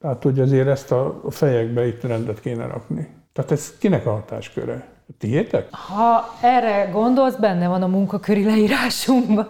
Tehát, 0.00 0.22
hogy 0.22 0.40
azért 0.40 0.68
ezt 0.68 0.92
a 0.92 1.20
fejekbe 1.30 1.86
itt 1.86 2.02
rendet 2.02 2.40
kéne 2.40 2.66
rakni. 2.66 3.08
Tehát 3.32 3.50
ez 3.50 3.76
kinek 3.78 4.06
a 4.06 4.10
hatásköre? 4.10 4.93
Tiétek? 5.18 5.68
Ha 5.70 6.24
erre 6.42 6.90
gondolsz, 6.92 7.36
benne 7.36 7.68
van 7.68 7.82
a 7.82 7.86
munkaköri 7.86 8.44
leírásunkban, 8.44 9.46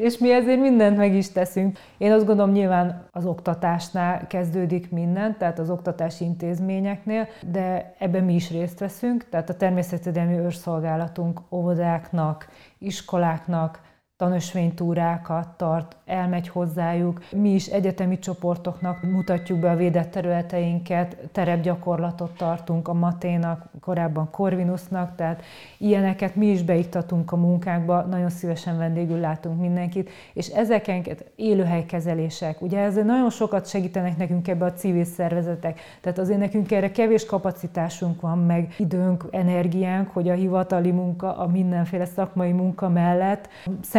és 0.00 0.18
mi 0.18 0.32
ezért 0.32 0.60
mindent 0.60 0.96
meg 0.96 1.14
is 1.14 1.32
teszünk. 1.32 1.78
Én 1.98 2.12
azt 2.12 2.26
gondolom, 2.26 2.52
nyilván 2.52 3.08
az 3.12 3.24
oktatásnál 3.24 4.26
kezdődik 4.26 4.90
minden, 4.90 5.36
tehát 5.38 5.58
az 5.58 5.70
oktatási 5.70 6.24
intézményeknél, 6.24 7.28
de 7.50 7.94
ebben 7.98 8.24
mi 8.24 8.34
is 8.34 8.50
részt 8.50 8.78
veszünk, 8.78 9.28
tehát 9.28 9.50
a 9.50 9.56
természetvédelmi 9.56 10.38
őrszolgálatunk 10.38 11.40
óvodáknak, 11.50 12.48
iskoláknak, 12.78 13.80
tanösvénytúrákat 14.16 15.48
tart, 15.48 15.96
elmegy 16.06 16.48
hozzájuk. 16.48 17.20
Mi 17.32 17.50
is 17.50 17.66
egyetemi 17.66 18.18
csoportoknak 18.18 19.02
mutatjuk 19.02 19.58
be 19.58 19.70
a 19.70 19.76
védett 19.76 20.10
területeinket, 20.10 21.16
terepgyakorlatot 21.32 22.36
tartunk 22.36 22.88
a 22.88 22.92
Maténak, 22.92 23.64
korábban 23.80 24.30
Corvinusnak, 24.30 25.14
tehát 25.14 25.42
ilyeneket 25.78 26.34
mi 26.36 26.46
is 26.46 26.62
beiktatunk 26.62 27.32
a 27.32 27.36
munkánkba, 27.36 28.00
nagyon 28.00 28.30
szívesen 28.30 28.78
vendégül 28.78 29.18
látunk 29.18 29.60
mindenkit, 29.60 30.10
és 30.32 30.48
ezeket 30.48 31.24
élőhelykezelések, 31.34 32.62
ugye 32.62 32.78
ezzel 32.78 33.04
nagyon 33.04 33.30
sokat 33.30 33.68
segítenek 33.68 34.16
nekünk 34.16 34.48
ebbe 34.48 34.64
a 34.64 34.72
civil 34.72 35.04
szervezetek, 35.04 35.80
tehát 36.00 36.18
azért 36.18 36.38
nekünk 36.38 36.72
erre 36.72 36.90
kevés 36.90 37.26
kapacitásunk 37.26 38.20
van, 38.20 38.38
meg 38.38 38.74
időnk, 38.78 39.24
energiánk, 39.30 40.10
hogy 40.10 40.28
a 40.28 40.34
hivatali 40.34 40.90
munka, 40.90 41.36
a 41.36 41.46
mindenféle 41.46 42.04
szakmai 42.04 42.52
munka 42.52 42.88
mellett 42.88 43.48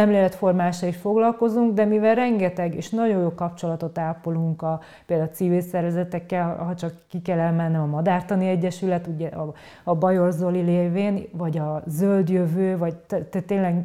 szemléletformással 0.08 0.88
is 0.88 0.96
foglalkozunk, 0.96 1.74
de 1.74 1.84
mivel 1.84 2.14
rengeteg 2.14 2.74
és 2.74 2.90
nagyon 2.90 3.20
jó 3.20 3.34
kapcsolatot 3.34 3.98
ápolunk 3.98 4.62
a, 4.62 4.80
például 5.06 5.28
a 5.28 5.32
civil 5.34 5.60
szervezetekkel, 5.60 6.56
ha 6.56 6.74
csak 6.74 6.94
ki 7.08 7.22
kell 7.22 7.38
elmennem 7.38 7.82
a 7.82 7.86
Madártani 7.86 8.48
Egyesület, 8.48 9.06
ugye 9.06 9.28
a, 9.28 9.52
a 9.84 9.94
Bajor 9.94 10.32
Zoli 10.32 10.60
lévén, 10.60 11.28
vagy 11.32 11.58
a 11.58 11.82
Zöld 11.86 12.28
Jövő, 12.28 12.76
vagy 12.76 12.96
te, 12.96 13.24
te 13.24 13.40
tényleg 13.40 13.84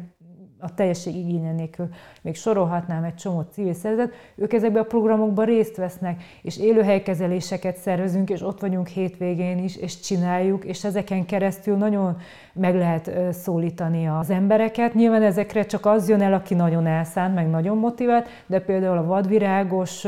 a 0.58 0.74
teljesség 0.74 1.16
igénye 1.16 1.52
nélkül, 1.52 1.88
még 2.24 2.36
sorolhatnám 2.36 3.04
egy 3.04 3.14
csomó 3.14 3.44
civil 3.50 3.74
szervezet, 3.74 4.12
ők 4.34 4.52
ezekben 4.52 4.82
a 4.82 4.86
programokban 4.86 5.44
részt 5.44 5.76
vesznek, 5.76 6.22
és 6.42 6.58
élőhelykezeléseket 6.58 7.76
szervezünk, 7.76 8.30
és 8.30 8.42
ott 8.42 8.60
vagyunk 8.60 8.86
hétvégén 8.86 9.58
is, 9.58 9.76
és 9.76 10.00
csináljuk, 10.00 10.64
és 10.64 10.84
ezeken 10.84 11.26
keresztül 11.26 11.76
nagyon 11.76 12.16
meg 12.52 12.74
lehet 12.74 13.10
szólítani 13.32 14.08
az 14.08 14.30
embereket. 14.30 14.94
Nyilván 14.94 15.22
ezekre 15.22 15.64
csak 15.64 15.86
az 15.86 16.08
jön 16.08 16.20
el, 16.20 16.32
aki 16.32 16.54
nagyon 16.54 16.86
elszánt, 16.86 17.34
meg 17.34 17.50
nagyon 17.50 17.78
motivált, 17.78 18.28
de 18.46 18.60
például 18.60 18.98
a 18.98 19.06
vadvirágos 19.06 20.06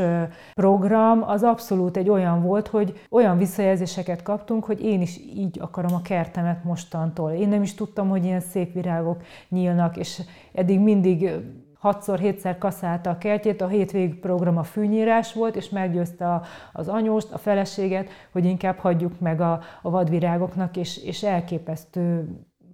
program 0.53 1.23
az 1.23 1.43
abszolút 1.43 1.97
egy 1.97 2.09
olyan 2.09 2.41
volt, 2.41 2.67
hogy 2.67 2.99
olyan 3.09 3.37
visszajelzéseket 3.37 4.23
kaptunk, 4.23 4.65
hogy 4.65 4.85
én 4.85 5.01
is 5.01 5.17
így 5.35 5.59
akarom 5.59 5.93
a 5.93 6.01
kertemet 6.01 6.63
mostantól. 6.63 7.31
Én 7.31 7.49
nem 7.49 7.61
is 7.61 7.73
tudtam, 7.73 8.09
hogy 8.09 8.25
ilyen 8.25 8.39
szép 8.39 8.73
virágok 8.73 9.21
nyílnak, 9.49 9.97
és 9.97 10.21
eddig 10.53 10.79
mindig 10.79 11.31
hatszor, 11.79 12.19
hétszer 12.19 12.57
kaszálta 12.57 13.09
a 13.09 13.17
kertjét, 13.17 13.61
a 13.61 13.67
hétvég 13.67 14.19
program 14.19 14.57
a 14.57 14.63
fűnyírás 14.63 15.33
volt, 15.33 15.55
és 15.55 15.69
meggyőzte 15.69 16.41
az 16.73 16.87
anyóst, 16.87 17.31
a 17.31 17.37
feleséget, 17.37 18.09
hogy 18.31 18.45
inkább 18.45 18.77
hagyjuk 18.77 19.19
meg 19.19 19.41
a, 19.41 19.61
a 19.81 19.89
vadvirágoknak, 19.89 20.77
és, 20.77 20.97
és 21.03 21.23
elképesztő 21.23 22.27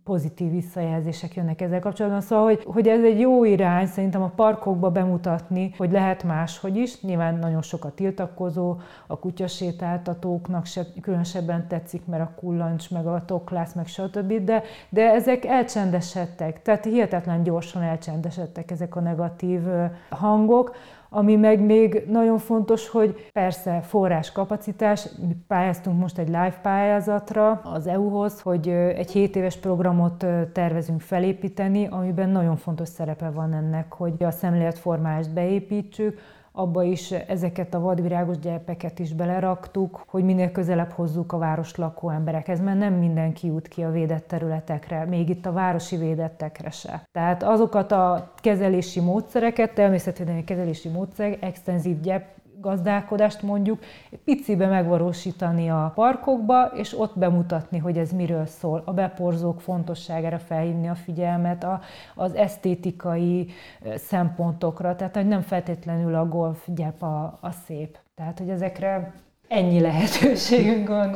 pozitív 0.04 0.52
visszajelzések 0.52 1.36
jönnek 1.36 1.62
ezzel 1.62 1.80
kapcsolatban. 1.80 2.22
Szóval, 2.22 2.46
hogy, 2.46 2.64
hogy 2.66 2.88
ez 2.88 3.04
egy 3.04 3.20
jó 3.20 3.44
irány 3.44 3.86
szerintem 3.86 4.22
a 4.22 4.32
parkokba 4.36 4.92
bemutatni, 4.92 5.74
hogy 5.78 5.92
lehet 5.92 6.24
máshogy 6.24 6.78
is. 6.78 7.02
Nyilván 7.02 7.36
nagyon 7.36 7.62
sok 7.62 7.86
a 7.86 7.92
tiltakozó, 7.92 8.78
a 9.08 9.20
kutyasétáltatóknak 9.20 10.66
se 10.66 10.86
különösebben 11.02 11.68
tetszik, 11.68 12.06
mert 12.06 12.24
a 12.24 12.32
kullancs, 12.36 12.92
meg 12.92 13.08
a 13.08 13.26
toklász, 13.26 13.74
meg 13.74 13.88
stb. 13.88 14.34
De, 14.34 14.64
de 14.90 15.12
ezek 15.12 15.46
elcsendesedtek, 15.46 16.62
tehát 16.62 16.84
hihetetlen 16.84 17.44
gyorsan 17.44 17.82
elcsendesedtek 17.82 18.72
ezek 18.72 18.96
a 18.96 19.00
negatív 19.00 19.62
hangok. 20.10 20.76
Ami 21.16 21.36
meg 21.36 21.62
még 21.62 22.04
nagyon 22.08 22.38
fontos, 22.38 22.90
hogy 22.90 23.30
persze 23.32 23.82
forráskapacitás, 23.82 25.08
mi 25.28 25.36
pályáztunk 25.48 26.00
most 26.00 26.18
egy 26.18 26.28
live 26.28 26.60
pályázatra 26.62 27.52
az 27.52 27.88
EU-hoz, 27.88 28.42
hogy 28.42 28.68
egy 28.70 29.12
7 29.12 29.36
éves 29.36 29.58
programot 29.58 30.26
tervezünk 30.54 31.02
felépíteni, 31.02 31.88
amiben 31.90 32.30
nagyon 32.30 32.56
fontos 32.56 32.88
szerepe 32.88 33.30
van 33.30 33.54
ennek, 33.54 33.94
hogy 33.94 34.24
a 34.24 34.32
szemléletformást 34.32 35.34
beépítsük, 35.34 36.20
abba 36.56 36.84
is 36.84 37.12
ezeket 37.12 37.74
a 37.74 37.80
vadvirágos 37.80 38.40
gyepeket 38.40 39.00
is 39.00 39.14
beleraktuk, 39.14 40.04
hogy 40.08 40.24
minél 40.24 40.52
közelebb 40.52 40.92
hozzuk 40.92 41.32
a 41.32 41.38
város 41.38 41.76
lakó 41.76 42.10
emberekhez, 42.10 42.62
mert 42.62 42.78
nem 42.78 42.94
mindenki 42.94 43.48
jut 43.48 43.68
ki 43.68 43.84
a 43.84 43.92
védett 43.92 44.28
területekre, 44.28 45.06
még 45.06 45.30
itt 45.30 45.46
a 45.46 45.52
városi 45.52 45.96
védettekre 45.96 46.70
se. 46.70 47.08
Tehát 47.12 47.44
azokat 47.44 47.92
a 47.92 48.32
kezelési 48.36 49.00
módszereket, 49.00 49.74
természetvédelmi 49.74 50.44
kezelési 50.44 50.90
módszerek, 50.90 51.44
extenzív 51.44 52.00
gyep 52.00 52.26
gazdálkodást 52.64 53.42
mondjuk 53.42 53.80
picibe 54.24 54.68
megvalósítani 54.68 55.70
a 55.70 55.92
parkokba, 55.96 56.66
és 56.66 57.00
ott 57.00 57.20
bemutatni, 57.20 57.78
hogy 57.78 57.98
ez 57.98 58.12
miről 58.12 58.46
szól. 58.46 58.82
A 58.86 58.94
beporzók 58.94 59.62
fontosságára 59.62 60.40
felhívni 60.40 60.88
a 60.88 60.96
figyelmet, 60.96 61.64
a, 61.64 61.82
az 62.16 62.36
esztétikai 62.36 63.50
szempontokra, 63.96 64.96
tehát 64.96 65.16
hogy 65.16 65.28
nem 65.28 65.42
feltétlenül 65.42 66.16
a 66.16 66.28
golf 66.28 66.60
gyep 66.66 67.02
a, 67.02 67.38
a 67.42 67.52
szép. 67.66 67.98
Tehát, 68.16 68.40
hogy 68.40 68.50
ezekre 68.50 69.14
ennyi 69.48 69.80
lehetőségünk 69.80 70.88
van. 70.88 71.16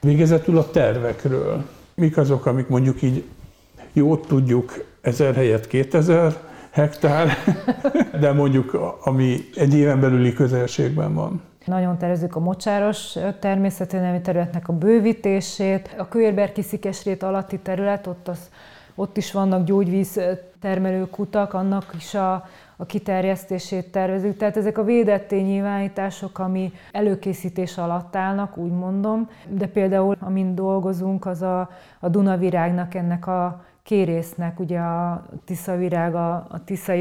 Végezetül 0.00 0.58
a 0.58 0.70
tervekről. 0.70 1.68
Mik 1.94 2.16
azok, 2.16 2.46
amik 2.46 2.68
mondjuk 2.68 3.02
így 3.02 3.24
jót 3.92 4.26
tudjuk, 4.26 4.84
ezer 5.00 5.34
helyett 5.34 5.66
2000, 5.66 6.51
hektár, 6.72 7.28
de 8.20 8.32
mondjuk 8.32 8.96
ami 9.04 9.36
egy 9.54 9.74
éven 9.74 10.00
belüli 10.00 10.32
közelségben 10.32 11.14
van. 11.14 11.42
Nagyon 11.64 11.98
tervezzük 11.98 12.36
a 12.36 12.40
mocsáros 12.40 13.16
természetvédelmi 13.40 14.20
területnek 14.20 14.68
a 14.68 14.72
bővítését, 14.72 15.94
a 15.98 16.08
Kőérberki 16.08 16.62
szikesrét 16.62 17.22
alatti 17.22 17.58
terület, 17.58 18.06
ott, 18.06 18.28
az, 18.28 18.50
ott 18.94 19.16
is 19.16 19.32
vannak 19.32 19.64
gyógyvíz 19.64 20.20
termelő 20.60 21.06
kutak, 21.10 21.54
annak 21.54 21.92
is 21.96 22.14
a, 22.14 22.32
a 22.76 22.86
kiterjesztését 22.86 23.92
tervezünk. 23.92 24.36
Tehát 24.36 24.56
ezek 24.56 24.78
a 24.78 24.84
védett 24.84 25.30
nyilvánítások, 25.30 26.38
ami 26.38 26.72
előkészítés 26.92 27.78
alatt 27.78 28.16
állnak, 28.16 28.56
úgy 28.56 28.72
mondom, 28.72 29.28
de 29.48 29.66
például 29.66 30.16
amin 30.20 30.54
dolgozunk, 30.54 31.26
az 31.26 31.42
a, 31.42 31.70
a 32.00 32.08
Dunavirágnak 32.08 32.94
ennek 32.94 33.26
a 33.26 33.64
kérésznek, 33.82 34.60
ugye 34.60 34.78
a 34.78 35.24
Tiszavirág 35.44 36.14
a, 36.14 36.34
a 36.34 36.64
Tisza 36.64 36.92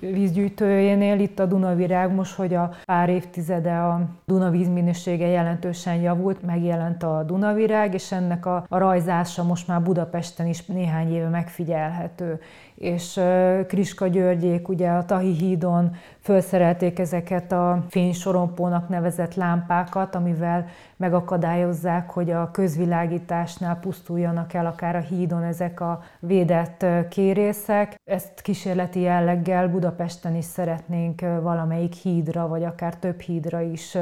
vízgyűjtőjénél, 0.00 1.20
itt 1.20 1.38
a 1.38 1.46
Dunavirág 1.46 2.14
most, 2.14 2.34
hogy 2.34 2.54
a 2.54 2.70
pár 2.84 3.08
évtizede 3.08 3.76
a 3.76 4.00
Duna 4.24 4.50
vízminősége 4.50 5.26
jelentősen 5.26 5.94
javult, 5.94 6.42
megjelent 6.42 7.02
a 7.02 7.22
Dunavirág, 7.22 7.94
és 7.94 8.12
ennek 8.12 8.46
a, 8.46 8.64
a 8.68 8.78
rajzása 8.78 9.44
most 9.44 9.68
már 9.68 9.82
Budapesten 9.82 10.46
is 10.46 10.66
néhány 10.66 11.14
éve 11.14 11.28
megfigyelhető 11.28 12.40
és 12.80 13.20
Kriska 13.66 14.06
Györgyék 14.06 14.68
ugye 14.68 14.88
a 14.88 15.04
Tahi 15.04 15.32
hídon 15.32 15.96
felszerelték 16.20 16.98
ezeket 16.98 17.52
a 17.52 17.84
fénysorompónak 17.88 18.88
nevezett 18.88 19.34
lámpákat, 19.34 20.14
amivel 20.14 20.66
megakadályozzák, 20.96 22.10
hogy 22.10 22.30
a 22.30 22.50
közvilágításnál 22.50 23.78
pusztuljanak 23.80 24.52
el 24.52 24.66
akár 24.66 24.96
a 24.96 25.00
hídon 25.00 25.42
ezek 25.42 25.80
a 25.80 26.02
védett 26.20 26.86
kérészek. 27.08 27.94
Ezt 28.04 28.40
kísérleti 28.40 29.00
jelleggel 29.00 29.68
Budapesten 29.68 30.36
is 30.36 30.44
szeretnénk 30.44 31.20
valamelyik 31.20 31.92
hídra, 31.92 32.48
vagy 32.48 32.64
akár 32.64 32.96
több 32.96 33.20
hídra 33.20 33.60
is 33.60 33.96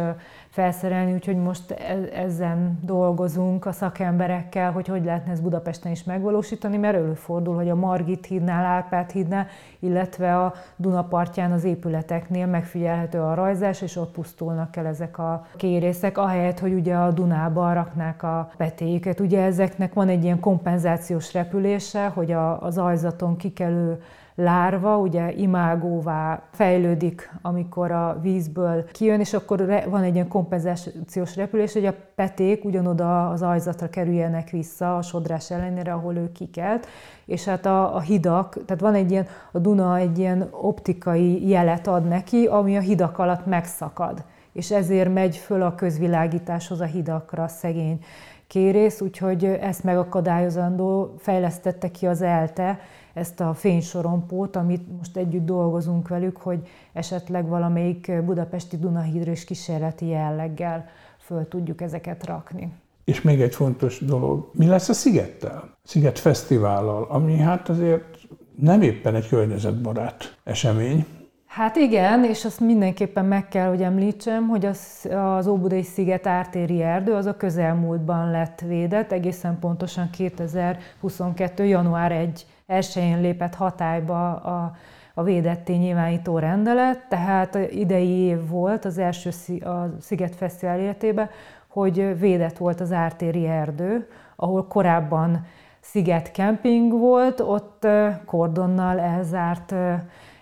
felszerelni, 0.58 1.12
úgyhogy 1.12 1.36
most 1.36 1.70
e-, 1.70 2.20
ezen 2.20 2.78
dolgozunk 2.82 3.66
a 3.66 3.72
szakemberekkel, 3.72 4.72
hogy 4.72 4.88
hogy 4.88 5.04
lehetne 5.04 5.32
ezt 5.32 5.42
Budapesten 5.42 5.92
is 5.92 6.04
megvalósítani, 6.04 6.76
mert 6.76 6.96
előfordul, 6.96 7.54
hogy 7.54 7.68
a 7.68 7.74
Margit 7.74 8.26
hídnál, 8.26 8.64
Árpád 8.64 9.10
hídnál, 9.10 9.46
illetve 9.78 10.36
a 10.36 10.54
Dunapartján 10.76 11.52
az 11.52 11.64
épületeknél 11.64 12.46
megfigyelhető 12.46 13.20
a 13.20 13.34
rajzás, 13.34 13.82
és 13.82 13.96
ott 13.96 14.12
pusztulnak 14.12 14.76
el 14.76 14.86
ezek 14.86 15.18
a 15.18 15.46
kérészek, 15.56 16.18
ahelyett, 16.18 16.58
hogy 16.58 16.72
ugye 16.72 16.94
a 16.94 17.10
Dunába 17.10 17.72
raknák 17.72 18.22
a 18.22 18.50
petéjüket. 18.56 19.20
Ugye 19.20 19.42
ezeknek 19.42 19.94
van 19.94 20.08
egy 20.08 20.24
ilyen 20.24 20.40
kompenzációs 20.40 21.32
repülése, 21.32 22.06
hogy 22.06 22.32
a, 22.32 22.62
az 22.62 22.78
ajzaton 22.78 23.36
kikelő 23.36 24.00
lárva 24.40 24.98
ugye 24.98 25.32
imágóvá 25.32 26.42
fejlődik, 26.52 27.30
amikor 27.42 27.90
a 27.90 28.18
vízből 28.22 28.84
kijön, 28.84 29.20
és 29.20 29.32
akkor 29.32 29.84
van 29.88 30.02
egy 30.02 30.14
ilyen 30.14 30.28
kompenzációs 30.28 31.36
repülés, 31.36 31.72
hogy 31.72 31.86
a 31.86 31.94
peték 32.14 32.64
ugyanoda 32.64 33.28
az 33.28 33.42
ajzatra 33.42 33.88
kerüljenek 33.88 34.50
vissza 34.50 34.96
a 34.96 35.02
sodrás 35.02 35.50
ellenére, 35.50 35.92
ahol 35.92 36.16
ő 36.16 36.32
kikelt, 36.32 36.86
és 37.26 37.44
hát 37.44 37.66
a, 37.66 37.94
a 37.94 38.00
hidak, 38.00 38.64
tehát 38.64 38.82
van 38.82 38.94
egy 38.94 39.10
ilyen, 39.10 39.26
a 39.52 39.58
Duna 39.58 39.96
egy 39.96 40.18
ilyen 40.18 40.48
optikai 40.50 41.48
jelet 41.48 41.86
ad 41.86 42.08
neki, 42.08 42.46
ami 42.46 42.76
a 42.76 42.80
hidak 42.80 43.18
alatt 43.18 43.46
megszakad, 43.46 44.24
és 44.52 44.70
ezért 44.70 45.14
megy 45.14 45.36
föl 45.36 45.62
a 45.62 45.74
közvilágításhoz 45.74 46.80
a 46.80 46.84
hidakra 46.84 47.42
a 47.42 47.48
szegény 47.48 48.04
kérész, 48.46 49.00
úgyhogy 49.00 49.44
ezt 49.44 49.84
megakadályozandó 49.84 51.14
fejlesztette 51.18 51.90
ki 51.90 52.06
az 52.06 52.22
ELTE, 52.22 52.78
ezt 53.18 53.40
a 53.40 53.54
fénysorompót, 53.54 54.56
amit 54.56 54.96
most 54.96 55.16
együtt 55.16 55.44
dolgozunk 55.44 56.08
velük, 56.08 56.36
hogy 56.36 56.68
esetleg 56.92 57.48
valamelyik 57.48 58.12
budapesti 58.24 58.76
Dunahídra 58.76 59.30
is 59.30 59.44
kísérleti 59.44 60.06
jelleggel 60.06 60.88
föl 61.18 61.48
tudjuk 61.48 61.80
ezeket 61.80 62.26
rakni. 62.26 62.72
És 63.04 63.22
még 63.22 63.40
egy 63.40 63.54
fontos 63.54 63.98
dolog, 63.98 64.50
mi 64.52 64.66
lesz 64.66 64.88
a 64.88 64.92
Szigettel? 64.92 65.76
Sziget 65.82 66.18
Fesztivállal, 66.18 67.06
ami 67.10 67.36
hát 67.36 67.68
azért 67.68 68.18
nem 68.54 68.82
éppen 68.82 69.14
egy 69.14 69.28
környezetbarát 69.28 70.38
esemény. 70.44 71.06
Hát 71.46 71.76
igen, 71.76 72.24
és 72.24 72.44
azt 72.44 72.60
mindenképpen 72.60 73.24
meg 73.24 73.48
kell, 73.48 73.68
hogy 73.68 73.82
említsem, 73.82 74.48
hogy 74.48 74.66
az, 74.66 75.08
az 75.10 75.46
Óbudai 75.46 75.82
sziget 75.82 76.26
ártéri 76.26 76.82
erdő 76.82 77.12
az 77.12 77.26
a 77.26 77.36
közelmúltban 77.36 78.30
lett 78.30 78.60
védett, 78.60 79.12
egészen 79.12 79.58
pontosan 79.58 80.10
2022. 80.10 81.64
január 81.64 82.12
1 82.12 82.46
1-én 82.68 83.20
lépett 83.20 83.54
hatályba 83.54 84.36
a, 84.36 84.72
a 85.14 85.22
védetté 85.22 85.74
nyilvánító 85.74 86.38
rendelet, 86.38 87.08
tehát 87.08 87.58
idei 87.70 88.08
év 88.08 88.48
volt 88.48 88.84
az 88.84 88.98
első 88.98 89.30
a 89.60 89.96
Sziget 90.00 90.34
Fesztivál 90.34 90.80
életében, 90.80 91.30
hogy 91.68 92.18
védett 92.18 92.56
volt 92.56 92.80
az 92.80 92.92
ártéri 92.92 93.46
erdő, 93.46 94.08
ahol 94.36 94.66
korábban 94.66 95.46
sziget 95.80 96.30
kemping 96.30 96.92
volt, 96.92 97.40
ott 97.40 97.86
kordonnal 98.24 98.98
elzárt 98.98 99.74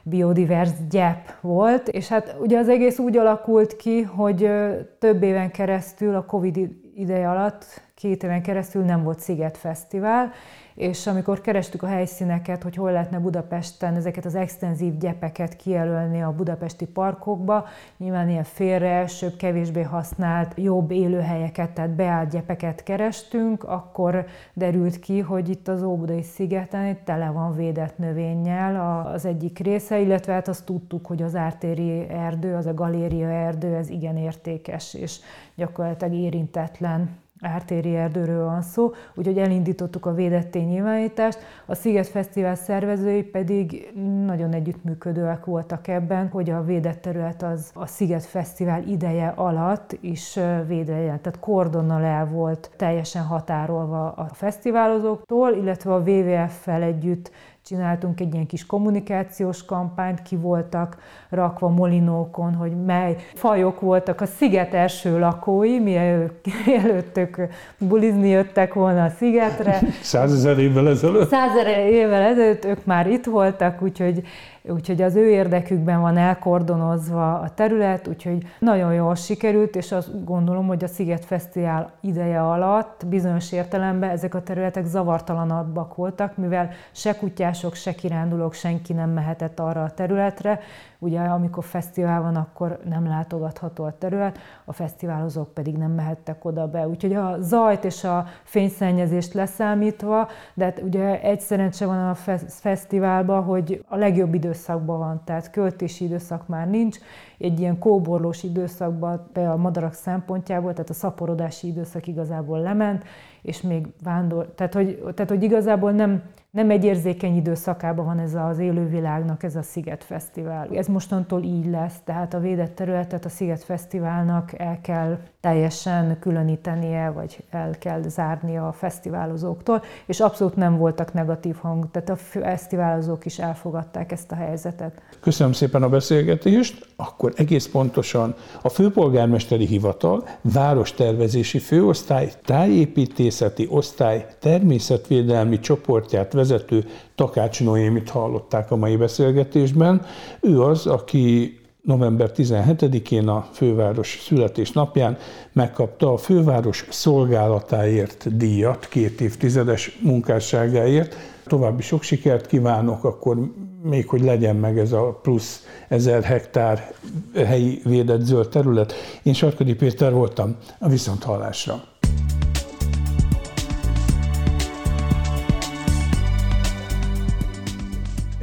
biodivers 0.02 0.70
gyep 0.90 1.40
volt, 1.40 1.88
és 1.88 2.08
hát 2.08 2.36
ugye 2.40 2.58
az 2.58 2.68
egész 2.68 2.98
úgy 2.98 3.16
alakult 3.16 3.76
ki, 3.76 4.02
hogy 4.02 4.50
több 4.98 5.22
éven 5.22 5.50
keresztül, 5.50 6.14
a 6.14 6.24
Covid 6.24 6.58
ideje 6.94 7.30
alatt, 7.30 7.85
két 7.96 8.22
éven 8.22 8.42
keresztül 8.42 8.82
nem 8.82 9.02
volt 9.02 9.20
Sziget 9.20 9.56
Fesztivál, 9.56 10.32
és 10.74 11.06
amikor 11.06 11.40
kerestük 11.40 11.82
a 11.82 11.86
helyszíneket, 11.86 12.62
hogy 12.62 12.76
hol 12.76 12.92
lehetne 12.92 13.18
Budapesten 13.18 13.94
ezeket 13.94 14.24
az 14.24 14.34
extenzív 14.34 14.98
gyepeket 14.98 15.56
kijelölni 15.56 16.22
a 16.22 16.32
budapesti 16.32 16.86
parkokba, 16.86 17.66
nyilván 17.96 18.28
ilyen 18.28 18.44
félreesőbb, 18.44 19.36
kevésbé 19.36 19.82
használt, 19.82 20.52
jobb 20.56 20.90
élőhelyeket, 20.90 21.70
tehát 21.70 21.90
beállt 21.90 22.30
gyepeket 22.30 22.82
kerestünk, 22.82 23.64
akkor 23.64 24.26
derült 24.52 24.98
ki, 24.98 25.20
hogy 25.20 25.48
itt 25.48 25.68
az 25.68 25.82
Óbudai 25.82 26.22
szigeten 26.22 26.86
itt 26.86 27.04
tele 27.04 27.30
van 27.30 27.54
védett 27.54 27.98
növényel 27.98 29.04
az 29.06 29.24
egyik 29.24 29.58
része, 29.58 30.00
illetve 30.00 30.32
hát 30.32 30.48
azt 30.48 30.64
tudtuk, 30.64 31.06
hogy 31.06 31.22
az 31.22 31.34
ártéri 31.34 32.08
erdő, 32.08 32.54
az 32.54 32.66
a 32.66 32.74
galéria 32.74 33.28
erdő, 33.28 33.74
ez 33.74 33.88
igen 33.88 34.16
értékes, 34.16 34.94
és 34.94 35.18
gyakorlatilag 35.54 36.14
érintetlen 36.14 37.24
ártéri 37.40 37.96
erdőről 37.96 38.44
van 38.44 38.62
szó, 38.62 38.92
úgyhogy 39.14 39.38
elindítottuk 39.38 40.06
a 40.06 40.14
védetté 40.14 40.60
nyilvánítást. 40.60 41.38
A 41.66 41.74
Sziget 41.74 42.06
Fesztivál 42.06 42.54
szervezői 42.54 43.22
pedig 43.22 43.92
nagyon 44.26 44.52
együttműködőek 44.52 45.44
voltak 45.44 45.88
ebben, 45.88 46.28
hogy 46.28 46.50
a 46.50 46.64
védett 46.64 47.00
terület 47.00 47.42
az 47.42 47.70
a 47.74 47.86
Sziget 47.86 48.24
Fesztivál 48.24 48.82
ideje 48.82 49.32
alatt 49.36 49.96
is 50.00 50.38
védve 50.66 50.96
legyen. 50.96 51.20
Tehát 51.20 51.38
kordonnal 51.40 52.02
el 52.02 52.26
volt 52.26 52.70
teljesen 52.76 53.22
határolva 53.22 54.12
a 54.12 54.28
fesztiválozóktól, 54.32 55.52
illetve 55.52 55.94
a 55.94 55.98
WWF-fel 55.98 56.82
együtt 56.82 57.30
csináltunk 57.68 58.20
egy 58.20 58.32
ilyen 58.32 58.46
kis 58.46 58.66
kommunikációs 58.66 59.64
kampányt, 59.64 60.22
ki 60.22 60.36
voltak 60.36 60.96
rakva 61.28 61.68
molinókon, 61.68 62.54
hogy 62.54 62.84
mely 62.84 63.16
fajok 63.34 63.80
voltak 63.80 64.20
a 64.20 64.26
sziget 64.26 64.74
első 64.74 65.18
lakói, 65.18 65.78
mielőtt 65.78 67.16
ők 67.16 67.36
bulizni 67.78 68.28
jöttek 68.28 68.74
volna 68.74 69.04
a 69.04 69.08
szigetre. 69.08 69.80
Százezer 70.02 70.58
évvel 70.58 70.88
ezelőtt? 70.88 71.28
Százezer 71.28 71.88
évvel 71.88 72.22
ezelőtt 72.22 72.64
ők 72.64 72.84
már 72.84 73.06
itt 73.06 73.24
voltak, 73.24 73.82
úgyhogy 73.82 74.22
úgyhogy 74.68 75.02
az 75.02 75.14
ő 75.14 75.28
érdekükben 75.30 76.00
van 76.00 76.16
elkordonozva 76.16 77.38
a 77.38 77.50
terület, 77.54 78.08
úgyhogy 78.08 78.46
nagyon 78.58 78.94
jól 78.94 79.14
sikerült, 79.14 79.76
és 79.76 79.92
azt 79.92 80.24
gondolom, 80.24 80.66
hogy 80.66 80.84
a 80.84 80.88
Sziget 80.88 81.24
Fesztivál 81.24 81.92
ideje 82.00 82.40
alatt 82.42 83.06
bizonyos 83.06 83.52
értelemben 83.52 84.10
ezek 84.10 84.34
a 84.34 84.42
területek 84.42 84.84
zavartalanabbak 84.84 85.94
voltak, 85.94 86.36
mivel 86.36 86.70
se 86.92 87.16
kutyások, 87.16 87.74
se 87.74 87.94
kirándulók, 87.94 88.54
senki 88.54 88.92
nem 88.92 89.10
mehetett 89.10 89.60
arra 89.60 89.82
a 89.82 89.90
területre, 89.90 90.60
Ugye 90.98 91.20
amikor 91.20 91.64
fesztivál 91.64 92.22
van, 92.22 92.36
akkor 92.36 92.78
nem 92.88 93.06
látogatható 93.06 93.84
a 93.84 93.98
terület, 93.98 94.38
a 94.64 94.72
fesztiválozók 94.72 95.54
pedig 95.54 95.76
nem 95.76 95.90
mehettek 95.90 96.44
oda 96.44 96.66
be. 96.66 96.88
Úgyhogy 96.88 97.14
a 97.14 97.36
zajt 97.40 97.84
és 97.84 98.04
a 98.04 98.26
fényszennyezést 98.42 99.32
leszámítva, 99.34 100.28
de 100.54 100.64
hát 100.64 100.80
ugye 100.82 101.20
egy 101.20 101.40
szerencse 101.40 101.86
van 101.86 102.08
a 102.08 102.14
fesztiválban, 102.48 103.42
hogy 103.42 103.84
a 103.88 103.96
legjobb 103.96 104.34
időszakban 104.34 104.98
van, 104.98 105.20
tehát 105.24 105.50
költési 105.50 106.04
időszak 106.04 106.46
már 106.46 106.68
nincs, 106.68 106.98
egy 107.38 107.60
ilyen 107.60 107.78
kóborlós 107.78 108.42
időszakban 108.42 109.30
a 109.34 109.56
madarak 109.56 109.92
szempontjából, 109.92 110.72
tehát 110.72 110.90
a 110.90 110.94
szaporodási 110.94 111.66
időszak 111.66 112.06
igazából 112.06 112.60
lement, 112.60 113.04
és 113.42 113.60
még 113.60 113.86
vándor, 114.02 114.52
tehát 114.54 114.74
hogy, 114.74 115.02
tehát, 115.14 115.30
hogy 115.30 115.42
igazából 115.42 115.92
nem, 115.92 116.22
nem 116.56 116.70
egy 116.70 116.84
érzékeny 116.84 117.36
időszakában 117.36 118.04
van 118.04 118.18
ez 118.18 118.34
az 118.34 118.58
élővilágnak, 118.58 119.42
ez 119.42 119.56
a 119.56 119.62
Sziget 119.62 120.04
Fesztivál. 120.04 120.68
Ez 120.72 120.86
mostantól 120.86 121.42
így 121.42 121.66
lesz, 121.66 121.94
tehát 122.04 122.34
a 122.34 122.38
védett 122.38 122.74
területet 122.74 123.24
a 123.24 123.28
Sziget 123.28 123.64
Fesztiválnak 123.64 124.58
el 124.58 124.78
kell 124.80 125.18
teljesen 125.40 126.16
különítenie, 126.20 127.10
vagy 127.10 127.44
el 127.50 127.70
kell 127.78 128.02
zárnia 128.02 128.68
a 128.68 128.72
fesztiválozóktól, 128.72 129.82
és 130.06 130.20
abszolút 130.20 130.56
nem 130.56 130.76
voltak 130.76 131.12
negatív 131.12 131.56
hang, 131.56 131.90
tehát 131.90 132.08
a 132.08 132.16
fesztiválozók 132.16 133.26
is 133.26 133.38
elfogadták 133.38 134.12
ezt 134.12 134.32
a 134.32 134.34
helyzetet. 134.34 135.02
Köszönöm 135.20 135.52
szépen 135.52 135.82
a 135.82 135.88
beszélgetést. 135.88 136.86
Akkor 136.96 137.32
egész 137.36 137.66
pontosan 137.66 138.34
a 138.62 138.68
főpolgármesteri 138.68 139.66
hivatal, 139.66 140.28
várostervezési 140.40 141.58
főosztály, 141.58 142.32
tájépítészeti 142.44 143.66
osztály, 143.70 144.26
természetvédelmi 144.40 145.58
csoportját 145.58 146.32
vezető 146.46 146.84
Takács 147.14 147.62
Noémit 147.62 148.10
hallották 148.10 148.70
a 148.70 148.76
mai 148.76 148.96
beszélgetésben. 148.96 150.02
Ő 150.40 150.62
az, 150.62 150.86
aki 150.86 151.58
november 151.82 152.30
17-én 152.36 153.28
a 153.28 153.48
főváros 153.52 154.22
születésnapján 154.26 155.18
megkapta 155.52 156.12
a 156.12 156.16
főváros 156.16 156.86
szolgálatáért 156.90 158.36
díjat, 158.36 158.88
két 158.88 159.20
évtizedes 159.20 159.98
munkásságáért. 160.02 161.16
További 161.46 161.82
sok 161.82 162.02
sikert 162.02 162.46
kívánok, 162.46 163.04
akkor 163.04 163.36
még 163.82 164.08
hogy 164.08 164.22
legyen 164.22 164.56
meg 164.56 164.78
ez 164.78 164.92
a 164.92 165.18
plusz 165.22 165.66
ezer 165.88 166.22
hektár 166.22 166.92
helyi 167.34 167.80
védett 167.84 168.20
zöld 168.20 168.48
terület. 168.48 168.94
Én 169.22 169.32
Sarkadi 169.32 169.74
Péter 169.74 170.12
voltam 170.12 170.56
a 170.78 170.88
Viszonthallásra. 170.88 171.95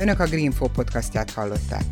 Önök 0.04 0.20
a 0.20 0.26
Greenfo 0.26 0.68
podcastját 0.68 1.32
hallották. 1.32 1.84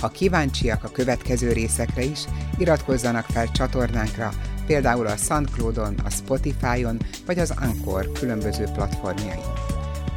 Ha 0.00 0.08
kíváncsiak 0.08 0.84
a 0.84 0.90
következő 0.90 1.52
részekre 1.52 2.02
is, 2.02 2.24
iratkozzanak 2.58 3.24
fel 3.24 3.50
csatornánkra, 3.50 4.30
például 4.66 5.06
a 5.06 5.16
SoundCloud-on, 5.16 5.94
a 6.04 6.10
Spotify-on 6.10 6.98
vagy 7.26 7.38
az 7.38 7.54
Anchor 7.60 8.12
különböző 8.12 8.64
platformjain. 8.64 9.40